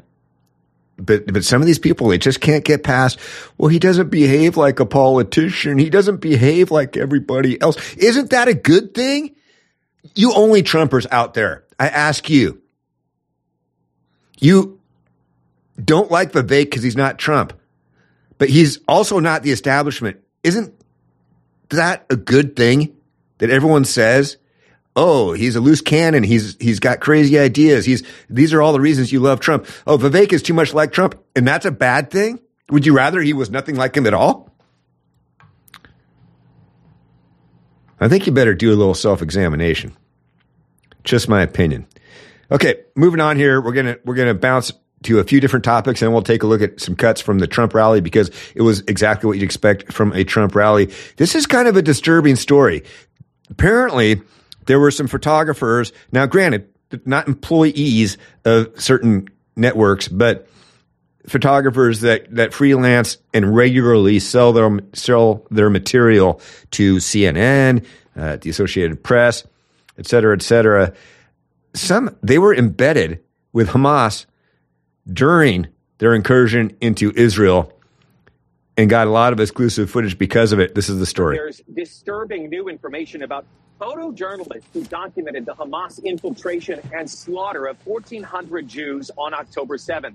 but 1.05 1.31
but 1.31 1.43
some 1.43 1.61
of 1.61 1.67
these 1.67 1.79
people 1.79 2.07
they 2.07 2.17
just 2.17 2.41
can't 2.41 2.63
get 2.63 2.83
past 2.83 3.19
well 3.57 3.69
he 3.69 3.79
doesn't 3.79 4.09
behave 4.09 4.57
like 4.57 4.79
a 4.79 4.85
politician. 4.85 5.77
He 5.77 5.89
doesn't 5.89 6.17
behave 6.17 6.71
like 6.71 6.97
everybody 6.97 7.59
else. 7.61 7.95
Isn't 7.95 8.29
that 8.29 8.47
a 8.47 8.53
good 8.53 8.93
thing? 8.93 9.35
You 10.15 10.33
only 10.33 10.63
trumpers 10.63 11.05
out 11.11 11.33
there. 11.33 11.63
I 11.79 11.87
ask 11.87 12.29
you. 12.29 12.61
You 14.39 14.79
don't 15.83 16.09
like 16.09 16.31
Vivek 16.31 16.65
because 16.65 16.83
he's 16.83 16.97
not 16.97 17.19
Trump 17.19 17.53
but 18.41 18.49
he's 18.49 18.79
also 18.87 19.19
not 19.19 19.43
the 19.43 19.51
establishment. 19.51 20.19
Isn't 20.43 20.73
that 21.69 22.07
a 22.09 22.15
good 22.15 22.55
thing 22.55 22.95
that 23.37 23.51
everyone 23.51 23.85
says 23.85 24.37
Oh, 24.95 25.31
he's 25.31 25.55
a 25.55 25.61
loose 25.61 25.81
cannon. 25.81 26.23
He's 26.23 26.57
he's 26.59 26.79
got 26.79 26.99
crazy 26.99 27.39
ideas. 27.39 27.85
He's 27.85 28.03
these 28.29 28.53
are 28.53 28.61
all 28.61 28.73
the 28.73 28.81
reasons 28.81 29.11
you 29.11 29.19
love 29.21 29.39
Trump. 29.39 29.65
Oh, 29.87 29.97
Vivek 29.97 30.33
is 30.33 30.43
too 30.43 30.53
much 30.53 30.73
like 30.73 30.91
Trump, 30.91 31.21
and 31.35 31.47
that's 31.47 31.65
a 31.65 31.71
bad 31.71 32.11
thing. 32.11 32.39
Would 32.69 32.85
you 32.85 32.95
rather 32.95 33.21
he 33.21 33.33
was 33.33 33.49
nothing 33.49 33.75
like 33.75 33.95
him 33.95 34.05
at 34.05 34.13
all? 34.13 34.49
I 37.99 38.07
think 38.07 38.25
you 38.25 38.33
better 38.33 38.53
do 38.53 38.73
a 38.73 38.75
little 38.75 38.93
self 38.93 39.21
examination. 39.21 39.95
Just 41.03 41.29
my 41.29 41.41
opinion. 41.41 41.87
Okay, 42.51 42.81
moving 42.95 43.21
on 43.21 43.37
here. 43.37 43.61
We're 43.61 43.73
gonna 43.73 43.97
we're 44.03 44.15
gonna 44.15 44.33
bounce 44.33 44.73
to 45.03 45.19
a 45.19 45.23
few 45.23 45.39
different 45.39 45.65
topics 45.65 46.01
and 46.01 46.11
we'll 46.13 46.21
take 46.21 46.43
a 46.43 46.47
look 46.47 46.61
at 46.61 46.79
some 46.79 46.95
cuts 46.95 47.21
from 47.21 47.39
the 47.39 47.47
Trump 47.47 47.73
rally 47.73 48.01
because 48.01 48.29
it 48.53 48.61
was 48.61 48.81
exactly 48.81 49.27
what 49.27 49.37
you'd 49.37 49.43
expect 49.43 49.91
from 49.91 50.13
a 50.13 50.23
Trump 50.23 50.53
rally. 50.53 50.91
This 51.17 51.33
is 51.33 51.47
kind 51.47 51.67
of 51.67 51.75
a 51.75 51.81
disturbing 51.81 52.35
story. 52.35 52.83
Apparently, 53.49 54.21
there 54.65 54.79
were 54.79 54.91
some 54.91 55.07
photographers. 55.07 55.91
Now, 56.11 56.25
granted, 56.25 56.67
not 57.05 57.27
employees 57.27 58.17
of 58.45 58.79
certain 58.79 59.27
networks, 59.55 60.07
but 60.07 60.47
photographers 61.27 62.01
that, 62.01 62.33
that 62.35 62.53
freelance 62.53 63.17
and 63.33 63.55
regularly 63.55 64.19
sell 64.19 64.53
their, 64.53 64.79
sell 64.93 65.45
their 65.51 65.69
material 65.69 66.41
to 66.71 66.97
CNN, 66.97 67.85
uh, 68.15 68.37
the 68.37 68.49
Associated 68.49 69.03
Press, 69.03 69.45
et 69.97 70.07
cetera, 70.07 70.35
et 70.35 70.41
cetera. 70.41 70.93
Some, 71.73 72.15
they 72.21 72.39
were 72.39 72.53
embedded 72.53 73.21
with 73.53 73.69
Hamas 73.69 74.25
during 75.11 75.67
their 75.99 76.13
incursion 76.13 76.75
into 76.81 77.11
Israel 77.15 77.71
and 78.77 78.89
got 78.89 79.07
a 79.07 79.11
lot 79.11 79.33
of 79.33 79.39
exclusive 79.39 79.89
footage 79.89 80.17
because 80.17 80.51
of 80.51 80.59
it. 80.59 80.73
This 80.73 80.89
is 80.89 80.99
the 80.99 81.05
story. 81.05 81.37
There's 81.37 81.61
disturbing 81.73 82.49
new 82.49 82.67
information 82.69 83.23
about 83.23 83.45
photojournalists 83.81 84.65
who 84.73 84.83
documented 84.83 85.43
the 85.43 85.55
Hamas 85.55 86.03
infiltration 86.03 86.79
and 86.93 87.09
slaughter 87.09 87.65
of 87.65 87.83
1,400 87.85 88.67
Jews 88.67 89.09
on 89.17 89.33
October 89.33 89.77
7th. 89.77 90.13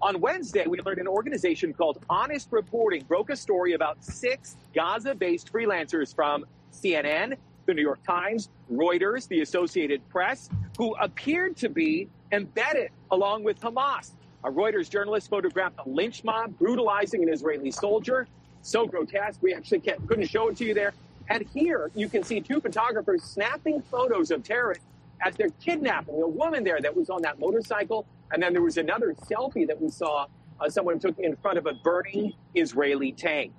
On 0.00 0.20
Wednesday, 0.20 0.64
we 0.66 0.78
learned 0.80 1.00
an 1.00 1.08
organization 1.08 1.74
called 1.74 1.98
Honest 2.08 2.48
Reporting 2.52 3.02
broke 3.02 3.30
a 3.30 3.36
story 3.36 3.72
about 3.72 4.02
six 4.02 4.54
Gaza 4.74 5.14
based 5.14 5.52
freelancers 5.52 6.14
from 6.14 6.46
CNN, 6.72 7.36
the 7.66 7.74
New 7.74 7.82
York 7.82 8.02
Times, 8.06 8.48
Reuters, 8.72 9.26
the 9.26 9.40
Associated 9.40 10.08
Press, 10.08 10.48
who 10.78 10.94
appeared 10.94 11.56
to 11.56 11.68
be 11.68 12.08
embedded 12.30 12.92
along 13.10 13.42
with 13.42 13.60
Hamas. 13.60 14.12
A 14.44 14.50
Reuters 14.50 14.88
journalist 14.88 15.28
photographed 15.28 15.80
a 15.84 15.88
lynch 15.88 16.22
mob 16.22 16.56
brutalizing 16.58 17.24
an 17.24 17.28
Israeli 17.28 17.72
soldier. 17.72 18.28
So 18.62 18.86
grotesque, 18.86 19.42
we 19.42 19.52
actually 19.52 19.80
couldn't 19.80 20.28
show 20.28 20.48
it 20.48 20.56
to 20.58 20.64
you 20.64 20.74
there. 20.74 20.94
And 21.30 21.46
here 21.54 21.92
you 21.94 22.08
can 22.08 22.24
see 22.24 22.40
two 22.40 22.60
photographers 22.60 23.22
snapping 23.22 23.82
photos 23.82 24.32
of 24.32 24.42
terrorists 24.42 24.84
as 25.22 25.36
they're 25.36 25.50
kidnapping 25.64 26.20
a 26.22 26.28
woman 26.28 26.64
there 26.64 26.80
that 26.80 26.94
was 26.94 27.08
on 27.08 27.22
that 27.22 27.38
motorcycle. 27.38 28.06
And 28.32 28.42
then 28.42 28.52
there 28.52 28.62
was 28.62 28.78
another 28.78 29.14
selfie 29.14 29.66
that 29.68 29.80
we 29.80 29.90
saw 29.90 30.26
uh, 30.60 30.68
someone 30.68 30.98
took 30.98 31.18
in 31.20 31.36
front 31.36 31.58
of 31.58 31.66
a 31.66 31.74
burning 31.84 32.32
Israeli 32.56 33.12
tank. 33.12 33.52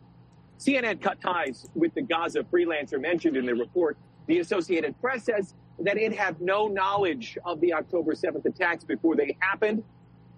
CNN 0.60 1.02
cut 1.02 1.22
ties 1.22 1.68
with 1.74 1.94
the 1.96 2.04
Gaza 2.04 2.44
freelancer 2.44 3.02
mentioned 3.02 3.38
in 3.38 3.46
the 3.46 3.56
report. 3.56 3.98
The 4.28 4.40
Associated 4.40 5.00
Press 5.02 5.26
says 5.26 5.56
that 5.80 5.98
it 5.98 6.14
had 6.14 6.42
no 6.42 6.68
knowledge 6.68 7.38
of 7.46 7.62
the 7.62 7.74
October 7.74 8.14
7th 8.14 8.46
attacks 8.46 8.84
before 8.84 9.16
they 9.16 9.38
happened. 9.40 9.84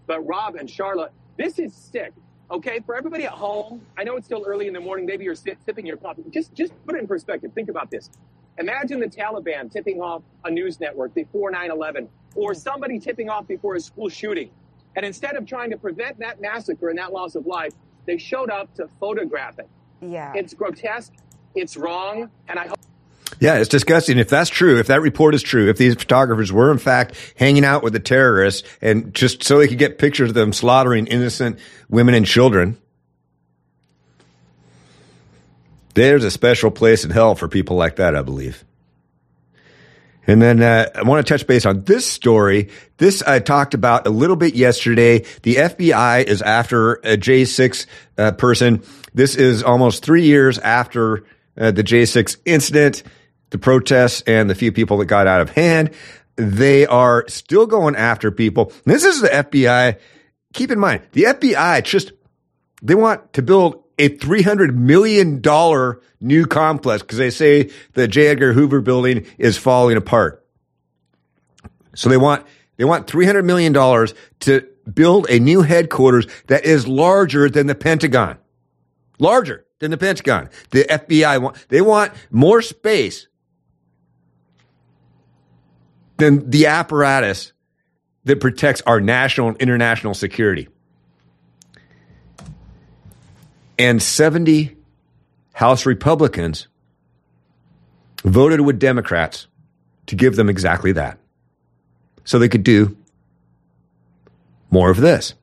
But 0.07 0.21
Rob 0.27 0.55
and 0.55 0.69
Charlotte, 0.69 1.11
this 1.37 1.59
is 1.59 1.73
sick. 1.73 2.13
Okay, 2.53 2.81
for 2.85 2.95
everybody 2.95 3.23
at 3.23 3.31
home, 3.31 3.81
I 3.97 4.03
know 4.03 4.15
it's 4.15 4.27
still 4.27 4.43
early 4.45 4.67
in 4.67 4.73
the 4.73 4.79
morning. 4.79 5.07
Maybe 5.07 5.23
you're 5.23 5.33
sipping 5.33 5.87
your 5.87 5.97
coffee. 5.97 6.23
Just, 6.29 6.53
just 6.53 6.71
put 6.85 6.95
it 6.95 6.99
in 6.99 7.07
perspective. 7.07 7.51
Think 7.55 7.67
about 7.67 7.89
this. 7.89 8.11
Imagine 8.59 8.99
the 8.99 9.07
Taliban 9.07 9.71
tipping 9.71 9.99
off 9.99 10.21
a 10.45 10.51
news 10.51 10.79
network 10.79 11.15
before 11.15 11.51
9/11, 11.51 12.07
or 12.35 12.51
mm. 12.51 12.55
somebody 12.55 12.99
tipping 12.99 13.27
off 13.27 13.47
before 13.47 13.73
a 13.73 13.79
school 13.79 14.07
shooting, 14.07 14.51
and 14.95 15.03
instead 15.03 15.35
of 15.35 15.47
trying 15.47 15.71
to 15.71 15.77
prevent 15.77 16.19
that 16.19 16.39
massacre 16.39 16.89
and 16.89 16.99
that 16.99 17.11
loss 17.11 17.33
of 17.33 17.47
life, 17.47 17.73
they 18.05 18.19
showed 18.19 18.51
up 18.51 18.71
to 18.75 18.87
photograph 18.99 19.57
it. 19.57 19.67
Yeah, 20.01 20.33
it's 20.35 20.53
grotesque. 20.53 21.13
It's 21.55 21.75
wrong, 21.75 22.29
and 22.47 22.59
I 22.59 22.67
hope. 22.67 22.77
Yeah, 23.39 23.55
it's 23.55 23.69
disgusting. 23.69 24.17
If 24.17 24.29
that's 24.29 24.49
true, 24.49 24.79
if 24.79 24.87
that 24.87 25.01
report 25.01 25.35
is 25.35 25.43
true, 25.43 25.69
if 25.69 25.77
these 25.77 25.95
photographers 25.95 26.51
were 26.51 26.71
in 26.71 26.77
fact 26.77 27.15
hanging 27.37 27.65
out 27.65 27.83
with 27.83 27.93
the 27.93 27.99
terrorists 27.99 28.67
and 28.81 29.13
just 29.13 29.43
so 29.43 29.57
they 29.57 29.67
could 29.67 29.77
get 29.77 29.97
pictures 29.97 30.29
of 30.29 30.35
them 30.35 30.53
slaughtering 30.53 31.07
innocent 31.07 31.59
women 31.89 32.13
and 32.15 32.25
children, 32.25 32.77
there's 35.93 36.23
a 36.23 36.31
special 36.31 36.71
place 36.71 37.03
in 37.03 37.11
hell 37.11 37.35
for 37.35 37.47
people 37.47 37.75
like 37.75 37.97
that, 37.97 38.15
I 38.15 38.21
believe. 38.21 38.63
And 40.25 40.41
then 40.41 40.61
uh, 40.61 40.89
I 40.95 41.03
want 41.03 41.25
to 41.25 41.33
touch 41.33 41.45
base 41.47 41.65
on 41.65 41.83
this 41.83 42.05
story. 42.05 42.69
This 42.97 43.21
I 43.21 43.39
talked 43.39 43.73
about 43.73 44.07
a 44.07 44.09
little 44.09 44.37
bit 44.37 44.55
yesterday. 44.55 45.25
The 45.41 45.55
FBI 45.55 46.23
is 46.23 46.41
after 46.41 46.93
a 46.93 47.17
J6 47.17 47.85
uh, 48.17 48.31
person. 48.31 48.83
This 49.13 49.35
is 49.35 49.63
almost 49.63 50.03
three 50.03 50.23
years 50.23 50.57
after 50.59 51.25
uh, 51.57 51.71
the 51.71 51.83
J6 51.83 52.37
incident 52.45 53.03
the 53.53 53.57
protests 53.57 54.21
and 54.27 54.49
the 54.49 54.55
few 54.55 54.73
people 54.73 54.97
that 54.97 55.05
got 55.05 55.25
out 55.25 55.39
of 55.39 55.51
hand. 55.51 55.91
They 56.35 56.85
are 56.85 57.25
still 57.29 57.65
going 57.65 57.95
after 57.95 58.29
people. 58.29 58.73
This 58.83 59.05
is 59.05 59.21
the 59.21 59.29
FBI 59.29 59.97
keep 60.53 60.71
in 60.71 60.79
mind, 60.79 61.01
the 61.11 61.23
FBI 61.23 61.83
just, 61.83 62.13
they 62.81 62.95
want 62.95 63.33
to 63.33 63.41
build 63.41 63.83
a 63.99 64.09
$300 64.09 64.73
million 64.73 65.41
new 66.21 66.45
complex 66.45 67.01
because 67.01 67.17
they 67.17 67.29
say 67.29 67.71
the 67.93 68.07
J. 68.07 68.27
Edgar 68.27 68.53
Hoover 68.53 68.81
building 68.81 69.25
is 69.37 69.57
falling 69.57 69.97
apart. 69.97 70.45
So 71.95 72.09
they 72.09 72.17
want, 72.17 72.45
they 72.77 72.85
want 72.85 73.07
$300 73.07 73.43
million 73.43 73.73
to 73.73 74.67
build 74.91 75.27
a 75.29 75.39
new 75.39 75.61
headquarters 75.61 76.25
that 76.47 76.65
is 76.65 76.87
larger 76.87 77.49
than 77.49 77.67
the 77.67 77.75
Pentagon. 77.75 78.37
Larger 79.19 79.65
than 79.79 79.91
the 79.91 79.97
Pentagon. 79.97 80.49
The 80.71 80.85
FBI 80.85 81.41
want, 81.41 81.65
they 81.69 81.81
want 81.81 82.13
more 82.31 82.61
space 82.61 83.27
than 86.17 86.49
the 86.49 86.67
apparatus 86.67 87.53
that 88.25 88.39
protects 88.39 88.81
our 88.81 89.01
national 89.01 89.49
and 89.49 89.57
international 89.57 90.13
security. 90.13 90.67
And 93.77 94.01
70 94.01 94.75
House 95.53 95.85
Republicans 95.85 96.67
voted 98.23 98.61
with 98.61 98.79
Democrats 98.79 99.47
to 100.07 100.15
give 100.15 100.35
them 100.35 100.49
exactly 100.49 100.91
that. 100.93 101.17
So 102.23 102.39
they 102.39 102.49
could 102.49 102.63
do 102.63 102.97
more 104.69 104.89
of 104.89 104.97
this. 104.97 105.33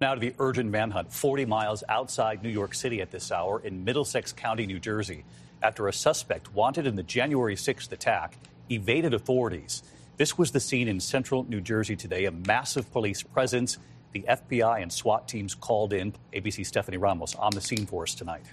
Now 0.00 0.14
to 0.14 0.20
the 0.20 0.34
urgent 0.38 0.70
manhunt 0.70 1.12
40 1.12 1.46
miles 1.46 1.84
outside 1.88 2.42
New 2.42 2.50
York 2.50 2.74
City 2.74 3.00
at 3.00 3.10
this 3.10 3.30
hour 3.30 3.60
in 3.60 3.84
Middlesex 3.84 4.32
County, 4.32 4.66
New 4.66 4.80
Jersey, 4.80 5.24
after 5.62 5.88
a 5.88 5.92
suspect 5.92 6.52
wanted 6.52 6.86
in 6.86 6.96
the 6.96 7.02
January 7.02 7.54
6th 7.54 7.90
attack 7.92 8.36
evaded 8.70 9.14
authorities. 9.14 9.82
This 10.16 10.38
was 10.38 10.52
the 10.52 10.60
scene 10.60 10.88
in 10.88 11.00
central 11.00 11.44
New 11.48 11.60
Jersey 11.60 11.96
today, 11.96 12.26
a 12.26 12.30
massive 12.30 12.90
police 12.92 13.22
presence. 13.22 13.78
The 14.12 14.24
FBI 14.28 14.80
and 14.80 14.92
SWAT 14.92 15.26
teams 15.26 15.54
called 15.54 15.92
in. 15.92 16.14
ABC 16.32 16.64
Stephanie 16.64 16.98
Ramos 16.98 17.34
on 17.34 17.52
the 17.52 17.60
scene 17.60 17.84
for 17.84 18.04
us 18.04 18.14
tonight. 18.14 18.44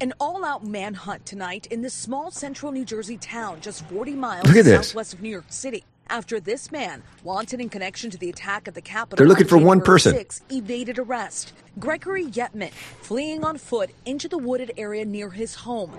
An 0.00 0.14
all 0.20 0.44
out 0.44 0.64
manhunt 0.64 1.26
tonight 1.26 1.66
in 1.66 1.82
this 1.82 1.92
small 1.92 2.30
central 2.30 2.72
New 2.72 2.84
Jersey 2.84 3.16
town 3.18 3.60
just 3.60 3.84
40 3.88 4.12
miles 4.12 4.46
Look 4.46 4.56
at 4.56 4.64
this. 4.64 4.88
southwest 4.88 5.14
of 5.14 5.20
New 5.20 5.28
York 5.28 5.44
City. 5.48 5.84
After 6.10 6.40
this 6.40 6.72
man, 6.72 7.04
wanted 7.22 7.60
in 7.60 7.68
connection 7.68 8.10
to 8.10 8.18
the 8.18 8.30
attack 8.30 8.66
at 8.66 8.74
the 8.74 8.80
Capitol, 8.80 9.16
They're 9.16 9.28
looking 9.28 9.46
for 9.46 9.58
one 9.58 9.80
person. 9.80 10.12
6, 10.12 10.42
evaded 10.50 10.98
arrest. 10.98 11.52
Gregory 11.78 12.26
Yetman 12.26 12.72
fleeing 13.00 13.44
on 13.44 13.56
foot 13.58 13.90
into 14.04 14.26
the 14.26 14.36
wooded 14.36 14.72
area 14.76 15.04
near 15.04 15.30
his 15.30 15.54
home. 15.54 15.92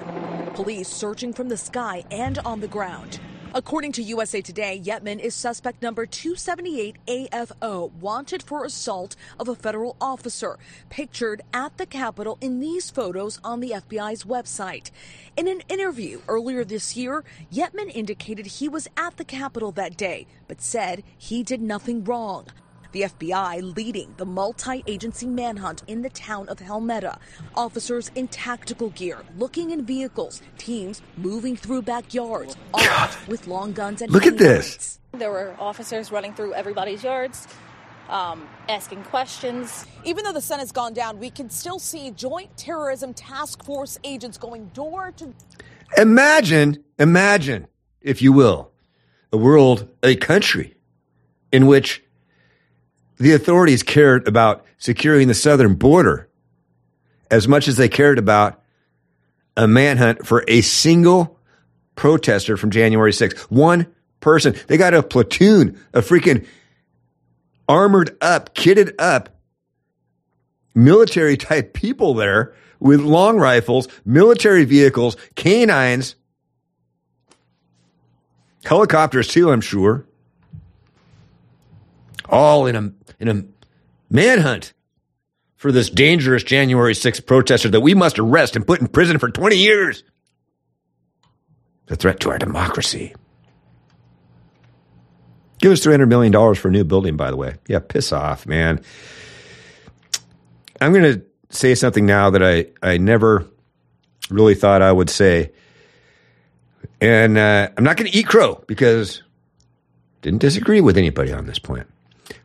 Police 0.53 0.89
searching 0.89 1.31
from 1.31 1.47
the 1.47 1.55
sky 1.55 2.03
and 2.11 2.39
on 2.39 2.59
the 2.59 2.67
ground. 2.67 3.21
According 3.53 3.91
to 3.93 4.03
USA 4.03 4.39
Today, 4.39 4.81
Yetman 4.81 5.19
is 5.19 5.35
suspect 5.35 5.81
number 5.81 6.05
278 6.05 6.95
AFO, 7.05 7.91
wanted 7.91 8.41
for 8.41 8.63
assault 8.63 9.17
of 9.37 9.49
a 9.49 9.55
federal 9.55 9.97
officer, 9.99 10.57
pictured 10.89 11.41
at 11.53 11.77
the 11.77 11.85
Capitol 11.85 12.37
in 12.39 12.61
these 12.61 12.89
photos 12.89 13.41
on 13.43 13.59
the 13.59 13.71
FBI's 13.71 14.23
website. 14.23 14.89
In 15.35 15.49
an 15.49 15.63
interview 15.67 16.21
earlier 16.29 16.63
this 16.63 16.95
year, 16.95 17.25
Yetman 17.51 17.93
indicated 17.93 18.45
he 18.45 18.69
was 18.69 18.87
at 18.95 19.17
the 19.17 19.25
Capitol 19.25 19.73
that 19.73 19.97
day, 19.97 20.27
but 20.47 20.61
said 20.61 21.03
he 21.17 21.43
did 21.43 21.61
nothing 21.61 22.05
wrong. 22.05 22.47
The 22.91 23.03
FBI 23.03 23.75
leading 23.75 24.13
the 24.17 24.25
multi 24.25 24.83
agency 24.85 25.25
manhunt 25.25 25.83
in 25.87 26.01
the 26.01 26.09
town 26.09 26.49
of 26.49 26.57
Helmetta. 26.57 27.17
Officers 27.55 28.11
in 28.15 28.27
tactical 28.27 28.89
gear, 28.89 29.19
looking 29.37 29.71
in 29.71 29.85
vehicles, 29.85 30.41
teams 30.57 31.01
moving 31.17 31.55
through 31.55 31.83
backyards, 31.83 32.55
armed 32.73 33.15
with 33.27 33.47
long 33.47 33.71
guns 33.71 34.01
and 34.01 34.11
Look 34.11 34.25
at 34.25 34.37
this. 34.37 34.99
There 35.13 35.31
were 35.31 35.55
officers 35.59 36.11
running 36.11 36.33
through 36.33 36.53
everybody's 36.53 37.03
yards, 37.03 37.47
um, 38.09 38.47
asking 38.67 39.03
questions. 39.03 39.85
Even 40.03 40.25
though 40.25 40.33
the 40.33 40.41
sun 40.41 40.59
has 40.59 40.71
gone 40.71 40.93
down, 40.93 41.19
we 41.19 41.29
can 41.29 41.49
still 41.49 41.79
see 41.79 42.11
Joint 42.11 42.55
Terrorism 42.57 43.13
Task 43.13 43.63
Force 43.63 43.99
agents 44.03 44.37
going 44.37 44.67
door 44.73 45.13
to 45.17 45.33
Imagine, 45.97 46.83
imagine, 46.97 47.67
if 48.01 48.21
you 48.21 48.31
will, 48.31 48.71
a 49.33 49.37
world, 49.37 49.89
a 50.03 50.15
country 50.15 50.75
in 51.51 51.67
which 51.67 52.01
the 53.21 53.33
authorities 53.33 53.83
cared 53.83 54.27
about 54.27 54.65
securing 54.79 55.27
the 55.27 55.33
southern 55.35 55.75
border 55.75 56.27
as 57.29 57.47
much 57.47 57.67
as 57.67 57.77
they 57.77 57.87
cared 57.87 58.17
about 58.17 58.61
a 59.55 59.67
manhunt 59.67 60.25
for 60.25 60.43
a 60.47 60.61
single 60.61 61.39
protester 61.95 62.57
from 62.57 62.71
January 62.71 63.11
6th. 63.11 63.41
One 63.41 63.85
person. 64.21 64.55
They 64.67 64.75
got 64.77 64.95
a 64.95 65.03
platoon 65.03 65.79
of 65.93 66.07
freaking 66.07 66.47
armored 67.69 68.17
up, 68.21 68.55
kitted 68.55 68.95
up 68.97 69.29
military 70.73 71.37
type 71.37 71.73
people 71.73 72.15
there 72.15 72.55
with 72.79 73.01
long 73.01 73.37
rifles, 73.37 73.87
military 74.03 74.65
vehicles, 74.65 75.15
canines, 75.35 76.15
helicopters 78.63 79.27
too, 79.27 79.51
I'm 79.51 79.61
sure. 79.61 80.07
All 82.29 82.65
in 82.65 82.75
a 82.75 82.91
in 83.19 83.27
a 83.27 83.43
manhunt 84.09 84.73
for 85.55 85.71
this 85.71 85.89
dangerous 85.89 86.43
January 86.43 86.93
6th 86.93 87.25
protester 87.25 87.69
that 87.69 87.81
we 87.81 87.93
must 87.93 88.17
arrest 88.17 88.55
and 88.55 88.65
put 88.65 88.81
in 88.81 88.87
prison 88.87 89.19
for 89.19 89.29
20 89.29 89.55
years. 89.55 90.03
The 91.85 91.95
threat 91.95 92.19
to 92.21 92.31
our 92.31 92.39
democracy. 92.39 93.13
Give 95.59 95.71
us 95.71 95.85
$300 95.85 96.07
million 96.07 96.55
for 96.55 96.69
a 96.69 96.71
new 96.71 96.83
building, 96.83 97.15
by 97.15 97.29
the 97.29 97.37
way. 97.37 97.57
Yeah, 97.67 97.77
piss 97.77 98.11
off, 98.11 98.47
man. 98.47 98.81
I'm 100.81 100.91
going 100.93 101.03
to 101.03 101.23
say 101.51 101.75
something 101.75 102.07
now 102.07 102.31
that 102.31 102.41
I, 102.41 102.65
I 102.81 102.97
never 102.97 103.45
really 104.31 104.55
thought 104.55 104.81
I 104.81 104.91
would 104.91 105.11
say. 105.11 105.51
And 106.99 107.37
uh, 107.37 107.69
I'm 107.77 107.83
not 107.83 107.97
going 107.97 108.09
to 108.09 108.17
eat 108.17 108.25
crow 108.25 108.63
because 108.65 109.21
didn't 110.23 110.39
disagree 110.39 110.81
with 110.81 110.97
anybody 110.97 111.31
on 111.31 111.45
this 111.45 111.59
point. 111.59 111.87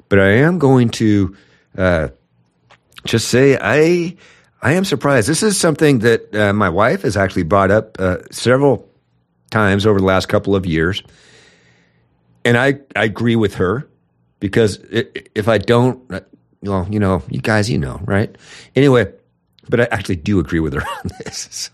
But 0.09 0.21
I 0.21 0.31
am 0.33 0.59
going 0.59 0.91
to 0.91 1.37
uh, 1.77 2.09
just 3.05 3.29
say 3.29 3.59
I 3.61 4.17
I 4.63 4.73
am 4.73 4.85
surprised. 4.85 5.29
This 5.29 5.43
is 5.43 5.59
something 5.59 6.01
that 6.01 6.35
uh, 6.35 6.53
my 6.53 6.69
wife 6.69 7.03
has 7.03 7.17
actually 7.17 7.45
brought 7.45 7.71
up 7.71 7.97
uh, 7.99 8.19
several 8.31 8.89
times 9.51 9.87
over 9.87 9.99
the 9.99 10.05
last 10.05 10.27
couple 10.27 10.57
of 10.57 10.67
years, 10.67 11.03
and 12.45 12.57
I 12.57 12.81
I 12.95 13.05
agree 13.05 13.37
with 13.37 13.57
her 13.57 13.89
because 14.41 14.79
if 14.91 15.49
I 15.49 15.59
don't, 15.59 16.01
uh, 16.13 16.21
well, 16.63 16.87
you 16.91 16.99
know, 16.99 17.23
you 17.29 17.41
guys, 17.41 17.71
you 17.71 17.79
know, 17.79 18.01
right? 18.05 18.37
Anyway, 18.75 19.13
but 19.69 19.81
I 19.81 19.85
actually 19.91 20.17
do 20.17 20.39
agree 20.39 20.61
with 20.61 20.75
her 20.75 20.83
on 21.05 21.11
this. 21.25 21.71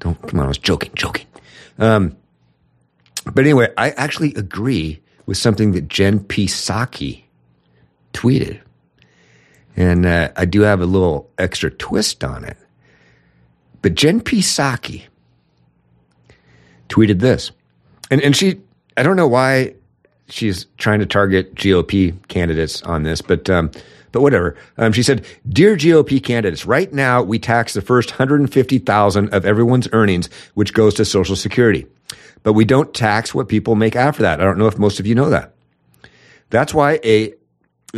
don't 0.00 0.20
come 0.22 0.40
on, 0.40 0.46
I 0.46 0.48
was 0.48 0.58
joking, 0.58 0.90
joking. 0.94 1.26
Um, 1.78 2.16
but 3.24 3.38
anyway, 3.38 3.72
I 3.76 3.90
actually 3.90 4.34
agree 4.34 5.00
with 5.26 5.36
something 5.36 5.72
that 5.72 5.88
Jen. 5.88 6.20
Psaki 6.20 7.23
tweeted. 8.14 8.60
And 9.76 10.06
uh, 10.06 10.30
I 10.36 10.44
do 10.44 10.62
have 10.62 10.80
a 10.80 10.86
little 10.86 11.30
extra 11.36 11.70
twist 11.70 12.24
on 12.24 12.44
it. 12.44 12.56
But 13.82 13.94
Jen 13.94 14.20
P. 14.20 14.38
Psaki 14.38 15.02
tweeted 16.88 17.20
this. 17.20 17.50
And, 18.10 18.22
and 18.22 18.34
she, 18.34 18.60
I 18.96 19.02
don't 19.02 19.16
know 19.16 19.28
why 19.28 19.74
she's 20.28 20.66
trying 20.78 21.00
to 21.00 21.06
target 21.06 21.54
GOP 21.54 22.16
candidates 22.28 22.82
on 22.82 23.02
this, 23.02 23.20
but, 23.20 23.50
um, 23.50 23.70
but 24.12 24.22
whatever. 24.22 24.56
Um, 24.78 24.92
she 24.92 25.02
said, 25.02 25.26
Dear 25.48 25.76
GOP 25.76 26.22
candidates, 26.22 26.64
right 26.64 26.92
now 26.92 27.22
we 27.22 27.38
tax 27.38 27.74
the 27.74 27.82
first 27.82 28.12
150,000 28.12 29.34
of 29.34 29.44
everyone's 29.44 29.88
earnings, 29.92 30.30
which 30.54 30.72
goes 30.72 30.94
to 30.94 31.04
Social 31.04 31.36
Security. 31.36 31.86
But 32.42 32.52
we 32.52 32.64
don't 32.64 32.94
tax 32.94 33.34
what 33.34 33.48
people 33.48 33.74
make 33.74 33.96
after 33.96 34.22
that. 34.22 34.40
I 34.40 34.44
don't 34.44 34.58
know 34.58 34.66
if 34.66 34.78
most 34.78 35.00
of 35.00 35.06
you 35.06 35.14
know 35.14 35.30
that. 35.30 35.52
That's 36.50 36.72
why 36.72 37.00
a 37.02 37.34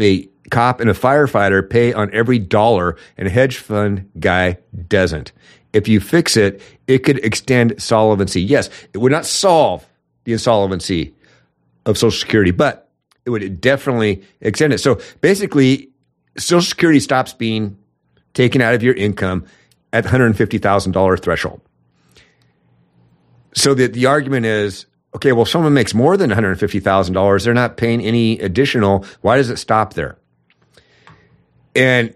a 0.03 0.29
cop 0.51 0.81
and 0.81 0.89
a 0.89 0.95
firefighter 0.95 1.69
pay 1.69 1.93
on 1.93 2.13
every 2.13 2.39
dollar, 2.39 2.97
and 3.17 3.27
a 3.29 3.31
hedge 3.31 3.59
fund 3.59 4.11
guy 4.19 4.59
doesn't. 4.89 5.33
If 5.73 5.89
you 5.89 6.01
fix 6.01 6.37
it, 6.37 6.63
it 6.87 6.99
could 7.01 7.19
extend 7.25 7.81
solvency. 7.83 8.43
Yes, 8.43 8.71
it 8.93 8.99
would 8.99 9.13
not 9.13 9.27
solve 9.27 9.87
the 10.25 10.33
insolvency 10.33 11.15
of 11.85 11.99
Social 11.99 12.19
Security, 12.19 12.51
but 12.51 12.89
it 13.25 13.31
would 13.31 13.61
definitely 13.61 14.23
extend 14.41 14.73
it. 14.73 14.79
So 14.79 15.01
basically, 15.21 15.91
Social 16.39 16.63
Security 16.63 17.01
stops 17.01 17.33
being 17.33 17.77
taken 18.35 18.61
out 18.61 18.75
of 18.75 18.83
your 18.83 18.95
income 18.95 19.47
at 19.93 20.05
$150,000 20.05 21.23
threshold. 21.23 21.61
So 23.55 23.75
the, 23.75 23.87
the 23.87 24.07
argument 24.07 24.47
is 24.47 24.87
okay, 25.17 25.33
well, 25.33 25.43
if 25.43 25.49
someone 25.49 25.73
makes 25.73 25.95
more 25.95 26.17
than 26.19 26.31
$150,000, 26.31 27.45
they're 27.45 27.55
not 27.55 27.79
paying 27.79 28.03
any 28.03 28.39
additional. 28.39 29.05
Why 29.23 29.39
does 29.39 29.49
it 29.49 29.57
stop 29.57 29.95
there? 29.95 30.19
And 31.75 32.15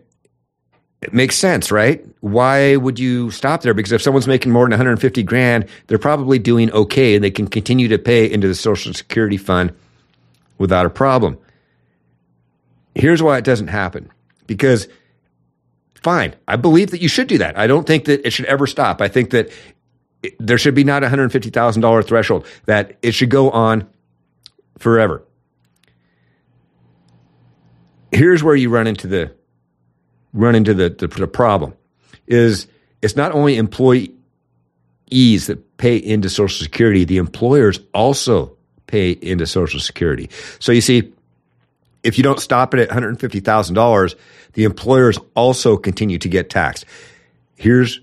it 1.01 1.15
makes 1.15 1.37
sense, 1.37 1.73
right? 1.73 2.05
Why 2.21 2.77
would 2.77 2.99
you 2.99 3.31
stop 3.31 3.63
there? 3.63 3.73
Because 3.73 3.93
if 3.93 4.03
someone's 4.03 4.27
making 4.27 4.53
more 4.53 4.67
than 4.67 4.73
150 4.73 5.23
grand, 5.23 5.67
they're 5.87 5.99
probably 5.99 6.39
doing 6.39 6.71
okay 6.73 7.15
and 7.15 7.25
they 7.25 7.31
can 7.31 7.49
continue 7.49 7.89
to 7.89 7.99
pay 7.99 8.31
into 8.31 8.47
the 8.47 8.55
Social 8.55 8.93
Security 8.93 9.39
fund 9.39 9.73
without 10.59 10.85
a 10.85 10.91
problem. 10.91 11.39
Here's 12.95 13.23
why 13.23 13.39
it 13.39 13.45
doesn't 13.45 13.69
happen. 13.69 14.11
Because, 14.47 14.89
fine, 16.03 16.35
I 16.47 16.57
believe 16.57 16.91
that 16.91 17.01
you 17.01 17.09
should 17.09 17.29
do 17.29 17.39
that. 17.39 17.57
I 17.59 17.67
don't 17.67 17.87
think 17.87 18.05
that 18.05 18.27
it 18.27 18.33
should 18.33 18.45
ever 18.45 18.67
stop. 18.67 19.01
I 19.01 19.09
think 19.09 19.31
that 19.31 19.51
there 20.39 20.59
should 20.59 20.75
be 20.75 20.85
not 20.85 21.03
a 21.03 21.07
$150,000 21.07 22.05
threshold, 22.05 22.47
that 22.66 22.97
it 23.03 23.12
should 23.12 23.31
go 23.31 23.51
on 23.51 23.89
forever. 24.79 25.23
Here's 28.12 28.43
where 28.43 28.57
you 28.57 28.71
run 28.71 28.87
into 28.87 29.07
the 29.07 29.33
run 30.33 30.55
into 30.55 30.75
the, 30.75 30.91
the, 30.91 31.09
the 31.09 31.27
problem 31.27 31.75
is 32.27 32.66
it's 33.03 33.16
not 33.16 33.33
only 33.33 33.57
employees 33.57 34.11
that 35.47 35.77
pay 35.77 35.97
into 35.97 36.31
Social 36.31 36.62
Security, 36.62 37.05
the 37.05 37.16
employers 37.16 37.81
also 37.95 38.57
pay 38.87 39.12
into 39.12 39.47
Social 39.47 39.81
Security. 39.81 40.31
So 40.59 40.73
you 40.73 40.81
see, 40.81 41.12
if 42.03 42.16
you 42.16 42.25
don't 42.25 42.41
stop 42.41 42.75
it 42.75 42.81
at 42.81 42.91
$150,000, 42.91 44.14
the 44.53 44.64
employers 44.64 45.18
also 45.35 45.77
continue 45.77 46.18
to 46.18 46.29
get 46.29 46.51
taxed. 46.51 46.85
Here's 47.57 48.01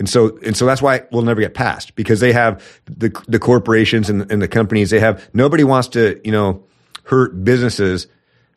and 0.00 0.08
so 0.08 0.38
and 0.42 0.56
so 0.56 0.64
that's 0.64 0.80
why 0.80 1.02
we'll 1.12 1.22
never 1.22 1.42
get 1.42 1.52
passed 1.52 1.94
because 1.94 2.20
they 2.20 2.32
have 2.32 2.80
the 2.86 3.10
the 3.28 3.38
corporations 3.38 4.08
and, 4.08 4.32
and 4.32 4.40
the 4.40 4.48
companies 4.48 4.88
they 4.88 4.98
have 4.98 5.28
nobody 5.34 5.62
wants 5.62 5.88
to 5.88 6.18
you 6.24 6.32
know 6.32 6.64
hurt 7.04 7.44
businesses 7.44 8.08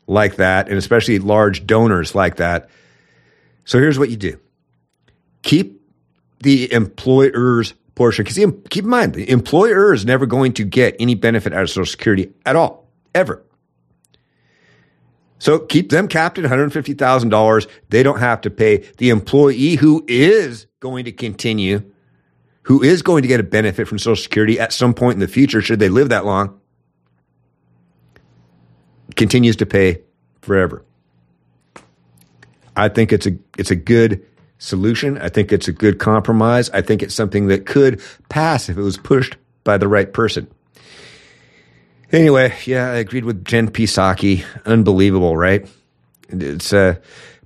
like 0.06 0.36
that 0.36 0.68
and 0.68 0.78
especially 0.78 1.18
large 1.18 1.66
donors 1.66 2.14
like 2.14 2.36
that. 2.36 2.70
So 3.66 3.78
here's 3.78 3.98
what 3.98 4.08
you 4.08 4.16
do: 4.16 4.40
keep 5.42 5.82
the 6.40 6.72
employer's 6.72 7.74
portion 7.94 8.24
because 8.24 8.36
keep 8.70 8.84
in 8.84 8.90
mind 8.90 9.12
the 9.12 9.28
employer 9.30 9.92
is 9.92 10.06
never 10.06 10.24
going 10.24 10.54
to 10.54 10.64
get 10.64 10.96
any 10.98 11.14
benefit 11.14 11.52
out 11.52 11.62
of 11.62 11.68
Social 11.68 11.84
Security 11.84 12.32
at 12.46 12.56
all 12.56 12.88
ever. 13.14 13.43
So 15.38 15.58
keep 15.58 15.90
them 15.90 16.08
capped 16.08 16.38
at 16.38 16.44
$150,000. 16.44 17.68
They 17.90 18.02
don't 18.02 18.20
have 18.20 18.40
to 18.42 18.50
pay. 18.50 18.78
The 18.98 19.10
employee 19.10 19.74
who 19.74 20.04
is 20.08 20.66
going 20.80 21.04
to 21.04 21.12
continue, 21.12 21.82
who 22.62 22.82
is 22.82 23.02
going 23.02 23.22
to 23.22 23.28
get 23.28 23.40
a 23.40 23.44
benefit 23.44 23.88
from 23.88 23.98
Social 23.98 24.22
Security 24.22 24.58
at 24.58 24.72
some 24.72 24.94
point 24.94 25.14
in 25.14 25.20
the 25.20 25.28
future, 25.28 25.60
should 25.60 25.80
they 25.80 25.88
live 25.88 26.08
that 26.10 26.24
long, 26.24 26.60
continues 29.16 29.56
to 29.56 29.66
pay 29.66 30.02
forever. 30.40 30.84
I 32.76 32.88
think 32.88 33.12
it's 33.12 33.26
a 33.26 33.38
it's 33.56 33.70
a 33.70 33.76
good 33.76 34.24
solution. 34.58 35.18
I 35.18 35.28
think 35.28 35.52
it's 35.52 35.68
a 35.68 35.72
good 35.72 35.98
compromise. 35.98 36.70
I 36.70 36.80
think 36.80 37.02
it's 37.02 37.14
something 37.14 37.46
that 37.48 37.66
could 37.66 38.02
pass 38.28 38.68
if 38.68 38.76
it 38.76 38.82
was 38.82 38.96
pushed 38.96 39.36
by 39.62 39.78
the 39.78 39.88
right 39.88 40.12
person. 40.12 40.48
Anyway, 42.14 42.56
yeah, 42.64 42.92
I 42.92 42.98
agreed 42.98 43.24
with 43.24 43.44
Jen 43.44 43.68
Psaki. 43.68 44.44
Unbelievable, 44.66 45.36
right? 45.36 45.68
It's 46.28 46.72
uh, 46.72 46.94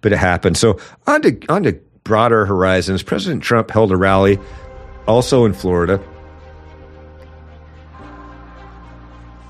but 0.03 0.13
it 0.13 0.19
happened. 0.19 0.59
So 0.59 0.79
on 1.07 1.23
to 1.23 1.41
on 1.49 1.63
to 1.63 1.73
broader 2.05 2.45
horizons. 2.45 3.03
President 3.03 3.43
Trump 3.43 3.71
held 3.71 3.91
a 3.93 3.97
rally, 3.97 4.39
also 5.07 5.47
in 5.47 5.55
Florida, 5.55 6.05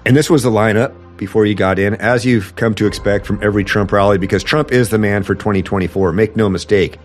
and 0.07 0.17
this 0.17 0.31
was 0.31 0.45
the 0.45 0.51
lineup 0.51 0.95
before 1.17 1.45
you 1.47 1.57
got 1.57 1.81
in, 1.81 1.97
as 1.97 2.25
you've 2.25 2.55
come 2.55 2.73
to 2.77 2.87
expect 2.87 3.27
from 3.27 3.43
every 3.43 3.65
Trump 3.65 3.91
rally, 3.91 4.19
because 4.19 4.45
Trump 4.45 4.71
is 4.71 4.91
the 4.91 4.99
man 4.99 5.25
for 5.25 5.35
2024. 5.35 6.13
Make 6.13 6.37
no 6.37 6.49
mistake. 6.49 6.97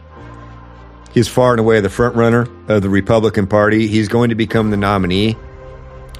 He's 1.15 1.27
far 1.27 1.53
and 1.53 1.59
away 1.59 1.81
the 1.81 1.89
front 1.89 2.15
runner 2.15 2.47
of 2.67 2.83
the 2.83 2.89
Republican 2.89 3.47
Party. 3.47 3.87
He's 3.87 4.07
going 4.07 4.29
to 4.29 4.35
become 4.35 4.69
the 4.69 4.77
nominee 4.77 5.35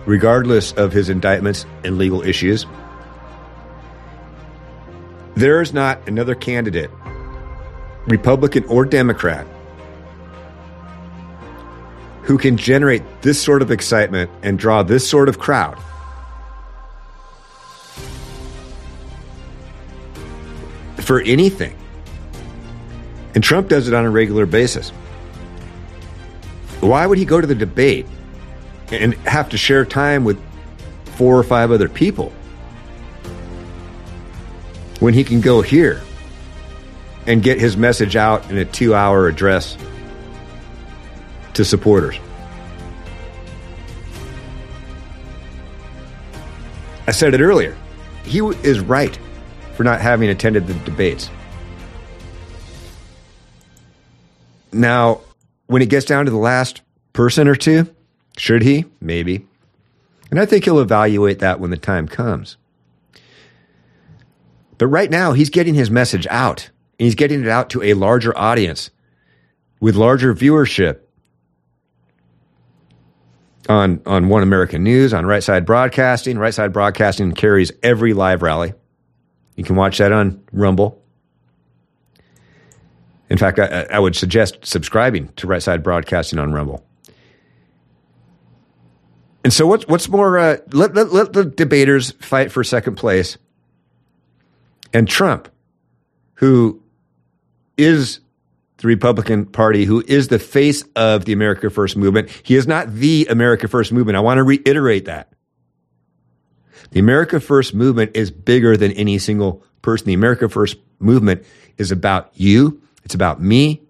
regardless 0.06 0.72
of 0.74 0.92
his 0.92 1.10
indictments 1.10 1.66
and 1.84 1.98
legal 1.98 2.22
issues. 2.22 2.66
There 5.36 5.62
is 5.62 5.74
not 5.74 6.08
another 6.08 6.36
candidate, 6.36 6.92
Republican 8.08 8.66
or 8.66 8.86
Democrat, 8.86 9.48
who 12.24 12.38
can 12.38 12.58
generate 12.58 13.04
this 13.22 13.42
sort 13.42 13.62
of 13.62 13.72
excitement 13.72 14.30
and 14.44 14.60
draw 14.60 14.84
this 14.84 15.08
sort 15.08 15.30
of 15.30 15.40
crowd. 15.40 15.78
For 20.98 21.20
anything. 21.22 21.76
And 23.36 23.44
Trump 23.44 23.68
does 23.68 23.88
it 23.88 23.94
on 23.94 24.06
a 24.06 24.10
regular 24.10 24.46
basis. 24.46 24.92
Why 26.80 27.06
would 27.06 27.18
he 27.18 27.26
go 27.26 27.42
to 27.42 27.48
the 27.48 27.56
debate 27.56 28.06
and 28.94 29.14
have 29.26 29.50
to 29.50 29.58
share 29.58 29.86
time 29.86 30.24
with 30.24 30.40
four 31.16 31.38
or 31.38 31.44
five 31.44 31.72
other 31.72 31.90
people 31.90 32.32
when 35.00 35.14
he 35.14 35.24
can 35.24 35.42
go 35.42 35.62
here 35.62 36.02
and 37.28 37.42
get 37.42 37.60
his 37.60 37.78
message 37.78 38.16
out 38.16 38.50
in 38.50 38.58
a 38.58 38.66
two 38.66 38.94
hour 38.94 39.28
address 39.28 39.78
to 41.54 41.64
supporters. 41.64 42.18
I 47.06 47.12
said 47.12 47.34
it 47.34 47.42
earlier. 47.42 47.76
He 48.24 48.40
is 48.40 48.80
right 48.80 49.18
for 49.76 49.84
not 49.84 50.00
having 50.00 50.30
attended 50.30 50.68
the 50.68 50.74
debates. 50.74 51.30
Now, 54.72 55.22
when 55.68 55.82
it 55.82 55.90
gets 55.90 56.06
down 56.06 56.26
to 56.26 56.32
the 56.32 56.38
last 56.38 56.82
person 57.12 57.48
or 57.48 57.56
two, 57.56 57.94
should 58.38 58.62
he? 58.64 58.86
Maybe. 59.00 59.48
And 60.32 60.40
I 60.40 60.46
think 60.46 60.66
he'll 60.66 60.80
evaluate 60.80 61.40
that 61.40 61.60
when 61.60 61.70
the 61.70 61.78
time 61.78 62.08
comes. 62.08 62.58
But 64.78 64.88
right 64.88 65.10
now, 65.10 65.34
he's 65.34 65.50
getting 65.50 65.76
his 65.76 65.92
message 65.92 66.26
out. 66.30 66.70
And 67.00 67.06
he's 67.06 67.16
getting 67.16 67.42
it 67.42 67.48
out 67.48 67.70
to 67.72 67.84
a 67.84 67.94
larger 67.94 68.38
audience 68.38 68.90
with 69.80 69.96
larger 69.96 70.34
viewership 70.34 71.00
on, 73.70 74.02
on 74.06 74.30
One 74.30 74.44
American 74.44 74.84
News, 74.84 75.14
on 75.14 75.26
Right 75.26 75.44
Side 75.44 75.66
Broadcasting. 75.66 76.38
Right 76.38 76.54
Side 76.54 76.74
Broadcasting 76.74 77.34
carries 77.34 77.72
every 77.82 78.14
live 78.14 78.42
rally. 78.42 78.74
You 79.56 79.64
can 79.64 79.76
watch 79.76 80.00
that 80.00 80.12
on 80.12 80.44
Rumble. 80.52 81.02
In 83.30 83.38
fact, 83.38 83.60
I, 83.60 83.88
I 83.92 84.00
would 84.00 84.16
suggest 84.16 84.66
subscribing 84.66 85.30
to 85.36 85.48
Right 85.48 85.62
Side 85.62 85.84
Broadcasting 85.84 86.40
on 86.40 86.52
Rumble. 86.52 86.84
And 89.44 89.52
so, 89.52 89.68
what's 89.68 89.88
what's 89.88 90.08
more? 90.08 90.38
Uh, 90.40 90.58
let, 90.72 90.94
let 90.94 91.12
let 91.12 91.34
the 91.34 91.46
debaters 91.46 92.12
fight 92.12 92.52
for 92.52 92.64
second 92.64 92.96
place, 92.96 93.38
and 94.94 95.08
Trump, 95.08 95.50
who 96.36 96.82
is 97.78 98.20
the 98.78 98.88
Republican 98.88 99.46
Party, 99.46 99.86
who 99.86 100.04
is 100.08 100.28
the 100.28 100.40
face 100.40 100.84
of 100.96 101.26
the 101.26 101.34
America 101.34 101.70
First 101.70 101.98
movement. 101.98 102.30
He 102.44 102.56
is 102.56 102.68
not 102.68 102.94
the 102.94 103.28
America 103.30 103.68
First 103.68 103.92
movement. 103.92 104.18
I 104.18 104.22
want 104.22 104.38
to 104.38 104.44
reiterate 104.44 105.06
that. 105.06 105.32
The 106.92 107.00
America 107.00 107.40
First 107.40 107.74
movement 107.74 108.12
is 108.14 108.30
bigger 108.30 108.78
than 108.78 108.92
any 108.92 109.18
single 109.20 109.64
person. 109.82 110.08
The 110.08 110.14
America 110.14 110.50
First 110.50 110.78
movement 111.00 111.46
is 111.78 111.92
about 111.92 112.32
you. 112.34 112.82
It's 113.04 113.16
about 113.16 113.42
me. 113.42 113.83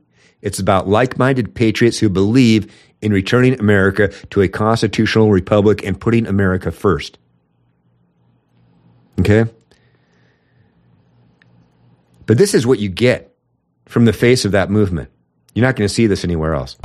It's 0.44 0.60
about 0.60 0.90
like 0.90 1.18
minded 1.18 1.56
patriots 1.56 1.98
who 2.00 2.10
believe 2.10 2.72
in 3.02 3.14
returning 3.14 3.58
America 3.60 4.10
to 4.30 4.42
a 4.42 4.50
constitutional 4.50 5.32
republic 5.32 5.84
and 5.84 6.00
putting 6.00 6.28
America 6.28 6.70
first. 6.70 7.18
Okay? 9.22 9.50
But 12.26 12.38
this 12.38 12.54
is 12.54 12.68
what 12.68 12.80
you 12.80 12.90
get 12.90 13.34
from 13.86 14.04
the 14.04 14.14
face 14.14 14.44
of 14.44 14.52
that 14.52 14.70
movement. 14.70 15.10
You're 15.56 15.66
not 15.66 15.78
going 15.78 15.88
to 15.88 15.94
see 15.94 16.08
this 16.08 16.26
anywhere 16.26 16.54
else. 16.54 16.78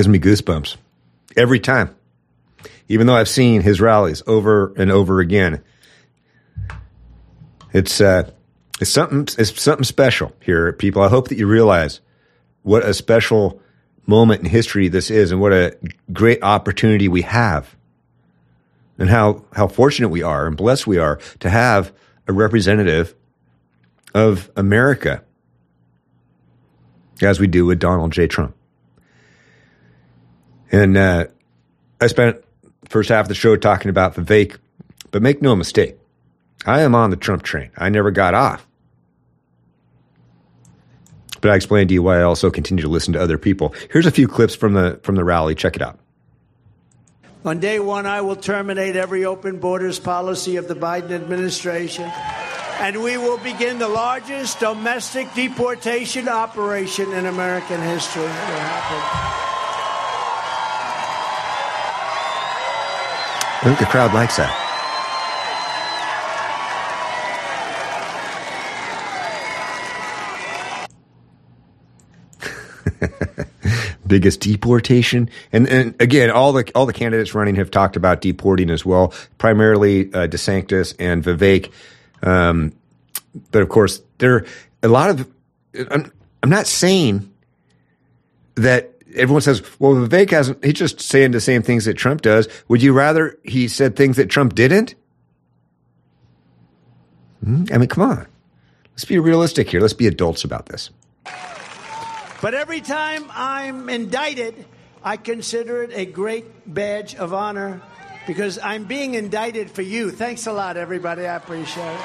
Gives 0.00 0.08
me 0.08 0.18
goosebumps 0.18 0.78
every 1.36 1.60
time. 1.60 1.94
Even 2.88 3.06
though 3.06 3.14
I've 3.14 3.28
seen 3.28 3.60
his 3.60 3.82
rallies 3.82 4.22
over 4.26 4.72
and 4.78 4.90
over 4.90 5.20
again, 5.20 5.62
it's 7.74 8.00
uh, 8.00 8.30
it's 8.80 8.90
something 8.90 9.28
it's 9.38 9.60
something 9.60 9.84
special 9.84 10.32
here, 10.40 10.72
people. 10.72 11.02
I 11.02 11.08
hope 11.08 11.28
that 11.28 11.36
you 11.36 11.46
realize 11.46 12.00
what 12.62 12.82
a 12.82 12.94
special 12.94 13.60
moment 14.06 14.40
in 14.40 14.46
history 14.46 14.88
this 14.88 15.10
is, 15.10 15.32
and 15.32 15.40
what 15.40 15.52
a 15.52 15.76
great 16.14 16.42
opportunity 16.42 17.06
we 17.06 17.20
have, 17.20 17.76
and 18.96 19.10
how 19.10 19.44
how 19.52 19.68
fortunate 19.68 20.08
we 20.08 20.22
are 20.22 20.46
and 20.46 20.56
blessed 20.56 20.86
we 20.86 20.96
are 20.96 21.16
to 21.40 21.50
have 21.50 21.92
a 22.26 22.32
representative 22.32 23.14
of 24.14 24.50
America, 24.56 25.22
as 27.20 27.38
we 27.38 27.46
do 27.46 27.66
with 27.66 27.78
Donald 27.78 28.12
J. 28.12 28.26
Trump. 28.26 28.56
And 30.70 30.96
uh, 30.96 31.26
I 32.00 32.06
spent 32.06 32.42
first 32.88 33.08
half 33.08 33.24
of 33.24 33.28
the 33.28 33.34
show 33.34 33.56
talking 33.56 33.88
about 33.88 34.14
Vivek, 34.14 34.56
but 35.10 35.22
make 35.22 35.42
no 35.42 35.56
mistake, 35.56 35.96
I 36.66 36.80
am 36.80 36.94
on 36.94 37.10
the 37.10 37.16
Trump 37.16 37.42
train. 37.42 37.70
I 37.76 37.88
never 37.88 38.10
got 38.10 38.34
off. 38.34 38.66
But 41.40 41.50
I 41.50 41.56
explained 41.56 41.88
to 41.88 41.94
you 41.94 42.02
why 42.02 42.18
I 42.18 42.22
also 42.22 42.50
continue 42.50 42.82
to 42.82 42.88
listen 42.88 43.14
to 43.14 43.20
other 43.20 43.38
people. 43.38 43.74
Here's 43.90 44.06
a 44.06 44.10
few 44.10 44.28
clips 44.28 44.54
from 44.54 44.74
the 44.74 45.00
from 45.02 45.14
the 45.16 45.24
rally. 45.24 45.54
Check 45.54 45.74
it 45.74 45.82
out. 45.82 45.98
On 47.46 47.58
day 47.58 47.80
one, 47.80 48.04
I 48.04 48.20
will 48.20 48.36
terminate 48.36 48.96
every 48.96 49.24
open 49.24 49.58
borders 49.58 49.98
policy 49.98 50.56
of 50.56 50.68
the 50.68 50.74
Biden 50.74 51.12
administration, 51.12 52.04
and 52.04 53.02
we 53.02 53.16
will 53.16 53.38
begin 53.38 53.78
the 53.78 53.88
largest 53.88 54.60
domestic 54.60 55.32
deportation 55.32 56.28
operation 56.28 57.10
in 57.14 57.24
American 57.24 57.80
history. 57.80 58.30
I 63.60 63.64
think 63.64 63.78
the 63.78 63.84
crowd 63.84 64.14
likes 64.14 64.38
that. 64.38 64.66
biggest 74.06 74.40
deportation. 74.40 75.28
And, 75.52 75.68
and 75.68 75.94
again, 76.00 76.30
all 76.30 76.54
the 76.54 76.70
all 76.74 76.86
the 76.86 76.94
candidates 76.94 77.34
running 77.34 77.56
have 77.56 77.70
talked 77.70 77.96
about 77.96 78.22
deporting 78.22 78.70
as 78.70 78.84
well. 78.84 79.12
Primarily 79.36 80.06
uh, 80.12 80.26
DeSantis 80.26 80.94
and 80.98 81.22
Vivek, 81.22 81.70
um, 82.22 82.72
but 83.50 83.60
of 83.60 83.68
course 83.68 84.02
there 84.18 84.36
are 84.36 84.46
a 84.82 84.88
lot 84.88 85.10
of. 85.10 85.30
I'm, 85.90 86.10
I'm 86.42 86.50
not 86.50 86.66
saying 86.66 87.30
that 88.54 88.99
everyone 89.14 89.42
says, 89.42 89.62
"Well, 89.78 89.94
Vivek 89.94 90.30
hasn't." 90.30 90.64
He's 90.64 90.74
just 90.74 91.00
saying 91.00 91.32
the 91.32 91.40
same 91.40 91.62
things 91.62 91.84
that 91.84 91.94
Trump 91.94 92.22
does. 92.22 92.48
Would 92.68 92.82
you 92.82 92.92
rather 92.92 93.38
he 93.44 93.68
said 93.68 93.96
things 93.96 94.16
that 94.16 94.28
Trump 94.28 94.54
didn't? 94.54 94.94
Hmm? 97.44 97.64
I 97.72 97.78
mean, 97.78 97.88
come 97.88 98.04
on. 98.04 98.26
Let's 98.92 99.04
be 99.04 99.18
realistic 99.18 99.70
here. 99.70 99.80
Let's 99.80 99.94
be 99.94 100.06
adults 100.06 100.44
about 100.44 100.66
this. 100.66 100.90
But 102.42 102.54
every 102.54 102.80
time 102.80 103.24
I'm 103.30 103.88
indicted, 103.88 104.66
I 105.02 105.16
consider 105.16 105.82
it 105.82 105.90
a 105.92 106.06
great 106.06 106.44
badge 106.72 107.14
of 107.14 107.34
honor 107.34 107.82
because 108.26 108.58
I'm 108.62 108.84
being 108.84 109.14
indicted 109.14 109.70
for 109.70 109.82
you. 109.82 110.10
Thanks 110.10 110.46
a 110.46 110.52
lot, 110.52 110.76
everybody. 110.76 111.26
I 111.26 111.36
appreciate 111.36 111.84
it. 111.84 112.00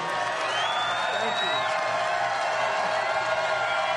Thank 1.20 1.42
you. 1.42 1.50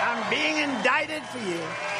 I'm 0.03 0.31
being 0.31 0.57
indicted 0.59 1.23
for 1.25 1.39
you. 1.39 1.98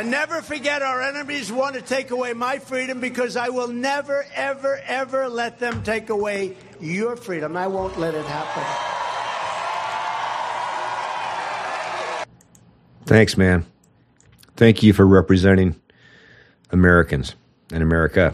And 0.00 0.10
never 0.10 0.40
forget, 0.40 0.80
our 0.80 1.02
enemies 1.02 1.52
want 1.52 1.74
to 1.74 1.82
take 1.82 2.10
away 2.10 2.32
my 2.32 2.58
freedom 2.58 3.00
because 3.00 3.36
I 3.36 3.50
will 3.50 3.68
never, 3.68 4.24
ever, 4.34 4.80
ever 4.86 5.28
let 5.28 5.58
them 5.58 5.82
take 5.82 6.08
away 6.08 6.56
your 6.80 7.16
freedom. 7.16 7.54
I 7.54 7.66
won't 7.66 7.98
let 7.98 8.14
it 8.14 8.24
happen. 8.24 8.64
Thanks, 13.04 13.36
man. 13.36 13.66
Thank 14.56 14.82
you 14.82 14.94
for 14.94 15.06
representing 15.06 15.78
Americans 16.70 17.34
and 17.70 17.82
America. 17.82 18.32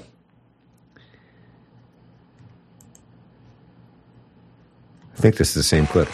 I 5.14 5.16
think 5.16 5.34
this 5.34 5.48
is 5.48 5.54
the 5.54 5.64
same 5.64 5.88
clip. 5.88 6.10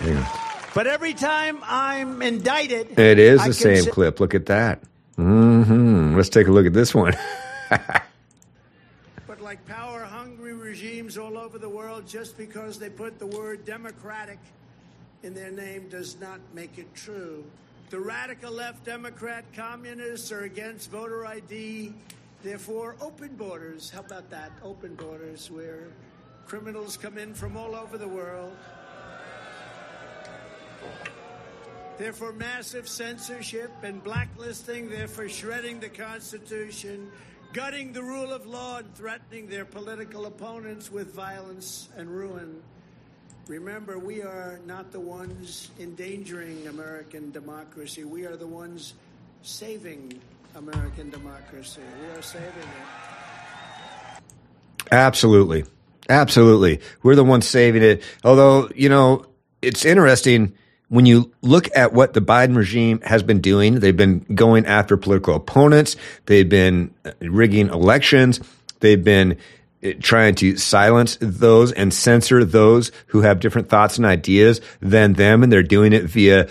But 0.75 0.87
every 0.87 1.13
time 1.13 1.59
I'm 1.63 2.23
indicted, 2.23 2.99
it 2.99 3.19
is 3.19 3.45
the 3.45 3.53
same 3.53 3.85
clip. 3.85 4.19
Look 4.19 4.35
at 4.35 4.47
that. 4.47 4.83
Mm-hmm. 5.19 6.17
Let's 6.17 6.29
take 6.29 6.47
a 6.47 6.51
look 6.51 6.67
at 6.67 6.73
this 6.73 6.95
one. 6.95 7.15
but 9.27 9.41
like 9.41 9.65
power 9.67 10.05
hungry 10.05 10.55
regimes 10.55 11.19
all 11.19 11.37
over 11.37 11.59
the 11.59 11.69
world, 11.69 12.07
just 12.07 12.37
because 12.37 12.79
they 12.79 12.91
put 12.91 13.19
the 13.19 13.27
word 13.27 13.65
democratic 13.65 14.39
in 15.23 15.35
their 15.35 15.51
name 15.51 15.89
does 15.89 16.19
not 16.21 16.41
make 16.55 16.79
it 16.79 16.93
true. 16.95 17.45
The 17.91 18.01
radical 18.01 18.51
left 18.51 18.85
Democrat 18.85 19.45
communists 19.55 20.33
are 20.33 20.45
against 20.45 20.91
voter 20.91 21.27
ID. 21.27 21.93
Therefore, 22.43 22.97
open 23.01 23.37
borders. 23.37 23.91
How 23.91 24.01
about 24.01 24.31
that? 24.31 24.51
Open 24.65 24.95
borders 24.95 25.51
where 25.51 25.89
criminals 26.47 26.97
come 26.97 27.19
in 27.19 27.35
from 27.35 27.57
all 27.57 27.75
over 27.75 27.99
the 27.99 28.09
world. 28.09 28.57
Therefore, 32.03 32.33
massive 32.33 32.89
censorship 32.89 33.71
and 33.85 34.03
blacklisting. 34.03 34.91
Therefore, 34.91 35.29
shredding 35.29 35.79
the 35.79 35.89
Constitution, 35.89 37.13
gutting 37.53 37.93
the 37.93 38.03
rule 38.03 38.33
of 38.33 38.45
law, 38.45 38.79
and 38.79 38.93
threatening 38.97 39.47
their 39.47 39.65
political 39.65 40.27
opponents 40.27 40.91
with 40.91 41.15
violence 41.15 41.91
and 41.97 42.11
ruin. 42.11 42.61
Remember, 43.47 44.01
we 44.01 44.21
are 44.21 44.59
not 44.67 44.91
the 44.91 44.99
ones 44.99 45.71
endangering 45.79 46.67
American 46.67 47.31
democracy. 47.31 48.03
We 48.03 48.27
are 48.27 48.37
the 48.37 48.49
ones 48.49 48.95
saving 49.43 50.21
American 50.57 51.09
democracy. 51.09 51.83
We 52.01 52.19
are 52.19 52.23
saving 52.23 52.49
it. 52.49 54.23
Absolutely. 54.91 55.67
Absolutely. 56.09 56.81
We're 57.05 57.15
the 57.15 57.23
ones 57.23 57.47
saving 57.47 57.85
it. 57.85 58.03
Although, 58.25 58.71
you 58.75 58.89
know, 58.89 59.25
it's 59.63 59.85
interesting 59.85 60.55
when 60.93 61.07
you 61.07 61.33
look 61.41 61.75
at 61.75 61.95
what 61.95 62.13
the 62.13 62.21
Biden 62.21 62.55
regime 62.55 63.01
has 63.01 63.23
been 63.23 63.41
doing. 63.41 63.81
They've 63.81 63.97
been 63.97 64.27
going 64.35 64.67
after 64.67 64.99
political 64.99 65.35
opponents. 65.35 65.97
They've 66.27 66.47
been 66.47 66.93
uh, 67.07 67.13
rigging 67.23 67.69
elections. 67.69 68.41
They've 68.81 69.03
been 69.03 69.39
uh, 69.83 69.93
trying 70.01 70.35
to 70.35 70.59
silence 70.59 71.17
those 71.19 71.73
and 71.73 71.95
censor 71.95 72.45
those 72.45 72.93
who 73.07 73.23
have 73.23 73.41
different 73.41 73.71
thoughts 73.71 73.97
and 73.97 74.05
ideas 74.05 74.61
than 74.81 75.15
them. 75.15 75.43
And 75.43 75.51
they're 75.51 75.63
doing 75.63 75.95
it 75.95 76.05
via 76.05 76.47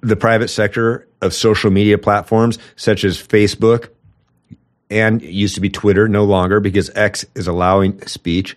the 0.00 0.14
private 0.14 0.46
sector 0.46 1.08
of 1.20 1.34
social 1.34 1.72
media 1.72 1.98
platforms 1.98 2.60
such 2.76 3.02
as 3.02 3.20
Facebook 3.20 3.88
and 4.88 5.20
used 5.20 5.56
to 5.56 5.60
be 5.60 5.68
Twitter, 5.68 6.06
no 6.06 6.22
longer 6.22 6.60
because 6.60 6.90
X 6.94 7.26
is 7.34 7.48
allowing 7.48 8.06
speech. 8.06 8.56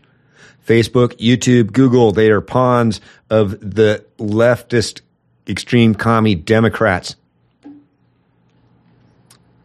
Facebook, 0.68 1.18
YouTube, 1.18 1.72
Google, 1.72 2.12
they 2.12 2.30
are 2.30 2.42
pawns 2.42 3.00
of 3.30 3.60
the 3.60 4.04
leftist 4.18 5.02
extreme 5.48 5.96
commie 5.96 6.36
Democrats. 6.36 7.16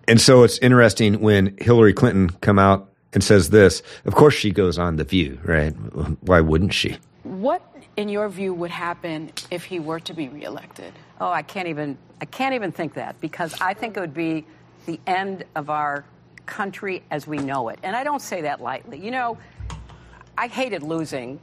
And 0.06 0.20
so 0.20 0.44
it's 0.44 0.58
interesting 0.58 1.20
when 1.20 1.56
Hillary 1.58 1.92
Clinton 1.92 2.30
come 2.40 2.58
out 2.58 2.88
and 3.12 3.22
says 3.22 3.50
this. 3.50 3.82
Of 4.04 4.14
course, 4.14 4.34
she 4.34 4.52
goes 4.52 4.78
on 4.78 4.96
The 4.96 5.04
View, 5.04 5.38
right? 5.44 5.72
Why 6.22 6.40
wouldn't 6.40 6.72
she? 6.72 6.96
What, 7.24 7.62
in 7.96 8.08
your 8.08 8.28
view, 8.28 8.54
would 8.54 8.70
happen 8.70 9.32
if 9.50 9.64
he 9.64 9.80
were 9.80 10.00
to 10.00 10.14
be 10.14 10.28
reelected? 10.28 10.92
Oh, 11.20 11.30
I 11.30 11.42
can't 11.42 11.68
even. 11.68 11.98
I 12.20 12.24
can't 12.24 12.54
even 12.54 12.70
think 12.70 12.94
that 12.94 13.20
because 13.20 13.54
I 13.60 13.74
think 13.74 13.96
it 13.96 14.00
would 14.00 14.14
be 14.14 14.44
the 14.86 15.00
end 15.06 15.44
of 15.56 15.70
our 15.70 16.04
country 16.46 17.02
as 17.10 17.26
we 17.26 17.38
know 17.38 17.68
it, 17.68 17.78
and 17.82 17.94
I 17.96 18.04
don't 18.04 18.22
say 18.22 18.42
that 18.42 18.60
lightly. 18.60 18.98
You 18.98 19.10
know, 19.10 19.38
I 20.36 20.48
hated 20.48 20.82
losing. 20.82 21.40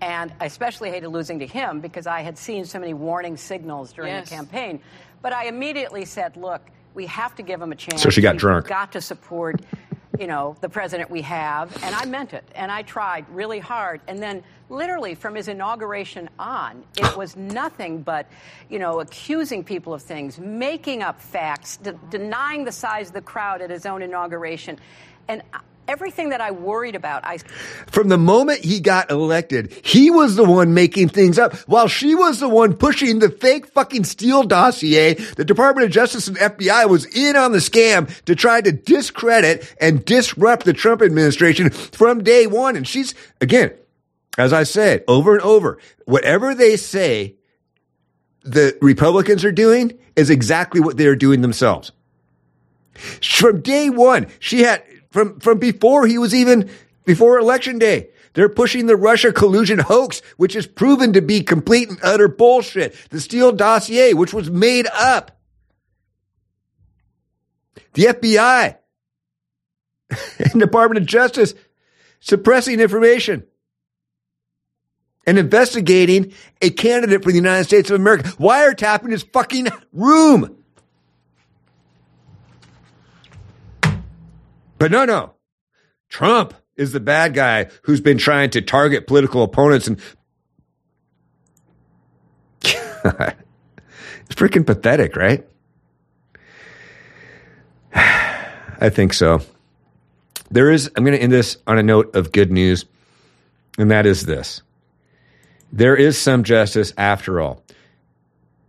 And 0.00 0.32
I 0.40 0.44
especially 0.44 0.90
hated 0.90 1.08
losing 1.08 1.38
to 1.38 1.46
him 1.46 1.80
because 1.80 2.06
I 2.06 2.20
had 2.20 2.36
seen 2.36 2.66
so 2.66 2.78
many 2.78 2.92
warning 2.92 3.36
signals 3.36 3.92
during 3.92 4.12
yes. 4.12 4.28
the 4.28 4.34
campaign. 4.36 4.80
But 5.22 5.32
I 5.32 5.46
immediately 5.46 6.04
said, 6.04 6.36
look, 6.36 6.60
we 6.92 7.06
have 7.06 7.34
to 7.36 7.42
give 7.42 7.62
him 7.62 7.72
a 7.72 7.74
chance. 7.74 8.02
So 8.02 8.10
she 8.10 8.20
got 8.20 8.34
We've 8.34 8.40
drunk. 8.40 8.66
got 8.66 8.92
to 8.92 9.00
support 9.00 9.62
you 10.18 10.26
know, 10.26 10.56
the 10.60 10.68
president 10.68 11.10
we 11.10 11.22
have. 11.22 11.82
And 11.82 11.94
I 11.94 12.04
meant 12.04 12.32
it. 12.32 12.44
And 12.54 12.70
I 12.70 12.82
tried 12.82 13.28
really 13.30 13.58
hard. 13.58 14.00
And 14.08 14.22
then, 14.22 14.42
literally, 14.68 15.14
from 15.14 15.34
his 15.34 15.48
inauguration 15.48 16.28
on, 16.38 16.84
it 16.96 17.16
was 17.16 17.36
nothing 17.36 18.02
but, 18.02 18.26
you 18.68 18.78
know, 18.78 19.00
accusing 19.00 19.64
people 19.64 19.94
of 19.94 20.02
things, 20.02 20.38
making 20.38 21.02
up 21.02 21.20
facts, 21.20 21.76
de- 21.78 21.98
denying 22.10 22.64
the 22.64 22.72
size 22.72 23.08
of 23.08 23.14
the 23.14 23.20
crowd 23.20 23.62
at 23.62 23.70
his 23.70 23.86
own 23.86 24.02
inauguration. 24.02 24.78
And 25.28 25.42
everything 25.88 26.30
that 26.30 26.40
I 26.40 26.50
worried 26.50 26.94
about, 26.94 27.24
I 27.24 27.38
From 27.86 28.08
the 28.08 28.18
moment 28.18 28.64
he 28.64 28.80
got 28.80 29.10
elected, 29.10 29.72
he 29.84 30.10
was 30.10 30.36
the 30.36 30.44
one 30.44 30.74
making 30.74 31.08
things 31.08 31.38
up 31.38 31.54
while 31.68 31.88
she 31.88 32.14
was 32.14 32.40
the 32.40 32.48
one 32.48 32.76
pushing 32.76 33.18
the 33.18 33.30
fake 33.30 33.66
fucking 33.66 34.04
Steele 34.04 34.42
dossier. 34.42 35.14
The 35.14 35.44
Department 35.44 35.86
of 35.86 35.92
Justice 35.92 36.28
and 36.28 36.36
FBI 36.36 36.88
was 36.88 37.04
in 37.06 37.36
on 37.36 37.52
the 37.52 37.58
scam 37.58 38.08
to 38.24 38.34
try 38.34 38.60
to 38.60 38.72
discredit 38.72 39.74
and 39.80 40.04
disrupt 40.04 40.64
the 40.64 40.72
Trump 40.72 41.02
administration 41.02 41.70
from 41.70 42.22
day 42.22 42.46
one. 42.46 42.76
And 42.76 42.86
she's, 42.86 43.14
again, 43.40 43.72
as 44.38 44.52
I 44.52 44.64
said 44.64 45.04
over 45.08 45.34
and 45.34 45.42
over, 45.42 45.78
whatever 46.04 46.54
they 46.54 46.76
say 46.76 47.36
the 48.42 48.76
Republicans 48.80 49.44
are 49.44 49.52
doing 49.52 49.98
is 50.14 50.30
exactly 50.30 50.80
what 50.80 50.96
they 50.96 51.06
are 51.06 51.16
doing 51.16 51.42
themselves. 51.42 51.92
From 53.22 53.60
day 53.60 53.90
one, 53.90 54.28
she 54.38 54.62
had 54.62 54.82
from 55.16 55.40
from 55.40 55.58
before 55.58 56.06
he 56.06 56.18
was 56.18 56.34
even 56.34 56.68
before 57.06 57.38
election 57.38 57.78
day. 57.78 58.10
They're 58.34 58.50
pushing 58.50 58.84
the 58.84 58.96
Russia 58.96 59.32
collusion 59.32 59.78
hoax, 59.78 60.20
which 60.36 60.54
is 60.54 60.66
proven 60.66 61.14
to 61.14 61.22
be 61.22 61.40
complete 61.40 61.88
and 61.88 61.98
utter 62.02 62.28
bullshit. 62.28 62.94
The 63.08 63.18
Steele 63.18 63.52
dossier, 63.52 64.12
which 64.12 64.34
was 64.34 64.50
made 64.50 64.86
up. 64.92 65.40
The 67.94 68.04
FBI 68.04 68.76
and 70.52 70.60
Department 70.60 71.00
of 71.00 71.06
Justice 71.06 71.54
suppressing 72.20 72.78
information 72.78 73.46
and 75.26 75.38
investigating 75.38 76.34
a 76.60 76.68
candidate 76.68 77.22
for 77.22 77.30
the 77.30 77.36
United 77.36 77.64
States 77.64 77.88
of 77.88 77.98
America, 77.98 78.28
wiretapping 78.32 79.12
his 79.12 79.22
fucking 79.22 79.68
room. 79.94 80.62
But 84.78 84.90
no, 84.90 85.04
no. 85.04 85.34
Trump 86.08 86.54
is 86.76 86.92
the 86.92 87.00
bad 87.00 87.34
guy 87.34 87.68
who's 87.82 88.00
been 88.00 88.18
trying 88.18 88.50
to 88.50 88.60
target 88.60 89.06
political 89.06 89.42
opponents 89.42 89.86
and 89.86 90.00
it's 93.04 94.34
freaking 94.34 94.66
pathetic, 94.66 95.16
right? 95.16 95.46
I 97.94 98.90
think 98.90 99.12
so. 99.12 99.40
There 100.50 100.70
is, 100.70 100.90
I'm 100.96 101.04
going 101.04 101.16
to 101.16 101.22
end 101.22 101.32
this 101.32 101.56
on 101.66 101.78
a 101.78 101.82
note 101.82 102.14
of 102.14 102.32
good 102.32 102.52
news, 102.52 102.84
and 103.78 103.90
that 103.90 104.06
is 104.06 104.26
this. 104.26 104.62
There 105.72 105.96
is 105.96 106.18
some 106.18 106.44
justice 106.44 106.92
after 106.96 107.40
all. 107.40 107.62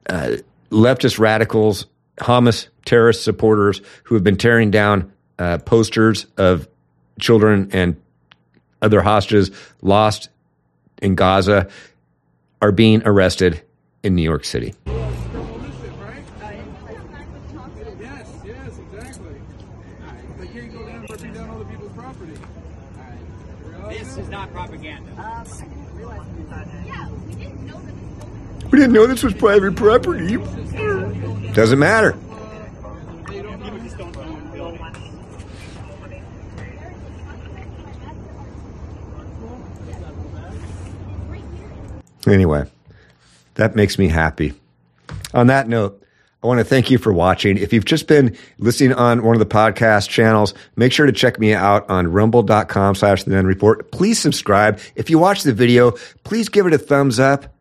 Uh, 0.09 0.37
leftist 0.71 1.19
radicals, 1.19 1.85
Hamas 2.17 2.67
terrorist 2.85 3.23
supporters 3.23 3.81
who 4.03 4.15
have 4.15 4.23
been 4.23 4.37
tearing 4.37 4.71
down 4.71 5.11
uh, 5.39 5.57
posters 5.59 6.25
of 6.37 6.67
children 7.19 7.69
and 7.71 7.95
other 8.81 9.01
hostages 9.01 9.51
lost 9.81 10.29
in 11.01 11.15
Gaza 11.15 11.67
are 12.61 12.71
being 12.71 13.01
arrested 13.05 13.61
in 14.03 14.15
New 14.15 14.23
York 14.23 14.45
City. 14.45 14.73
This 23.89 24.17
is 24.17 24.29
not 24.29 24.51
propaganda. 24.51 25.45
We 28.71 28.79
didn't 28.79 28.93
know 28.93 29.07
this 29.07 29.23
was 29.23 29.33
private 29.33 29.75
property. 29.75 30.37
Doesn't 31.53 31.79
matter. 31.79 32.17
Anyway, 42.27 42.65
that 43.55 43.75
makes 43.75 43.97
me 43.97 44.07
happy. 44.07 44.53
On 45.33 45.47
that 45.47 45.67
note, 45.67 46.03
I 46.43 46.47
want 46.47 46.59
to 46.59 46.63
thank 46.63 46.91
you 46.91 46.97
for 46.97 47.11
watching. 47.11 47.57
If 47.57 47.73
you've 47.73 47.85
just 47.85 48.07
been 48.07 48.37
listening 48.59 48.93
on 48.93 49.23
one 49.23 49.35
of 49.35 49.39
the 49.39 49.45
podcast 49.45 50.07
channels, 50.07 50.53
make 50.75 50.91
sure 50.91 51.05
to 51.05 51.11
check 51.11 51.39
me 51.39 51.53
out 51.53 51.89
on 51.89 52.11
rumble.com 52.11 52.95
slash 52.95 53.23
the 53.23 53.43
report. 53.43 53.91
Please 53.91 54.19
subscribe. 54.19 54.79
If 54.95 55.09
you 55.09 55.17
watch 55.17 55.43
the 55.43 55.53
video, 55.53 55.91
please 56.23 56.49
give 56.49 56.67
it 56.67 56.73
a 56.73 56.77
thumbs 56.77 57.19
up. 57.19 57.55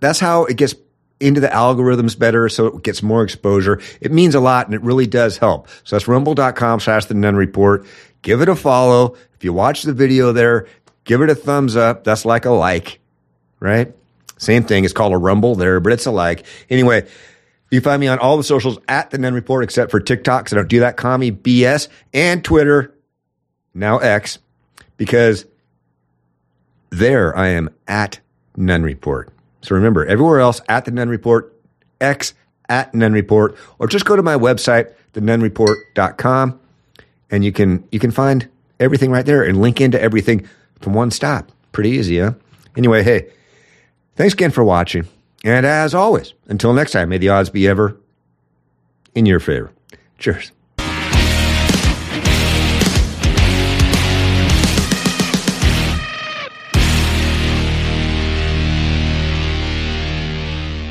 That's 0.00 0.18
how 0.18 0.46
it 0.46 0.56
gets 0.56 0.74
into 1.20 1.40
the 1.40 1.48
algorithms 1.48 2.18
better 2.18 2.48
so 2.48 2.66
it 2.68 2.82
gets 2.82 3.02
more 3.02 3.22
exposure. 3.22 3.80
It 4.00 4.10
means 4.10 4.34
a 4.34 4.40
lot 4.40 4.66
and 4.66 4.74
it 4.74 4.82
really 4.82 5.06
does 5.06 5.36
help. 5.36 5.68
So 5.84 5.94
that's 5.94 6.08
rumble.com 6.08 6.80
slash 6.80 7.04
the 7.04 7.14
Nunn 7.14 7.36
report. 7.36 7.86
Give 8.22 8.40
it 8.40 8.48
a 8.48 8.56
follow. 8.56 9.16
If 9.34 9.44
you 9.44 9.52
watch 9.52 9.82
the 9.82 9.92
video 9.92 10.32
there, 10.32 10.66
give 11.04 11.20
it 11.20 11.30
a 11.30 11.34
thumbs 11.34 11.76
up. 11.76 12.04
That's 12.04 12.24
like 12.24 12.46
a 12.46 12.50
like, 12.50 13.00
right? 13.62 13.94
Same 14.38 14.64
thing. 14.64 14.84
It's 14.84 14.92
called 14.92 15.12
a 15.12 15.18
rumble 15.18 15.54
there, 15.54 15.78
but 15.80 15.92
it's 15.92 16.06
a 16.06 16.10
like. 16.10 16.44
Anyway, 16.68 17.06
you 17.70 17.80
find 17.80 18.00
me 18.00 18.08
on 18.08 18.18
all 18.18 18.36
the 18.36 18.44
socials 18.44 18.78
at 18.88 19.10
the 19.10 19.18
Nunn 19.18 19.34
Report, 19.34 19.62
except 19.62 19.90
for 19.90 20.00
TikTok. 20.00 20.48
So 20.48 20.56
don't 20.56 20.68
do 20.68 20.80
that 20.80 20.96
commie 20.96 21.32
BS 21.32 21.88
and 22.12 22.44
Twitter, 22.44 22.92
now 23.72 23.98
X, 23.98 24.38
because 24.96 25.46
there 26.90 27.36
I 27.36 27.48
am 27.48 27.70
at 27.86 28.20
Nunn 28.56 28.82
Report. 28.82 29.30
So 29.62 29.76
remember, 29.76 30.04
everywhere 30.04 30.40
else 30.40 30.60
at 30.68 30.84
the 30.84 30.90
Nunn 30.90 31.08
Report, 31.08 31.54
X 32.00 32.34
at 32.68 32.92
Nunn 32.94 33.12
Report, 33.12 33.56
or 33.78 33.86
just 33.86 34.04
go 34.04 34.16
to 34.16 34.22
my 34.22 34.34
website, 34.34 34.92
thenunnreport.com, 35.14 36.58
and 37.30 37.44
you 37.44 37.52
can 37.52 37.86
you 37.92 38.00
can 38.00 38.10
find 38.10 38.48
everything 38.80 39.12
right 39.12 39.24
there 39.24 39.44
and 39.44 39.60
link 39.60 39.80
into 39.80 40.00
everything 40.00 40.48
from 40.80 40.94
one 40.94 41.12
stop. 41.12 41.52
Pretty 41.70 41.90
easy, 41.90 42.18
huh? 42.18 42.32
Anyway, 42.76 43.02
hey, 43.02 43.30
thanks 44.16 44.34
again 44.34 44.50
for 44.50 44.64
watching. 44.64 45.06
And 45.44 45.66
as 45.66 45.94
always, 45.94 46.34
until 46.46 46.72
next 46.72 46.92
time, 46.92 47.08
may 47.08 47.18
the 47.18 47.28
odds 47.28 47.50
be 47.50 47.66
ever 47.66 47.96
in 49.14 49.26
your 49.26 49.40
favor. 49.40 49.72
Cheers. 50.18 50.52